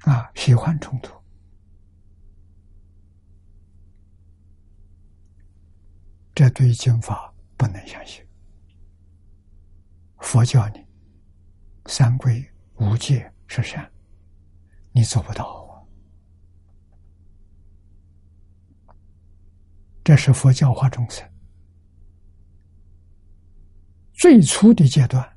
[0.00, 1.12] 啊，喜欢冲突，
[6.34, 8.24] 这对经法不能相信。
[10.20, 10.84] 佛教你
[11.86, 12.44] 三归
[12.76, 13.90] 无戒是善，
[14.92, 15.67] 你做不到。
[20.08, 21.22] 这是佛教化众生。
[24.14, 25.36] 最初的阶段，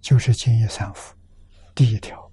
[0.00, 1.14] 就是敬业三福，
[1.74, 2.32] 第一条，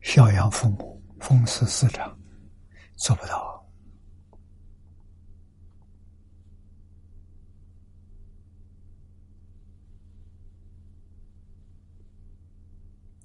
[0.00, 2.18] 孝养父母，奉事师长，
[2.94, 3.68] 做不到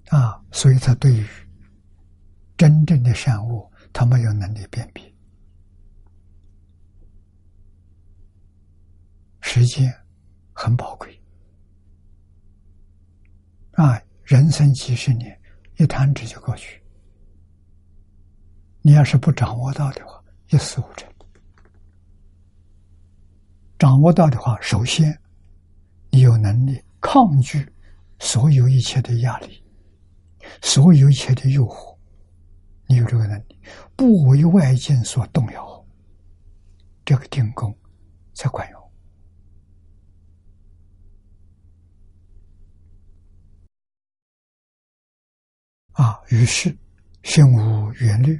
[0.09, 0.43] 啊！
[0.51, 1.25] 所以他对于
[2.61, 5.11] 真正的善恶，他没有能力辨别。
[9.39, 9.91] 时间
[10.53, 11.19] 很宝贵
[13.71, 13.99] 啊！
[14.23, 15.35] 人生几十年，
[15.77, 16.79] 一弹指就过去。
[18.83, 21.11] 你要是不掌握到的话，一事无成。
[23.79, 25.19] 掌握到的话，首先
[26.11, 27.67] 你有能力抗拒
[28.19, 29.63] 所有一切的压力，
[30.61, 31.90] 所有一切的诱惑。
[32.91, 33.57] 你有这个能力，
[33.95, 35.85] 不为外境所动摇，
[37.05, 37.73] 这个定功
[38.33, 38.91] 才管用。
[45.93, 46.21] 啊！
[46.27, 46.77] 于是
[47.23, 48.37] 心无远虑，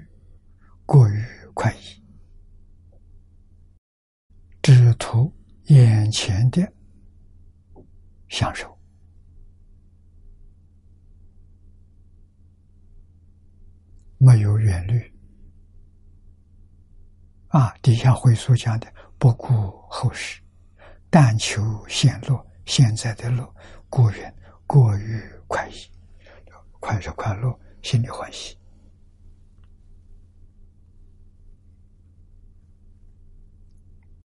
[0.86, 1.23] 过于
[1.53, 2.03] 快意，
[4.61, 5.34] 只图
[5.68, 6.61] 眼前的
[8.28, 8.78] 享受，
[14.23, 15.02] 没有远虑。
[17.48, 17.73] 啊！
[17.81, 18.88] 底下回溯讲的，
[19.18, 19.49] 不顾
[19.89, 20.39] 后世，
[21.10, 23.45] 但求现乐，现在的路，
[23.89, 24.34] 过远，
[24.68, 25.73] 过于快意。
[26.80, 28.57] 快是快乐，心里欢喜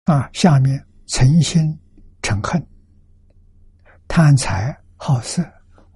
[0.05, 0.29] 啊！
[0.33, 1.77] 下面诚心
[2.21, 2.65] 诚恨，
[4.07, 5.43] 贪财好色，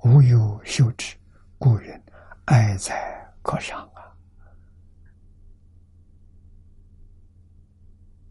[0.04, 1.16] 无有羞耻，
[1.58, 2.00] 故人
[2.46, 4.02] 爱财可上啊！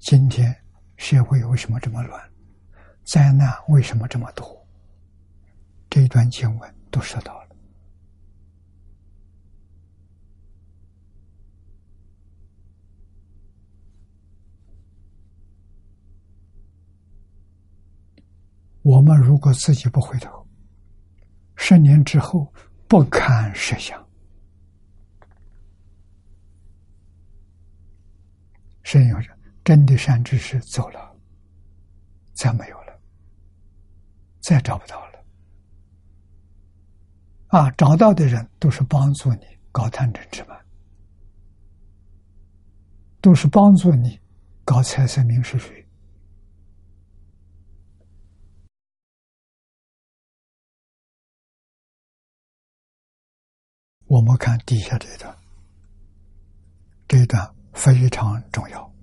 [0.00, 0.52] 今天
[0.96, 2.32] 社会为什么这么乱？
[3.04, 4.66] 灾难为什么这么多？
[5.90, 7.48] 这一段经文都说到了。
[18.80, 20.44] 我们如果自己不回头，
[21.54, 22.52] 十年之后
[22.88, 24.04] 不堪设想。
[28.92, 31.16] 真有人真的善知识走了，
[32.34, 33.00] 再没有了，
[34.40, 35.24] 再找不到了。
[37.46, 40.62] 啊，找到的人都是帮助你搞贪嗔痴慢，
[43.22, 44.20] 都是帮助你
[44.62, 45.88] 搞财色名食睡。
[54.04, 55.34] 我们看底下这一段，
[57.08, 57.54] 这一段。
[57.72, 58.94] 非常重要，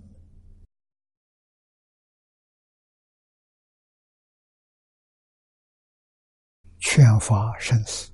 [6.79, 8.11] 劝发生死，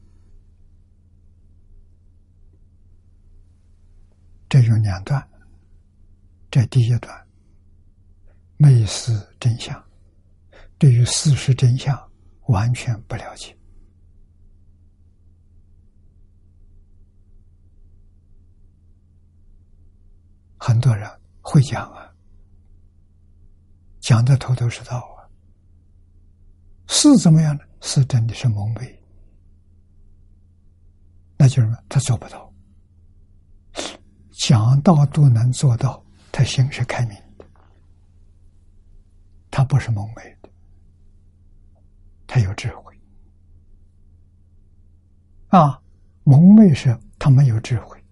[4.50, 5.30] 这有两段。
[6.50, 7.28] 这第一段，
[8.56, 9.84] 昧思真相，
[10.78, 12.12] 对于事实真相
[12.48, 13.54] 完全不了解。
[20.68, 21.08] 很多人
[21.42, 22.12] 会讲啊，
[24.00, 25.30] 讲的头头是道啊，
[26.88, 27.62] 是怎么样呢？
[27.82, 29.00] 是真的是蒙昧，
[31.38, 32.52] 那就是他做不到。
[34.32, 37.46] 讲到都能做到，他心是开明的，
[39.52, 40.50] 他不是蒙昧的，
[42.26, 43.00] 他有智慧。
[45.50, 45.80] 啊，
[46.24, 48.04] 蒙昧是他没有智慧，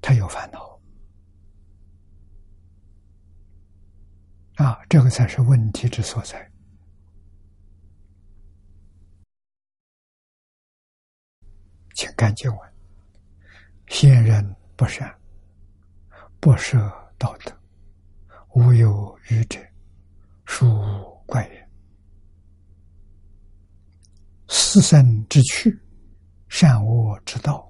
[0.00, 0.68] 他有烦恼。
[4.60, 6.52] 啊，这个才是问题之所在。
[11.94, 12.72] 请看经文：
[13.88, 15.18] 先人不善，
[16.40, 16.78] 不设
[17.16, 17.58] 道德，
[18.50, 19.58] 无有愚者，
[20.44, 20.68] 殊
[21.24, 21.68] 怪也。
[24.46, 25.74] 四生之趣，
[26.50, 27.66] 善恶之道，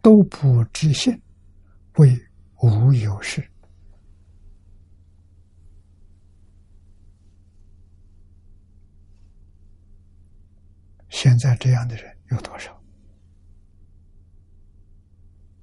[0.00, 1.20] 都不知性，
[1.96, 2.18] 为
[2.62, 3.46] 无有事。
[11.14, 12.76] 现在这样的人有多少？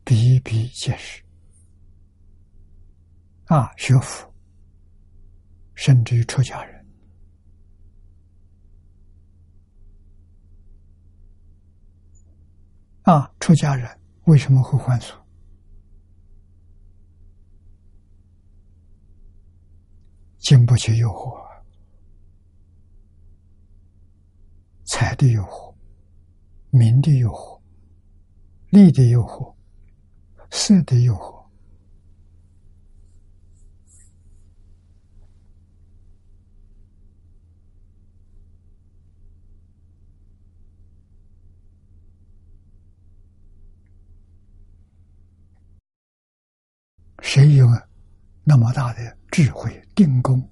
[0.06, 1.22] 比比皆是。
[3.48, 4.34] 啊，学佛，
[5.76, 6.86] 甚至于出家人，
[13.02, 15.14] 啊，出家人为什么会还俗？
[20.38, 21.51] 经不起诱惑。
[24.94, 25.74] 财的诱惑，
[26.70, 27.62] 名的诱惑，
[28.72, 29.56] 利的诱惑，
[30.50, 31.46] 色的诱惑，
[47.22, 47.66] 谁有
[48.44, 50.46] 那么大的智慧、定功，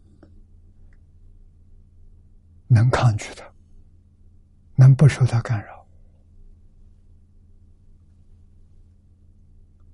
[2.68, 3.44] 能抗拒的？
[4.80, 5.86] 能不受到干扰，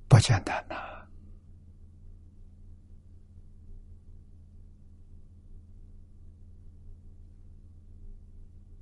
[0.08, 0.76] 不简单呐！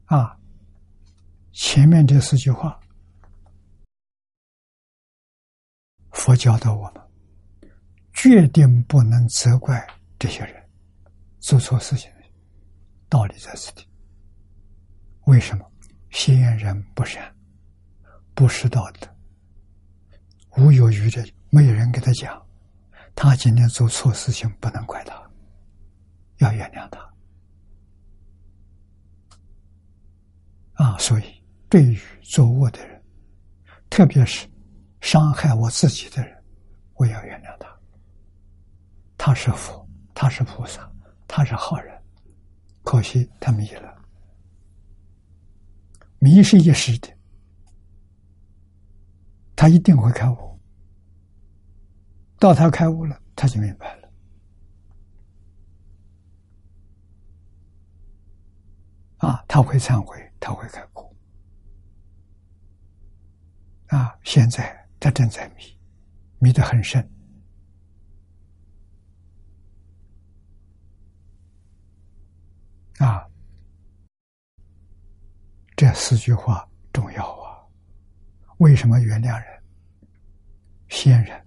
[0.08, 0.38] 啊，
[1.54, 2.78] 前面这四句话，
[6.12, 7.02] 佛教导我们，
[8.12, 9.82] 决定不能责怪
[10.20, 10.70] 这些人
[11.40, 12.12] 做错事情
[13.08, 13.88] 道理在此地。
[15.28, 15.73] 为什么？
[16.14, 17.36] 先人不善，
[18.36, 19.08] 不识道德，
[20.58, 22.40] 无有余者，没有人给他讲，
[23.16, 25.22] 他今天做错事情，不能怪他，
[26.38, 27.14] 要原谅他。
[30.76, 33.04] 啊，所以对于作恶的人，
[33.90, 34.48] 特别是
[35.02, 36.44] 伤害我自己的人，
[36.94, 37.68] 我要原谅他。
[39.18, 40.90] 他是佛，他是菩萨，
[41.28, 42.00] 他是好人，
[42.84, 44.03] 可惜他迷了。
[46.24, 47.10] 迷是一时的，
[49.58, 50.58] 他一定会开悟。
[52.40, 54.10] 到他开悟了，他就明白了。
[59.18, 61.14] 啊，他会忏悔，他会开悟。
[63.88, 65.78] 啊，现在他正在迷，
[66.40, 67.06] 迷得很深。
[73.00, 73.30] 啊
[75.84, 77.60] 这四句话重要啊！
[78.60, 79.64] 为什么原谅人？
[80.88, 81.46] 先人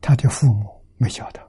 [0.00, 1.40] 他的父母没教他，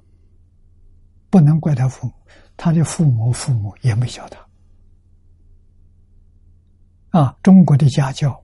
[1.32, 2.14] 不能怪他父母，
[2.56, 4.48] 他的父母父母也没教他。
[7.20, 8.40] 啊，中国的家教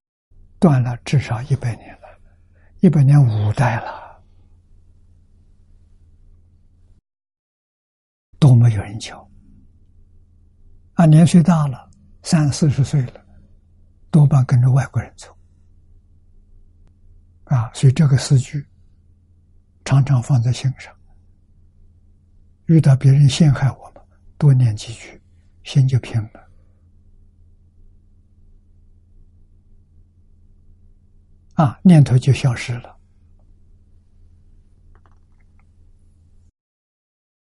[0.58, 2.08] 断了至少一百年了，
[2.80, 4.20] 一百年五代了，
[8.40, 9.30] 都没有人教。
[10.96, 11.88] 啊，年岁大了，
[12.24, 13.23] 三四十岁了，
[14.14, 15.35] 多半跟着外国人走。
[17.45, 18.64] 啊，所以这个诗句
[19.84, 20.95] 常常放在心上。
[22.68, 24.03] 遇到别人陷害我们，
[24.38, 25.19] 多念几句，
[25.64, 26.48] 心就平了。
[31.56, 32.95] 啊，念头就消失了。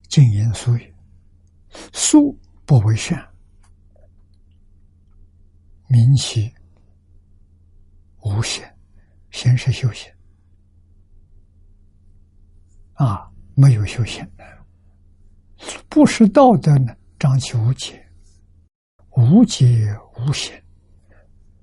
[0.09, 0.95] 静言疏语，
[1.93, 3.34] 疏不为善，
[5.87, 6.53] 明其
[8.23, 8.77] 无限，
[9.31, 10.11] 先是修行。
[12.95, 14.45] 啊，没有修行的，
[15.89, 18.05] 不识道德呢，张其无解，
[19.17, 20.63] 无解无显，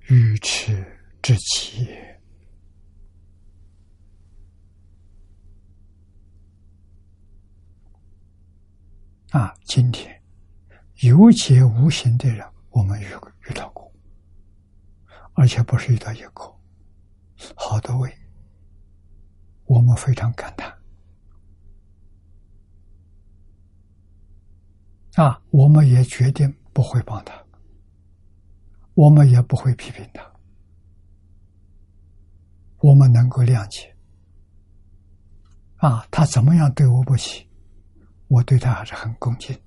[0.07, 0.85] 愚痴
[1.21, 1.87] 之极。
[9.29, 10.21] 啊，今天
[11.01, 13.05] 有解无形的人，我们遇
[13.49, 13.90] 遇到过，
[15.41, 16.55] 而且不是遇到一个，
[17.55, 18.15] 好多位，
[19.65, 20.71] 我们非常感叹。
[25.15, 27.33] 啊，我们也决定不会帮他，
[28.93, 30.23] 我们也不会批评他，
[32.77, 33.97] 我们能够谅解。
[35.77, 37.49] 啊，他怎么样对我不起？
[38.27, 39.59] 我对他还是很恭敬，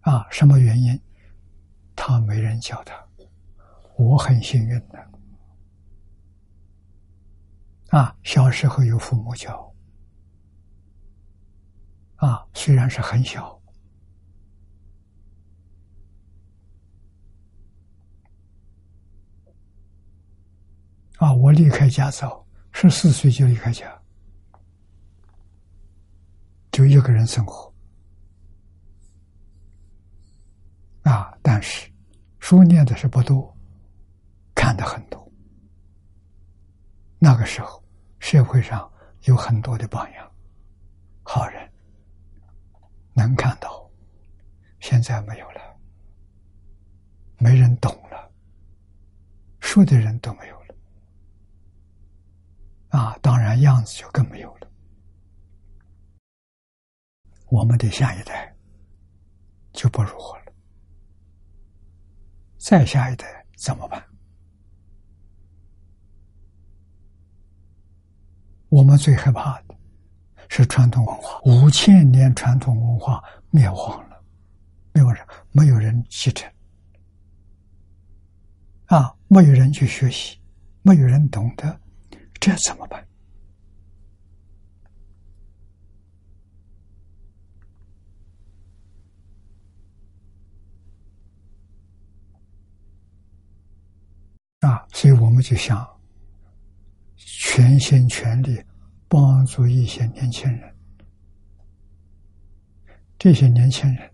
[0.00, 1.00] 啊，什么原因？
[1.94, 3.00] 他没人教他，
[3.96, 5.10] 我很幸运的，
[7.90, 9.72] 啊，小时候有父母教，
[12.16, 13.60] 啊，虽然是很小，
[21.16, 23.96] 啊，我离开家早，十四岁就离开家。
[26.72, 27.70] 就一个人生活。
[31.02, 31.90] 啊，但是
[32.38, 33.54] 书念的是不多，
[34.84, 35.26] 很多。
[37.18, 37.82] 那个时候，
[38.18, 38.90] 社会上
[39.22, 40.32] 有很多的榜样，
[41.22, 41.72] 好人
[43.14, 43.88] 能看到，
[44.80, 45.60] 现在没有了，
[47.38, 48.30] 没人懂了，
[49.60, 50.74] 说的人都没有了，
[52.88, 54.68] 啊，当然样子就更没有了。
[57.48, 58.52] 我们的下一代
[59.72, 60.52] 就不如我了，
[62.58, 64.02] 再下一代怎么办？
[68.72, 69.74] 我们最害怕的
[70.48, 74.24] 是传统文化，五千年传统文化灭亡了，
[74.94, 76.50] 没有人，没有人继承，
[78.86, 80.40] 啊，没有人去学习，
[80.80, 81.78] 没有人懂得，
[82.40, 83.06] 这怎么办？
[94.60, 95.86] 啊，所以我们就想
[97.44, 98.64] 全心全力
[99.08, 100.76] 帮助一些年轻人。
[103.18, 104.10] 这些年轻人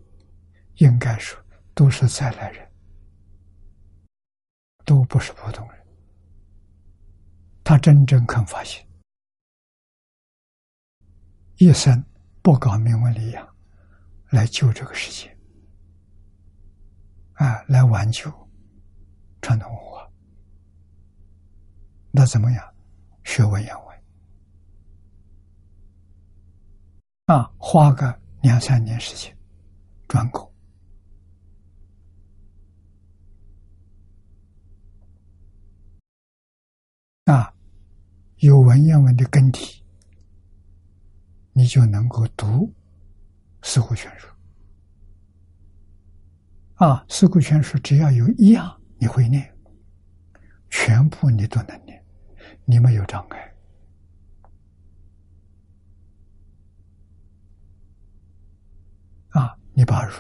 [0.77, 1.39] 应该说
[1.75, 2.67] 都是再来人，
[4.87, 5.87] 都不是普通人。
[7.63, 8.83] 他真正肯发心，
[11.59, 12.03] 一生
[12.41, 13.47] 不搞名闻利养，
[14.31, 15.37] 来救这个世界，
[17.35, 18.33] 啊，来挽救
[19.43, 20.11] 传统文化。
[22.11, 22.75] 那怎么样？
[23.29, 23.99] 学文言文
[27.27, 29.37] 啊，花个两三年时间，
[30.09, 30.51] 专攻
[37.27, 37.53] 啊，
[38.39, 39.85] 有文言文的根底，
[41.53, 42.47] 你就能够读
[43.63, 44.27] 《四库全书》
[46.87, 49.55] 啊，《四库全书》只要有一样你会念，
[50.71, 51.88] 全部你都能。
[52.71, 53.55] 你没有障碍
[59.31, 59.57] 啊！
[59.73, 60.13] 你把儒、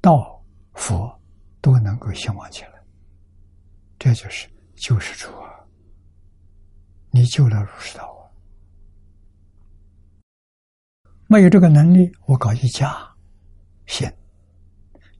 [0.00, 0.40] 道、
[0.74, 1.20] 佛
[1.60, 2.80] 都能够兴旺起来，
[3.98, 5.50] 这就是救世主啊！
[7.10, 8.22] 你救了儒释道啊！
[11.26, 12.96] 没有这个能力，我搞一家
[13.86, 14.08] 行，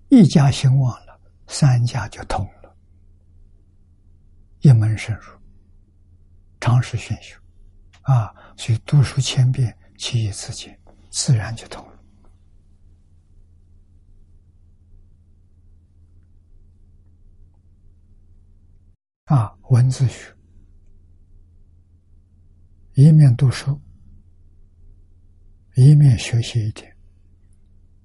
[0.09, 2.77] 一家兴旺了，三家就通了，
[4.61, 5.37] 一门深入，
[6.61, 7.39] 常识熏修，
[8.03, 10.79] 啊，所以读书千遍，其义自见，
[11.11, 12.03] 自然就通了。
[19.25, 20.35] 啊，文字学，
[22.95, 23.81] 一面读书，
[25.75, 26.97] 一面学习一点，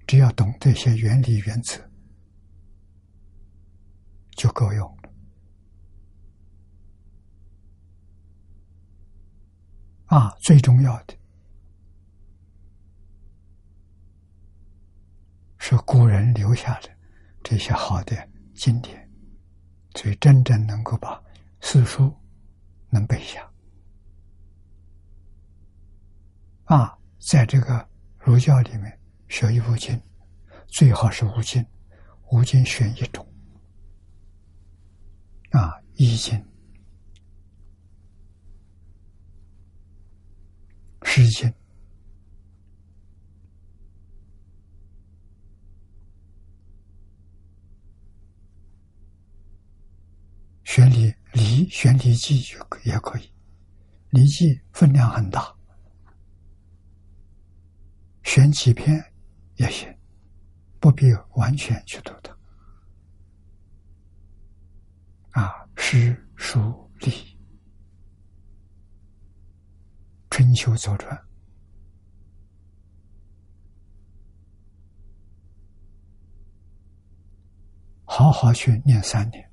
[0.05, 1.81] 只要懂这些原理原则。
[4.35, 5.13] 就够用了
[10.13, 10.31] 啊！
[10.39, 11.15] 最重要的
[15.57, 16.89] 是古人留下的
[17.41, 18.15] 这些好的
[18.53, 19.09] 经典，
[19.95, 21.19] 所以真正能够把
[21.61, 22.15] 四书
[22.91, 23.51] 能背下
[26.65, 26.95] 啊！
[27.17, 28.99] 在这个儒教里面
[29.29, 29.99] 学一部经，
[30.67, 31.65] 最好是五经，
[32.29, 33.27] 五经选一种。
[35.49, 36.37] 啊，《易经》
[41.15, 41.47] 《诗经》
[50.63, 52.57] 选礼《礼》选《礼记》就
[52.91, 53.21] 也可以，
[54.09, 55.55] 《礼记》分量很大，
[58.23, 58.99] 选几篇
[59.57, 59.95] 也行，
[60.79, 62.35] 不必完全去读它。
[65.39, 66.59] 啊，诗、书、
[67.01, 67.11] 礼，
[70.33, 71.15] 《春秋》左传，
[78.03, 79.47] 好好去念三年。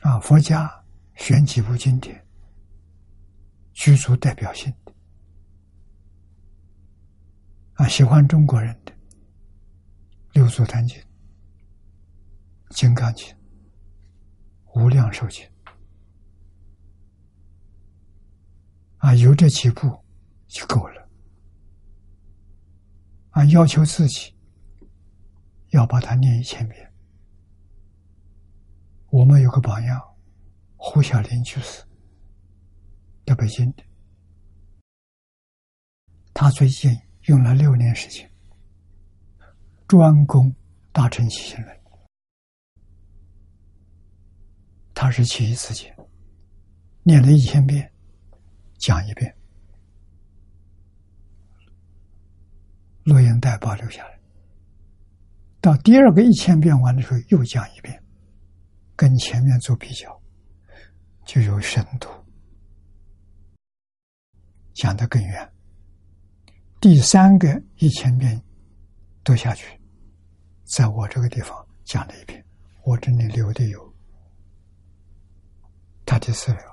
[0.00, 0.68] 啊，佛家
[1.14, 2.26] 选几部经典，
[3.72, 4.92] 具足代表性的。
[7.74, 8.90] 啊，喜欢中国人的
[10.32, 10.98] 《六祖坛经》
[12.70, 13.28] 《金刚经》。
[14.74, 15.48] 无量寿经
[19.02, 19.80] 啊，有这几步
[20.46, 21.08] 就够了
[23.30, 23.44] 啊！
[23.46, 24.32] 要求自己
[25.70, 26.92] 要把它念一千遍。
[29.10, 30.00] 我们有个榜样，
[30.76, 31.82] 胡小林就是，
[33.26, 33.82] 在北京的，
[36.32, 38.30] 他最近用了六年时间，
[39.88, 40.54] 专攻
[40.92, 41.80] 大乘起信论。
[44.94, 45.92] 他是其一次经，
[47.02, 47.91] 念了一千遍，
[48.82, 49.32] 讲一遍，
[53.04, 54.18] 录音带保留下来。
[55.60, 58.02] 到第二个一千遍完的时候，又讲一遍，
[58.96, 60.20] 跟前面做比较，
[61.24, 62.08] 就有深度，
[64.74, 65.52] 讲得更远。
[66.80, 68.42] 第三个一千遍
[69.22, 69.80] 读下去，
[70.64, 72.44] 在我这个地方讲了一遍，
[72.84, 73.94] 我这里留的有。
[76.04, 76.71] 他的资料，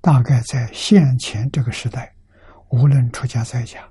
[0.00, 2.14] 大概在现前这个时代，
[2.70, 3.86] 无论出家在家，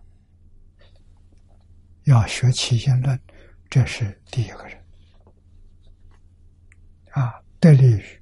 [2.05, 3.19] 要学起心论，
[3.69, 4.77] 这是第一个人
[7.11, 8.21] 啊，得力于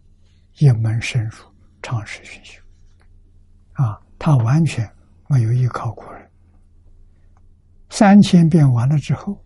[0.58, 1.46] 一门深入，
[1.82, 2.62] 长时熏修
[3.74, 4.90] 啊，他完全
[5.28, 6.30] 没有依靠过人。
[7.90, 9.42] 三千遍完了之后，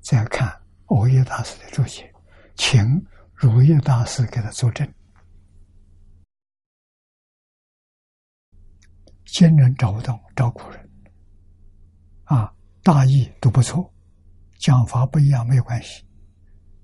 [0.00, 0.52] 再看
[0.86, 2.12] 欧耶大师的注解，
[2.56, 4.92] 请如叶大师给他作证。
[9.28, 10.90] 先人找不到，找古人，
[12.24, 12.50] 啊，
[12.82, 13.92] 大意都不错，
[14.56, 16.02] 讲法不一样没有关系，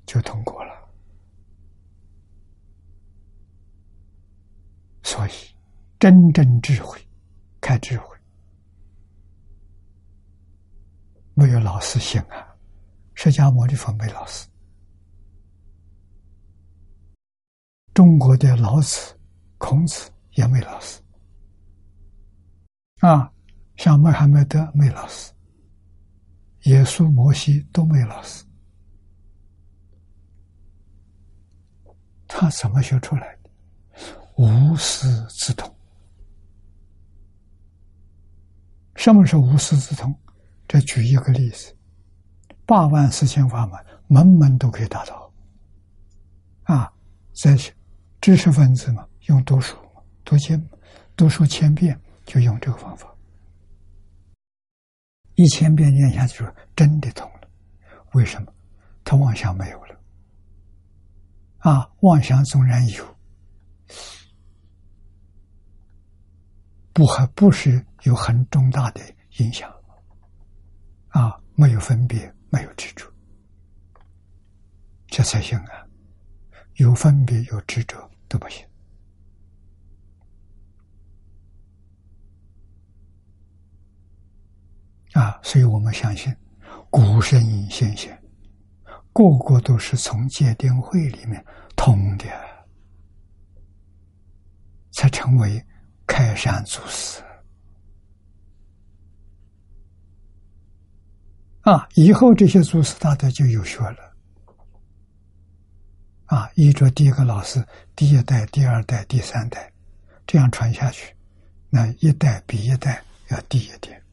[0.05, 0.75] 就通过了。
[5.03, 5.31] 所以，
[5.99, 7.01] 真正智慧，
[7.63, 8.15] 开智慧，
[11.33, 12.55] 没有老师行啊。
[13.15, 14.47] 释迦牟尼佛没老师，
[17.95, 19.19] 中国的老子、
[19.57, 21.01] 孔子也没老师。
[23.05, 23.31] 啊，
[23.77, 25.31] 像穆罕默德没老师，
[26.63, 28.43] 耶稣、摩西都没老师，
[32.27, 33.51] 他怎么学出来的？
[34.37, 35.71] 无师自通。
[38.97, 40.19] 什么是无师自通？
[40.67, 41.77] 这举一个例子：
[42.65, 45.31] 八万四千法门，门门都可以达到。
[46.63, 46.91] 啊，
[47.35, 47.55] 在
[48.23, 49.77] 知识分子嘛，用读书、
[50.25, 50.67] 读经、
[51.15, 52.01] 读书千遍。
[52.25, 53.15] 就用这个方法，
[55.35, 56.45] 一千遍念下去，
[56.75, 57.49] 真的通了。
[58.13, 58.53] 为什么？
[59.05, 60.01] 他妄想没有了。
[61.59, 63.17] 啊，妄想纵然有，
[66.93, 69.01] 不还不是有很重大的
[69.39, 69.73] 影响。
[71.09, 73.11] 啊，没有分别，没有执着，
[75.07, 75.87] 这才行啊！
[76.75, 78.67] 有分别有执着都不行
[85.15, 85.41] 啊！
[85.43, 86.35] 所以我们相信
[86.91, 88.21] 古圣先贤
[89.13, 91.45] 个个都是从戒定慧里面
[91.77, 92.27] 通的，
[94.91, 95.65] 才成为
[96.07, 97.23] 开山祖师。
[101.63, 101.89] 啊！
[101.95, 104.13] 以后这些祖师大德就有学了，
[106.27, 107.65] 啊，依着第一个老师，
[107.97, 109.73] 第一代、第二代、第三代，
[110.27, 111.15] 这样传下去，
[111.71, 114.04] 那一代比一代要低一点。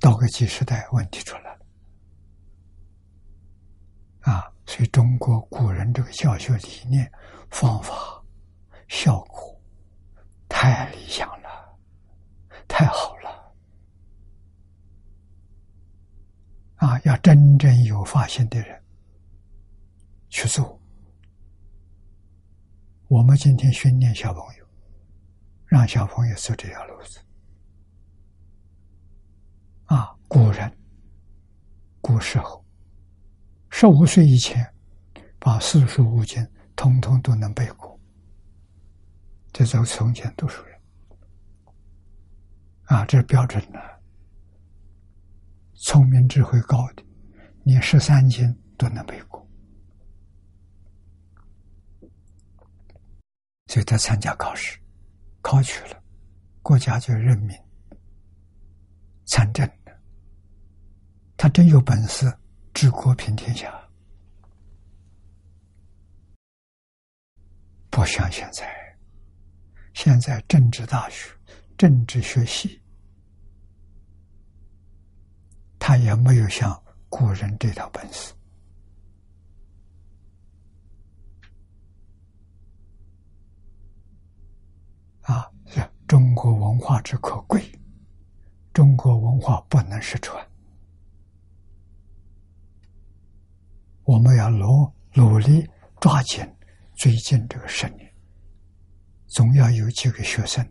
[0.00, 1.66] 到个几十代，问题出来了，
[4.20, 4.52] 啊！
[4.66, 7.10] 所以中国古人这个教学理念、
[7.50, 8.22] 方法、
[8.88, 9.60] 效果
[10.48, 11.44] 太理想了。
[12.66, 13.54] 太好了，
[16.76, 16.98] 啊！
[17.04, 18.82] 要真正有发心的人
[20.28, 20.80] 去做。
[23.08, 24.66] 我们今天训练小朋友，
[25.66, 27.23] 让小朋友走这条路子。
[30.34, 30.68] 古人
[32.00, 32.66] 古时候，
[33.70, 34.68] 十五岁以前，
[35.38, 36.44] 把四书五经
[36.74, 37.96] 通通都能背过。
[39.52, 40.76] 这是从前读书人。
[42.86, 43.78] 啊，这是标准的，
[45.74, 47.04] 聪明智慧高的，
[47.62, 49.48] 连十三经都能背过，
[53.68, 54.80] 所以他参加考试，
[55.40, 56.02] 考取了，
[56.60, 57.56] 国家就任命
[59.26, 59.64] 参政。
[61.36, 62.32] 他真有本事
[62.72, 63.72] 治国平天下，
[67.90, 68.96] 不像现在，
[69.92, 71.30] 现在政治大学。
[71.76, 72.80] 政治学习，
[75.76, 78.32] 他也没有像古人这套本事
[85.22, 85.50] 啊！
[86.06, 87.60] 中国文化之可贵，
[88.72, 90.48] 中国文化不能失传，
[94.04, 95.68] 我们要努努力
[96.00, 96.46] 抓紧
[96.94, 98.14] 最近这个十年，
[99.26, 100.64] 总要有几个学生。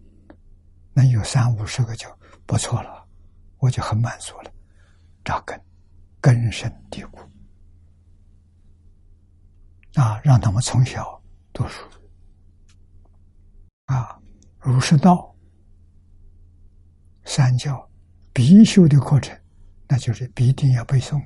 [0.96, 2.08] 能有三五十个就
[2.46, 3.08] 不错了，
[3.58, 4.52] 我就很满足了。
[5.26, 5.60] 扎根，
[6.22, 7.18] 根深蒂固
[9.96, 10.22] 啊！
[10.24, 11.20] 让他们从小
[11.52, 11.82] 读书
[13.86, 14.20] 啊，
[14.60, 15.36] 儒释道
[17.26, 17.90] 三教
[18.32, 19.36] 必修的课程，
[19.88, 21.20] 那就是必定要背诵，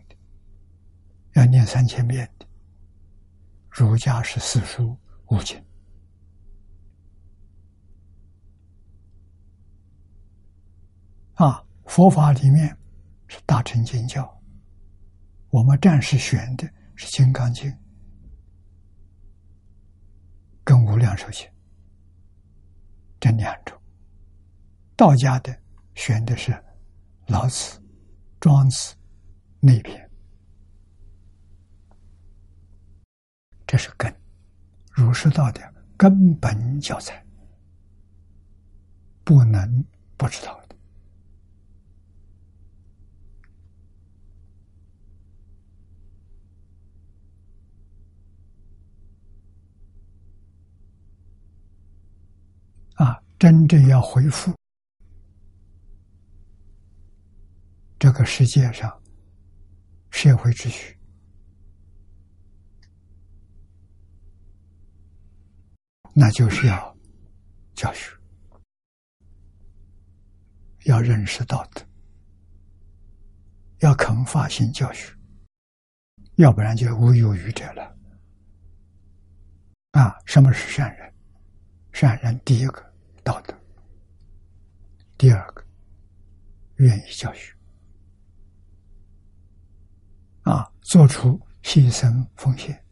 [1.38, 2.48] 要念三千遍的。
[3.70, 4.98] 儒家是四书
[5.28, 5.64] 五经。
[11.36, 12.76] 啊，佛法里面
[13.28, 14.28] 是大乘经教，
[15.50, 17.70] 我们暂时选的是《金刚经》
[20.64, 21.46] 跟《无量寿经》
[23.20, 23.80] 这两种。
[24.96, 25.56] 道家的
[25.94, 26.52] 选的是
[27.28, 27.78] 《老子》
[28.40, 28.96] 《庄子》
[29.60, 30.07] 那篇，
[33.68, 34.16] 这是根，
[34.90, 35.62] 儒释道的
[35.98, 37.22] 根本教材，
[39.26, 39.86] 不能
[40.16, 40.76] 不知道的。
[52.96, 54.56] 啊，真正要恢复
[58.00, 58.90] 这个世界上
[60.10, 60.97] 社会秩序，
[66.20, 66.98] 那就是要
[67.76, 68.12] 教学，
[70.86, 71.86] 要认识道德，
[73.82, 75.16] 要肯发心教学，
[76.38, 77.96] 要不然就无有愚者了。
[79.92, 81.14] 啊，什么是善人？
[81.94, 82.84] 善人第一个。
[83.24, 83.54] 道德，
[85.20, 85.64] 第二个，
[86.78, 87.54] 愿意教学，
[90.44, 92.87] 啊，做出牺牲奉献。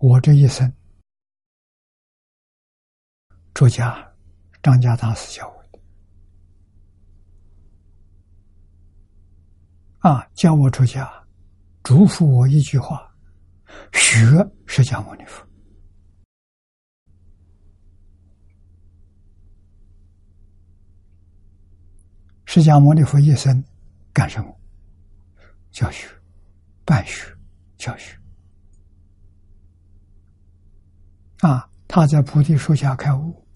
[0.00, 0.72] 我这一生，
[3.52, 4.14] 出家，
[4.62, 5.80] 张家大师教我的。
[9.98, 10.24] 啊！
[10.34, 11.12] 教我出家，
[11.82, 13.12] 嘱咐我一句话：
[13.92, 14.20] 学
[14.66, 15.44] 释迦牟尼佛。
[22.46, 23.64] 释迦牟尼佛一生
[24.12, 24.60] 干什么？
[25.72, 26.08] 教学、
[26.84, 27.36] 办学、
[27.76, 28.16] 教学。
[31.40, 33.46] 啊，他在菩提树下开悟，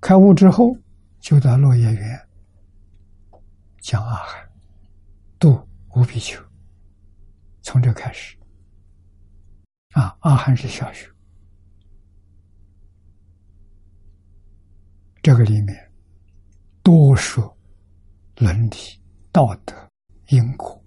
[0.00, 0.76] 开悟之后
[1.18, 2.28] 就到落叶园
[3.80, 4.50] 讲阿含，
[5.38, 6.38] 度无比丘，
[7.62, 8.36] 从这开始。
[9.94, 11.10] 啊，阿含是小学，
[15.22, 15.92] 这个里面
[16.82, 17.56] 多说
[18.36, 18.76] 伦理、
[19.32, 19.74] 道德、
[20.28, 20.80] 因果。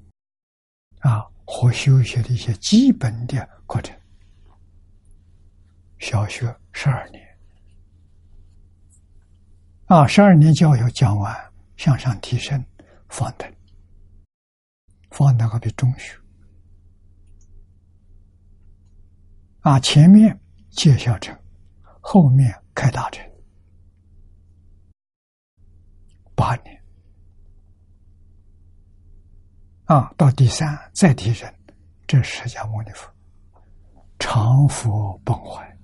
[1.00, 3.95] 啊和修学的一些基本的过程。
[5.99, 7.24] 小学十二年
[9.86, 11.34] 啊，十二年教育讲完，
[11.78, 12.61] 向上提升，
[13.07, 13.49] 放等，
[15.11, 16.18] 放等好比中学。
[19.61, 20.38] 啊，前面
[20.72, 21.38] 介小乘，
[22.02, 23.26] 后面开大乘，
[26.36, 26.82] 八年。
[29.94, 31.48] 啊，到第三再提升，
[32.07, 33.07] 这释迦牟尼佛
[34.18, 35.78] 常佛本怀，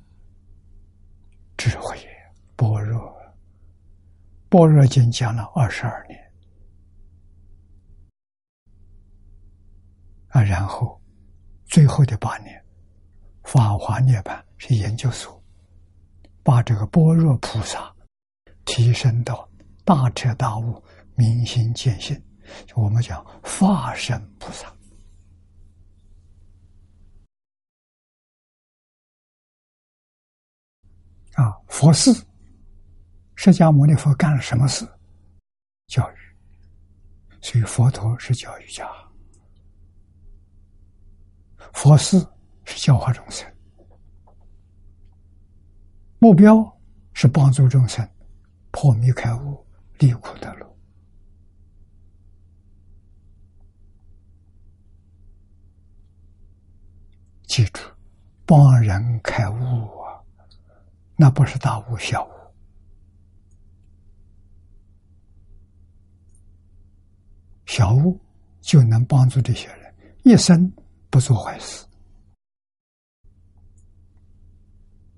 [1.56, 1.96] 智慧
[2.56, 3.16] 般若，
[4.50, 6.20] 般若经讲了二十二年。
[10.30, 11.00] 啊，然后
[11.66, 12.60] 最后的八年。
[13.44, 15.40] 法华涅槃是研究所，
[16.42, 17.96] 把这个般若菩萨
[18.66, 19.48] 提升到
[19.86, 20.84] 大彻大悟、
[21.14, 22.20] 明心见性，
[22.66, 24.68] 就我们讲化身菩萨
[31.36, 31.56] 啊。
[31.68, 32.12] 佛事，
[33.36, 34.86] 释迦牟尼佛干了什么事？
[35.88, 36.16] 教育，
[37.42, 38.88] 所以佛陀是教育家，
[41.74, 42.26] 佛事。
[42.72, 43.52] 是教化众生，
[46.20, 46.54] 目标
[47.14, 48.08] 是帮助众生
[48.70, 49.66] 破迷开悟、
[49.98, 50.69] 离苦得乐。
[57.50, 57.82] 记住，
[58.46, 59.56] 帮人开悟
[60.04, 60.22] 啊，
[61.16, 62.32] 那不是大悟小悟，
[67.66, 68.22] 小悟
[68.62, 70.72] 就能帮助这些人一生
[71.10, 71.84] 不做坏事。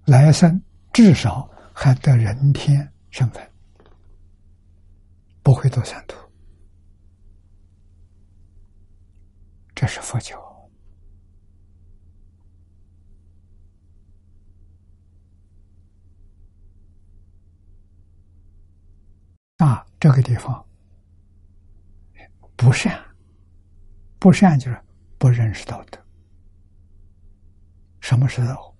[0.05, 0.59] 来生
[0.93, 3.51] 至少还得人天身份，
[5.43, 6.17] 不会做三途。
[9.75, 10.39] 这是佛教
[19.63, 19.85] 啊！
[19.99, 20.65] 这个地方
[22.55, 22.99] 不善，
[24.17, 24.81] 不善就是
[25.19, 25.99] 不认识道德。
[27.99, 28.75] 什么是道？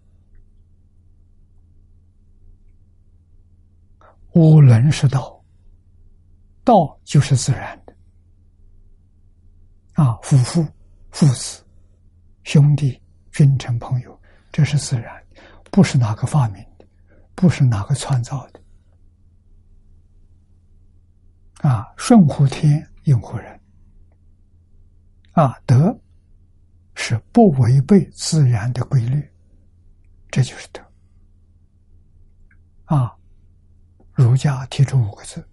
[4.33, 5.39] 无伦是道，
[6.63, 7.95] 道就是自然的
[9.93, 10.65] 啊，夫妇、
[11.11, 11.63] 父子、
[12.43, 12.99] 兄弟、
[13.31, 14.19] 君臣、朋友，
[14.51, 15.23] 这是自然，
[15.69, 16.87] 不是哪个发明的，
[17.35, 18.60] 不是哪个创造的
[21.61, 21.93] 啊。
[21.97, 23.59] 顺乎天，应乎人
[25.31, 25.97] 啊，德
[26.93, 29.25] 是不违背自然的规律，
[30.29, 30.85] 这就是德
[32.85, 33.15] 啊。
[34.13, 35.47] 儒家提出五个字：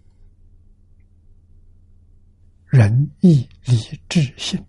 [2.66, 3.76] 仁义礼
[4.09, 4.62] 智信。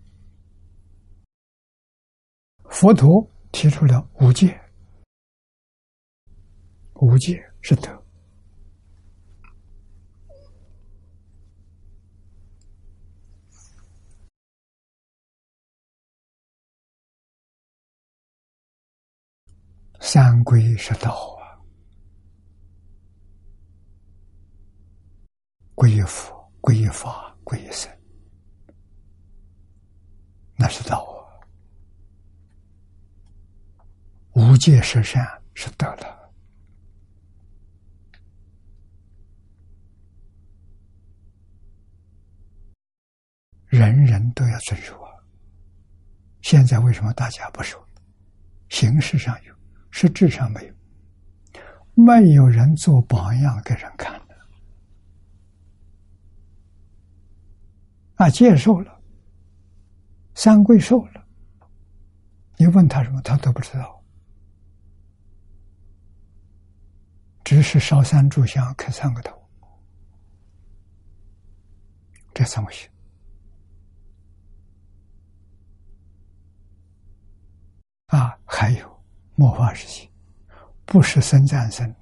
[2.70, 4.57] 佛陀提出了五戒，
[6.94, 7.98] 五戒是德。
[19.99, 21.39] 三归是道啊。
[25.76, 27.89] 归佛、归法、归僧，
[30.57, 31.39] 那是道啊！
[34.34, 36.34] 无戒十善是得了，
[43.67, 45.13] 人人都要遵守啊！
[46.41, 47.81] 现在为什么大家不守？
[48.67, 49.55] 形式上有，
[49.91, 50.74] 实质上没有，
[51.94, 54.36] 没有人做榜样给人看的。
[58.16, 59.02] 啊，接受了，
[60.36, 61.26] 三跪受了。
[62.57, 64.03] 你问他什么，他都不知道。
[67.44, 69.49] 只是烧三炷香，磕三个头，
[72.34, 72.88] 这怎么行？
[78.07, 78.98] 啊，还有
[79.40, 80.10] 末法时期，
[80.86, 81.95] 不是生战生，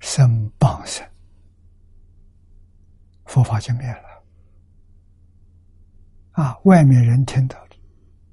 [0.00, 1.08] 生谤生，
[3.26, 4.24] 佛法就灭了。
[6.32, 6.58] 啊！
[6.64, 7.76] 外面人听到的，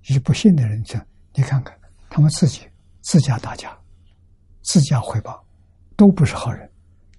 [0.07, 1.05] 一不信的人讲，
[1.35, 1.77] 你看看，
[2.09, 2.67] 他们自己
[3.03, 3.77] 自家打架，
[4.63, 5.45] 自家回报，
[5.95, 6.67] 都不是好人。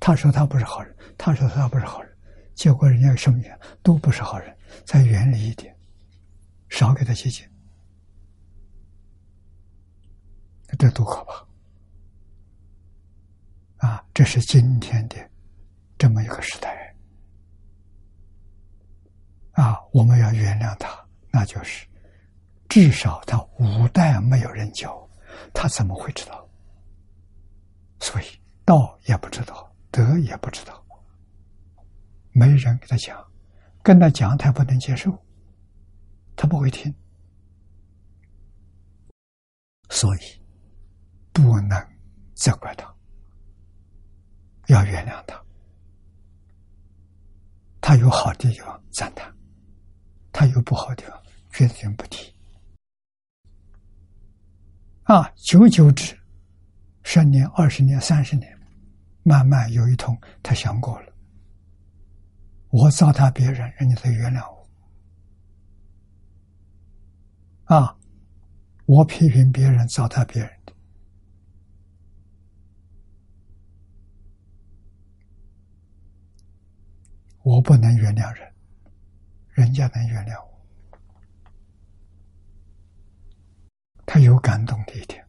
[0.01, 2.13] 他说他不是好人，他说他不是好人，
[2.57, 4.53] 结果人家什么样都不是好人。
[4.85, 5.73] 再远离一点，
[6.69, 7.47] 少给他接近，
[10.77, 11.49] 这多可怕！
[13.89, 15.17] 啊，这是今天的
[15.97, 16.95] 这么一个时代。
[19.53, 21.87] 啊，我们要原谅他，那就是
[22.69, 25.09] 至少他五代没有人教，
[25.55, 26.47] 他怎么会知道？
[28.01, 28.25] 所以
[28.65, 30.85] 道也不知道，德也不知道，
[32.31, 33.27] 没人给他讲，
[33.83, 35.11] 跟他讲他不能接受，
[36.37, 36.95] 他不会听，
[39.91, 40.21] 所以
[41.41, 41.81] 不能
[42.35, 42.93] 责怪他，
[44.67, 45.41] 要原谅他，
[47.81, 49.33] 他有好的地方赞叹。
[50.33, 52.35] 他有不好的地方，绝对不提。
[55.05, 56.19] 啊，久久之，
[57.05, 58.59] 十年、二十年、三十年，
[59.23, 61.13] 慢慢有一通，他想过了。
[62.71, 64.69] 我糟蹋别人，人家才原谅我。
[67.77, 67.97] 啊，
[68.87, 70.73] 我批评别人，糟蹋别人的，
[77.49, 78.47] 我不能原谅人。
[79.55, 80.61] 人家能原谅我，
[84.05, 85.27] 他有感动的一天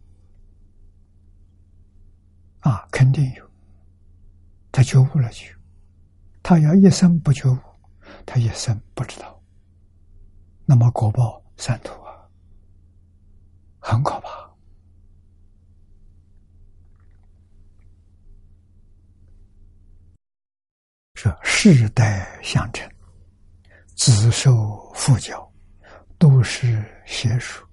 [2.59, 3.49] 啊，肯定有。
[4.69, 5.45] 他觉悟了就，
[6.43, 7.57] 他要一生不觉悟，
[8.25, 9.41] 他一生不知道。
[10.65, 12.27] 那么果报三途啊，
[13.79, 14.48] 很可怕。
[21.21, 22.89] 是世代相承。
[23.93, 25.51] 子受父教，
[26.17, 27.67] 都是邪术，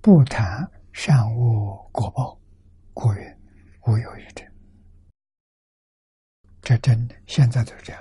[0.00, 2.38] 不谈善恶果报，
[2.94, 3.38] 故曰
[3.84, 4.48] 无有于真。
[6.60, 8.00] 这真的，现在就是这样。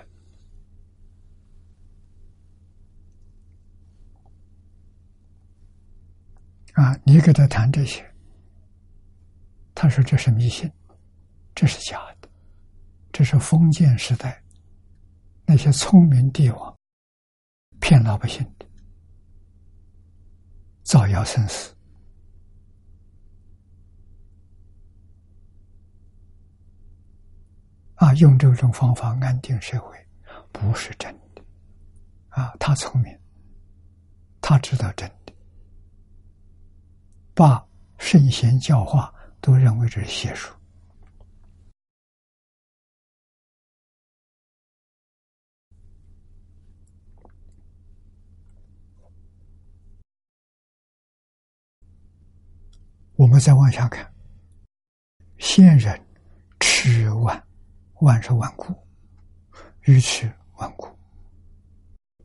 [6.74, 8.08] 啊，你给他谈这些，
[9.74, 10.72] 他说这是迷信，
[11.56, 12.30] 这是假的，
[13.12, 14.41] 这是封建时代
[15.52, 16.78] 那些聪明帝王。
[17.82, 18.66] 骗老百姓的，
[20.82, 21.74] 造谣生事
[27.96, 28.14] 啊！
[28.14, 29.98] 用这种方法安定社会，
[30.54, 31.44] 不是真的
[32.30, 32.56] 啊！
[32.58, 33.20] 他聪明，
[34.40, 35.34] 他知道真的，
[37.34, 37.68] 把
[37.98, 40.56] 圣贤教化都认为这是邪术。
[53.22, 54.12] 我们再往下看，
[55.38, 56.08] 先人
[56.60, 57.48] 吃万，
[58.00, 58.74] 万是万古，
[59.82, 60.88] 愚痴万古，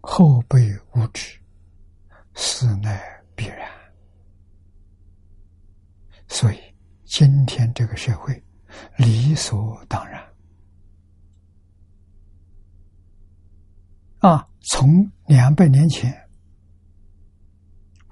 [0.00, 1.38] 后辈无知，
[2.34, 2.98] 死乃
[3.34, 3.68] 必然。
[6.28, 6.58] 所以
[7.04, 8.42] 今天这个社会
[8.96, 10.26] 理所当然
[14.20, 14.48] 啊！
[14.62, 16.10] 从两百年前，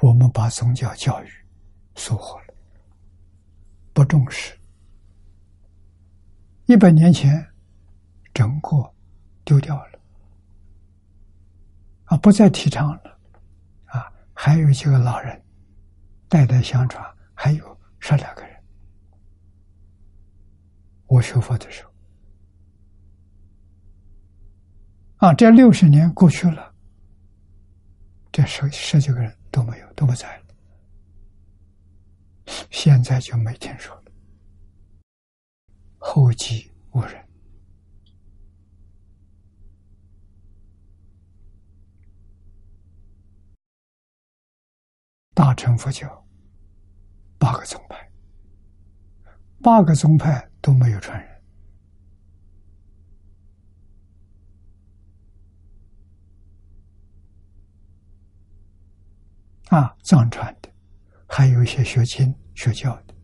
[0.02, 1.28] 我们把宗教教育
[1.96, 2.43] 收获了。
[3.94, 4.52] 不重视，
[6.66, 7.46] 一百年前，
[8.34, 8.92] 整个
[9.44, 10.00] 丢掉了，
[12.06, 13.18] 啊，不再提倡了，
[13.84, 15.40] 啊，还有几个老人，
[16.28, 17.02] 代代相传，
[17.34, 18.50] 还有十来个人。
[21.06, 21.92] 我学佛的时候，
[25.28, 26.74] 啊，这六十年过去了，
[28.32, 30.43] 这十十几个人都没有，都不在了。
[32.70, 34.12] 现在就没听说了，
[35.98, 37.22] 后继无人。
[45.32, 46.26] 大乘佛教
[47.38, 48.10] 八个宗派，
[49.62, 51.42] 八个宗派都没有传人
[59.70, 60.73] 啊，藏传的。
[61.36, 63.14] 还有一些学经学教的，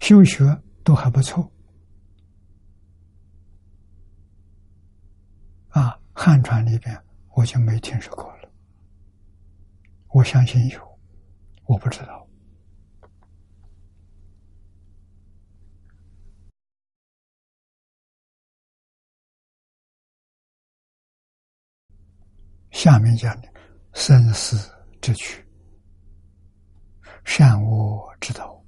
[0.00, 0.46] 修学
[0.82, 1.52] 都还不错。
[5.68, 6.98] 啊，汉传里边
[7.34, 8.50] 我就没听说过了。
[10.08, 10.98] 我相信有，
[11.66, 12.26] 我不知道。
[22.70, 23.48] 下面讲的
[23.92, 24.74] 生死。
[25.06, 25.40] 之躯
[27.24, 28.60] 善恶之道。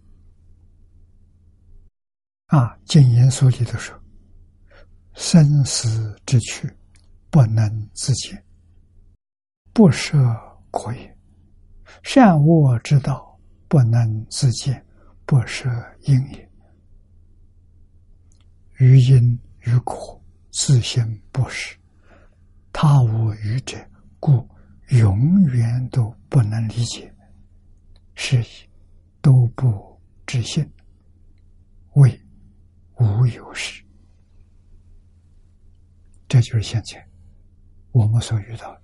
[2.47, 4.01] 啊，经言所里的说，
[5.15, 6.73] 生死之趣，
[7.28, 8.40] 不能自见，
[9.73, 10.16] 不舍
[10.70, 11.12] 可也；
[12.05, 13.36] 善恶之道，
[13.66, 14.86] 不能自见，
[15.27, 15.69] 不舍
[16.02, 16.51] 因也。
[18.77, 21.77] 于因于果，自心不识，
[22.73, 23.77] 他无愚者，
[24.20, 24.48] 故
[24.90, 27.12] 永远都不能理解。
[28.20, 28.47] 是以
[29.23, 30.69] 都不知信，
[31.94, 32.20] 为
[32.97, 33.85] 无有事。
[36.27, 37.09] 这就是现在
[37.93, 38.82] 我们所遇到的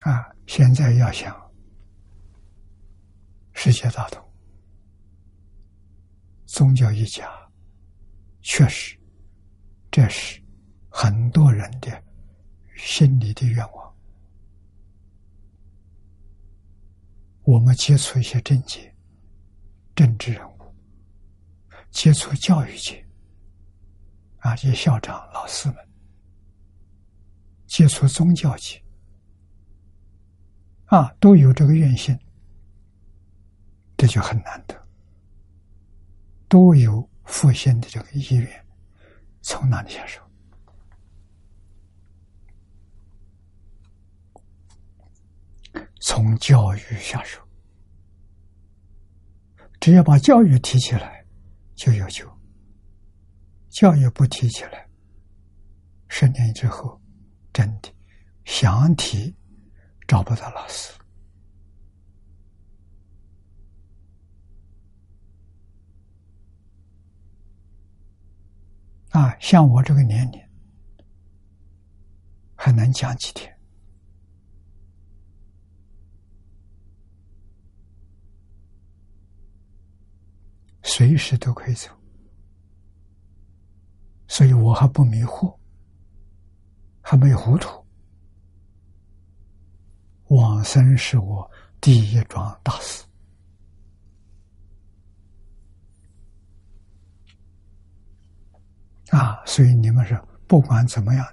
[0.00, 0.34] 啊！
[0.50, 1.32] 现在要想。
[3.52, 4.20] 世界大同，
[6.44, 7.30] 宗教一家，
[8.42, 8.98] 确实，
[9.92, 10.42] 这是
[10.88, 12.02] 很多人的
[12.74, 13.96] 心里的愿望。
[17.42, 18.92] 我们接触一些政界、
[19.94, 20.74] 政治人物，
[21.92, 23.06] 接触教育界，
[24.38, 25.76] 啊，这些校长、老师们，
[27.68, 28.82] 接触宗教界，
[30.90, 32.18] 啊，都有这个愿心。
[33.96, 34.74] 这就很难得，
[36.48, 38.66] 都有复兴的这个意愿，
[39.42, 40.20] 从哪里下手？
[46.00, 47.40] 从教育下手。
[49.78, 51.24] 只要把教育提起来，
[51.74, 52.26] 就有救；
[53.68, 54.88] 教育不提起来，
[56.08, 57.00] 十年之后，
[57.52, 57.94] 真的
[58.44, 59.36] 想提
[60.10, 60.92] 找不到老师。
[69.10, 70.42] 啊，像我这个年龄，
[72.56, 73.56] 还能讲几天？
[80.82, 81.88] 随时都可以走，
[84.26, 85.56] 所以我还不迷惑，
[87.00, 87.79] 还没有糊涂。
[90.30, 91.50] 往生是我
[91.80, 93.04] 第一桩大事。
[99.08, 100.16] 啊，所以你们是
[100.46, 101.26] 不管怎么样，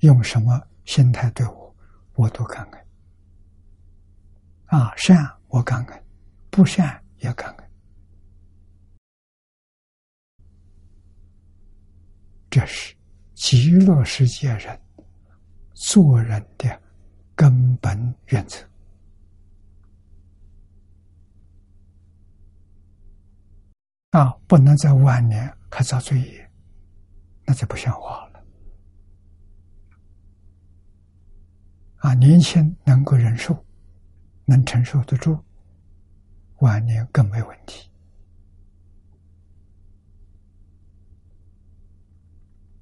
[0.00, 1.76] 用什么心态对我，
[2.14, 2.86] 我都感恩。
[4.66, 5.16] 啊，善
[5.46, 6.04] 我感恩，
[6.50, 7.70] 不善也感恩。
[12.50, 12.92] 这是
[13.34, 14.80] 极乐世界人
[15.76, 16.82] 做人的
[17.34, 18.58] 根本原则。
[24.12, 26.50] 啊，不能在晚年还遭罪业，
[27.44, 28.42] 那就不像话了。
[31.98, 33.62] 啊，年轻能够忍受，
[34.46, 35.38] 能承受得住，
[36.60, 37.90] 晚年更没问题。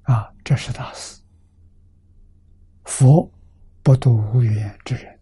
[0.03, 1.24] 啊，这是大事。
[2.85, 3.29] 佛
[3.83, 5.19] 不度无缘之人，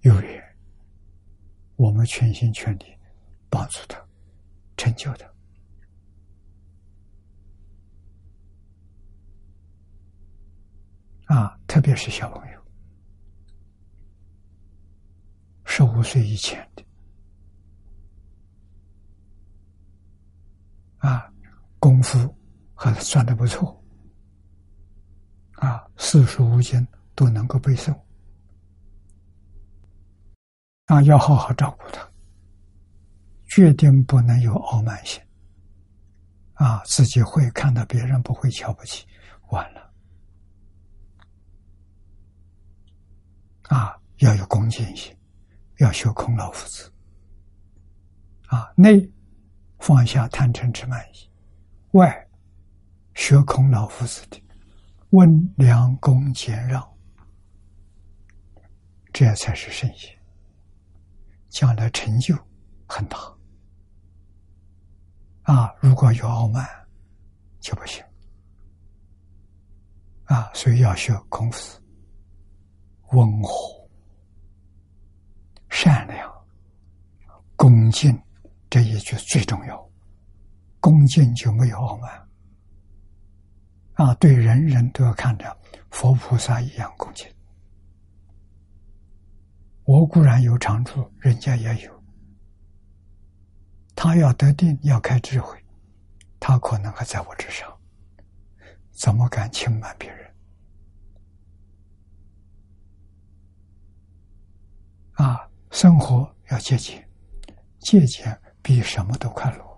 [0.00, 0.56] 有缘，
[1.76, 2.84] 我们全心全力
[3.48, 4.04] 帮助他。
[4.76, 5.34] 成就的
[11.26, 12.62] 啊，特别是小朋友，
[15.64, 16.84] 十五岁以前的
[20.98, 21.32] 啊，
[21.78, 22.36] 功夫
[22.74, 23.82] 还算的不错
[25.56, 27.98] 啊，四书五经都能够背诵
[30.86, 32.06] 啊，要好好照顾他。
[33.48, 35.22] 决定不能有傲慢心，
[36.54, 39.06] 啊，自己会看到别人不会瞧不起，
[39.48, 39.90] 完了，
[43.62, 45.16] 啊，要有恭敬心，
[45.78, 46.92] 要学孔老夫子，
[48.48, 49.10] 啊，内
[49.78, 51.30] 放下贪嗔痴慢疑，
[51.92, 52.28] 外
[53.14, 54.42] 学孔老夫子的
[55.16, 56.86] 温良恭俭让，
[59.14, 60.14] 这才是圣贤，
[61.48, 62.36] 将来成就
[62.86, 63.16] 很大。
[65.44, 66.68] 啊，如果有傲慢，
[67.60, 68.04] 就不行。
[70.24, 71.80] 啊，所以要学孔子，
[73.12, 73.88] 温和、
[75.70, 76.30] 善良、
[77.56, 78.22] 恭敬
[78.68, 79.90] 这一句最重要。
[80.78, 82.25] 恭敬就没有傲慢。
[83.96, 85.56] 啊，对人人都要看着
[85.90, 87.26] 佛菩萨一样恭敬。
[89.84, 92.04] 我固然有长处，人家也有。
[93.94, 95.58] 他要得定，要开智慧，
[96.38, 97.74] 他可能还在我之上，
[98.90, 100.30] 怎么敢轻慢别人？
[105.12, 107.08] 啊，生活要节俭，
[107.78, 109.75] 节俭比什么都快乐。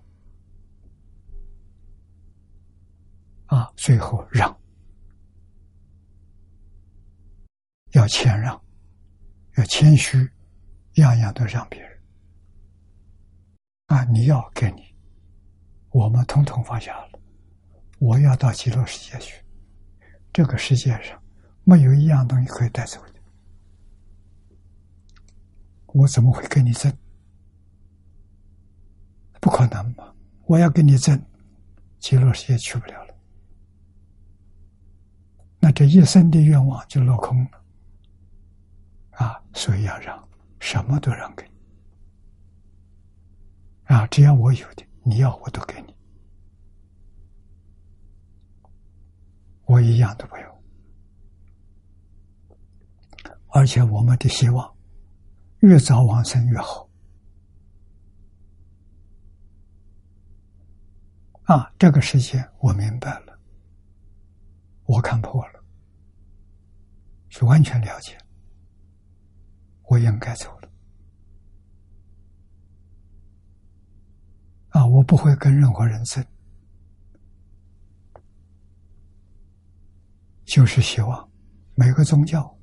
[3.48, 4.54] 啊，最后让，
[7.92, 8.58] 要谦让，
[9.56, 10.30] 要谦虚，
[10.94, 11.98] 样样都让别人。
[13.86, 14.94] 啊，你要给你，
[15.88, 17.20] 我们统统放下了。
[17.98, 19.42] 我要到极乐世界去，
[20.32, 21.20] 这个世界上
[21.64, 23.14] 没有一样东西可以带走的。
[25.86, 26.94] 我怎么会跟你争？
[29.40, 30.14] 不可能嘛！
[30.44, 31.18] 我要跟你争，
[31.98, 33.07] 极乐世界去不了了。
[35.60, 37.50] 那这一生的愿望就落空了。
[39.12, 40.28] 啊，所以要让，
[40.60, 41.50] 什么都让给你。
[43.94, 45.94] 啊，只要我有的，你要我都给你，
[49.64, 50.62] 我一样都不用。
[53.48, 54.72] 而且我们的希望。
[55.60, 56.88] 越早往生越好
[61.46, 61.68] 啊！
[61.76, 63.27] 这个世界我明白了，
[64.88, 65.62] 我看破了，
[67.28, 68.16] 是完全了解，
[69.82, 70.70] 我应该走了
[74.70, 74.86] 啊！
[74.86, 76.24] 我不会跟任何人争，
[80.46, 81.30] 就是希望
[81.74, 82.58] 每个宗教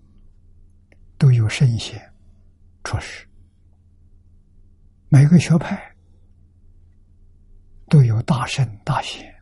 [1.20, 2.12] 都有圣贤。
[2.84, 3.28] 出世，
[5.10, 5.96] 每个学派
[7.88, 9.35] 都有大圣大贤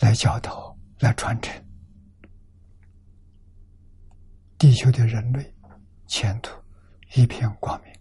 [0.00, 1.64] 来教导、来传承，
[4.58, 5.54] 地球的人类
[6.06, 6.50] 前途
[7.14, 7.92] 一片光明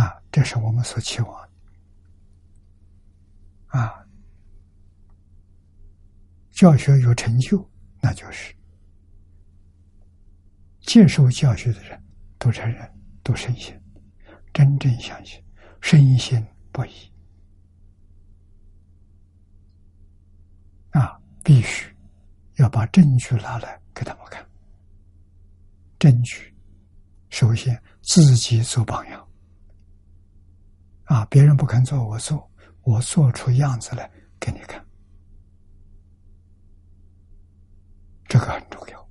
[0.00, 0.20] 啊！
[0.30, 1.50] 这是我们所期望的
[3.78, 4.04] 啊！
[6.50, 7.68] 教学有成就，
[8.00, 8.54] 那就是
[10.80, 12.02] 接受教学的人
[12.38, 12.92] 都承认，
[13.22, 13.78] 都深信，
[14.52, 15.42] 真正相信，
[15.80, 16.90] 深信不疑。
[20.90, 21.94] 啊，必须
[22.56, 24.44] 要把证据拿来给他们看。
[25.98, 26.52] 证据，
[27.28, 29.28] 首先自己做榜样。
[31.04, 32.50] 啊，别人不肯做，我做，
[32.82, 34.10] 我做出样子来
[34.40, 34.82] 给你看。
[38.26, 39.08] 这个很重要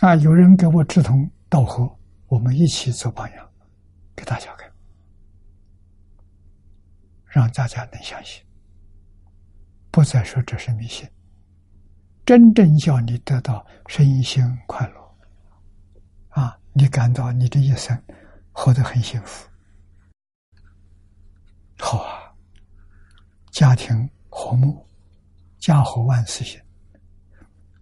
[0.00, 0.14] 啊！
[0.16, 1.88] 有人给我志同道合，
[2.26, 3.50] 我们一起做榜样，
[4.14, 4.70] 给大家看，
[7.26, 8.44] 让大家能相信，
[9.90, 11.08] 不再说这是迷信，
[12.24, 15.16] 真正叫你得到身心快乐
[16.28, 16.58] 啊！
[16.72, 18.00] 你感到你这一生
[18.52, 19.48] 活得很幸福，
[21.78, 22.32] 好啊，
[23.50, 24.86] 家庭和睦。
[25.58, 26.62] 家和万事兴，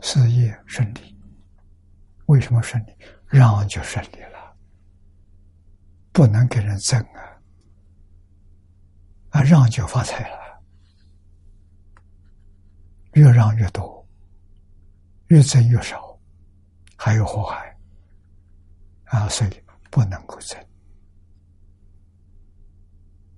[0.01, 1.15] 事业顺利。
[2.25, 2.97] 为什么顺利？
[3.27, 4.57] 让就顺利了，
[6.11, 7.21] 不能跟人争啊！
[9.29, 10.39] 啊，让就发财了，
[13.17, 14.07] 越让越多，
[15.29, 16.19] 越争越少，
[16.99, 17.75] 还有祸害
[19.07, 19.27] 啊！
[19.31, 19.51] 所以
[19.91, 20.63] 不能够争，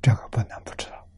[0.03, 1.09] 这个不能不知道。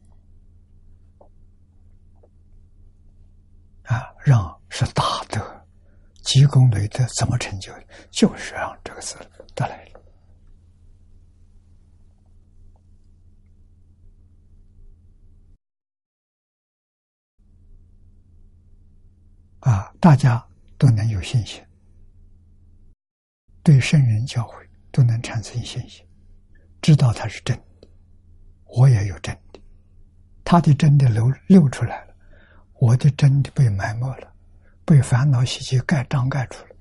[3.85, 5.65] 啊，让是大德，
[6.21, 7.83] 积功累德，怎么成就的？
[8.11, 9.17] 就是让这个字
[9.55, 10.00] 得来了。
[19.61, 20.45] 啊，大家
[20.77, 21.63] 都能有信心，
[23.63, 26.05] 对圣人教诲都能产生信心，
[26.81, 27.87] 知道他是真的，
[28.65, 29.59] 我也有真的，
[30.43, 32.15] 他的真的流流出来了。
[32.79, 34.33] 我的真的被埋没了，
[34.83, 36.75] 被烦恼习气盖障盖住了，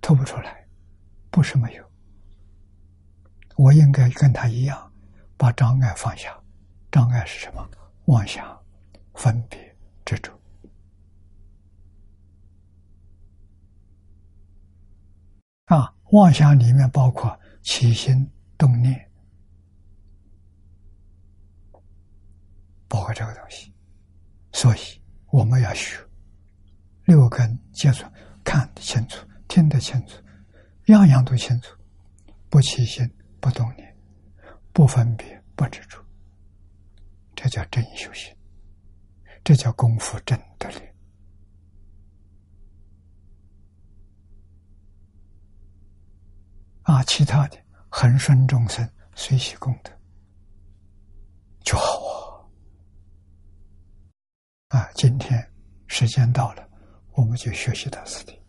[0.00, 0.66] 透不出来，
[1.30, 1.84] 不是没有。
[3.56, 4.90] 我应该跟他一样，
[5.36, 6.34] 把障碍放下。
[6.90, 7.70] 障碍是什么？
[8.06, 8.58] 妄想、
[9.14, 9.76] 分别、
[10.06, 10.35] 执着。
[15.66, 18.28] 啊，妄想里面包括起心
[18.58, 19.10] 动念，
[22.88, 23.72] 包括这个东西，
[24.52, 24.78] 所以。
[25.32, 25.98] 我们要学
[27.04, 28.06] 六根接触，
[28.42, 30.22] 看得清楚，听得清楚，
[30.86, 31.76] 样样都清楚，
[32.48, 33.06] 不起心，
[33.38, 33.94] 不动念，
[34.72, 36.02] 不分别，不执着，
[37.34, 38.34] 这叫真修行。
[39.44, 40.80] 这叫功夫真的了。
[46.86, 47.58] 啊，其他的
[47.88, 49.90] 恒顺众生，随喜功德
[51.64, 52.48] 就好
[54.68, 54.78] 啊！
[54.78, 55.52] 啊，今天
[55.88, 56.64] 时间到了，
[57.10, 58.40] 我们就学习到此地。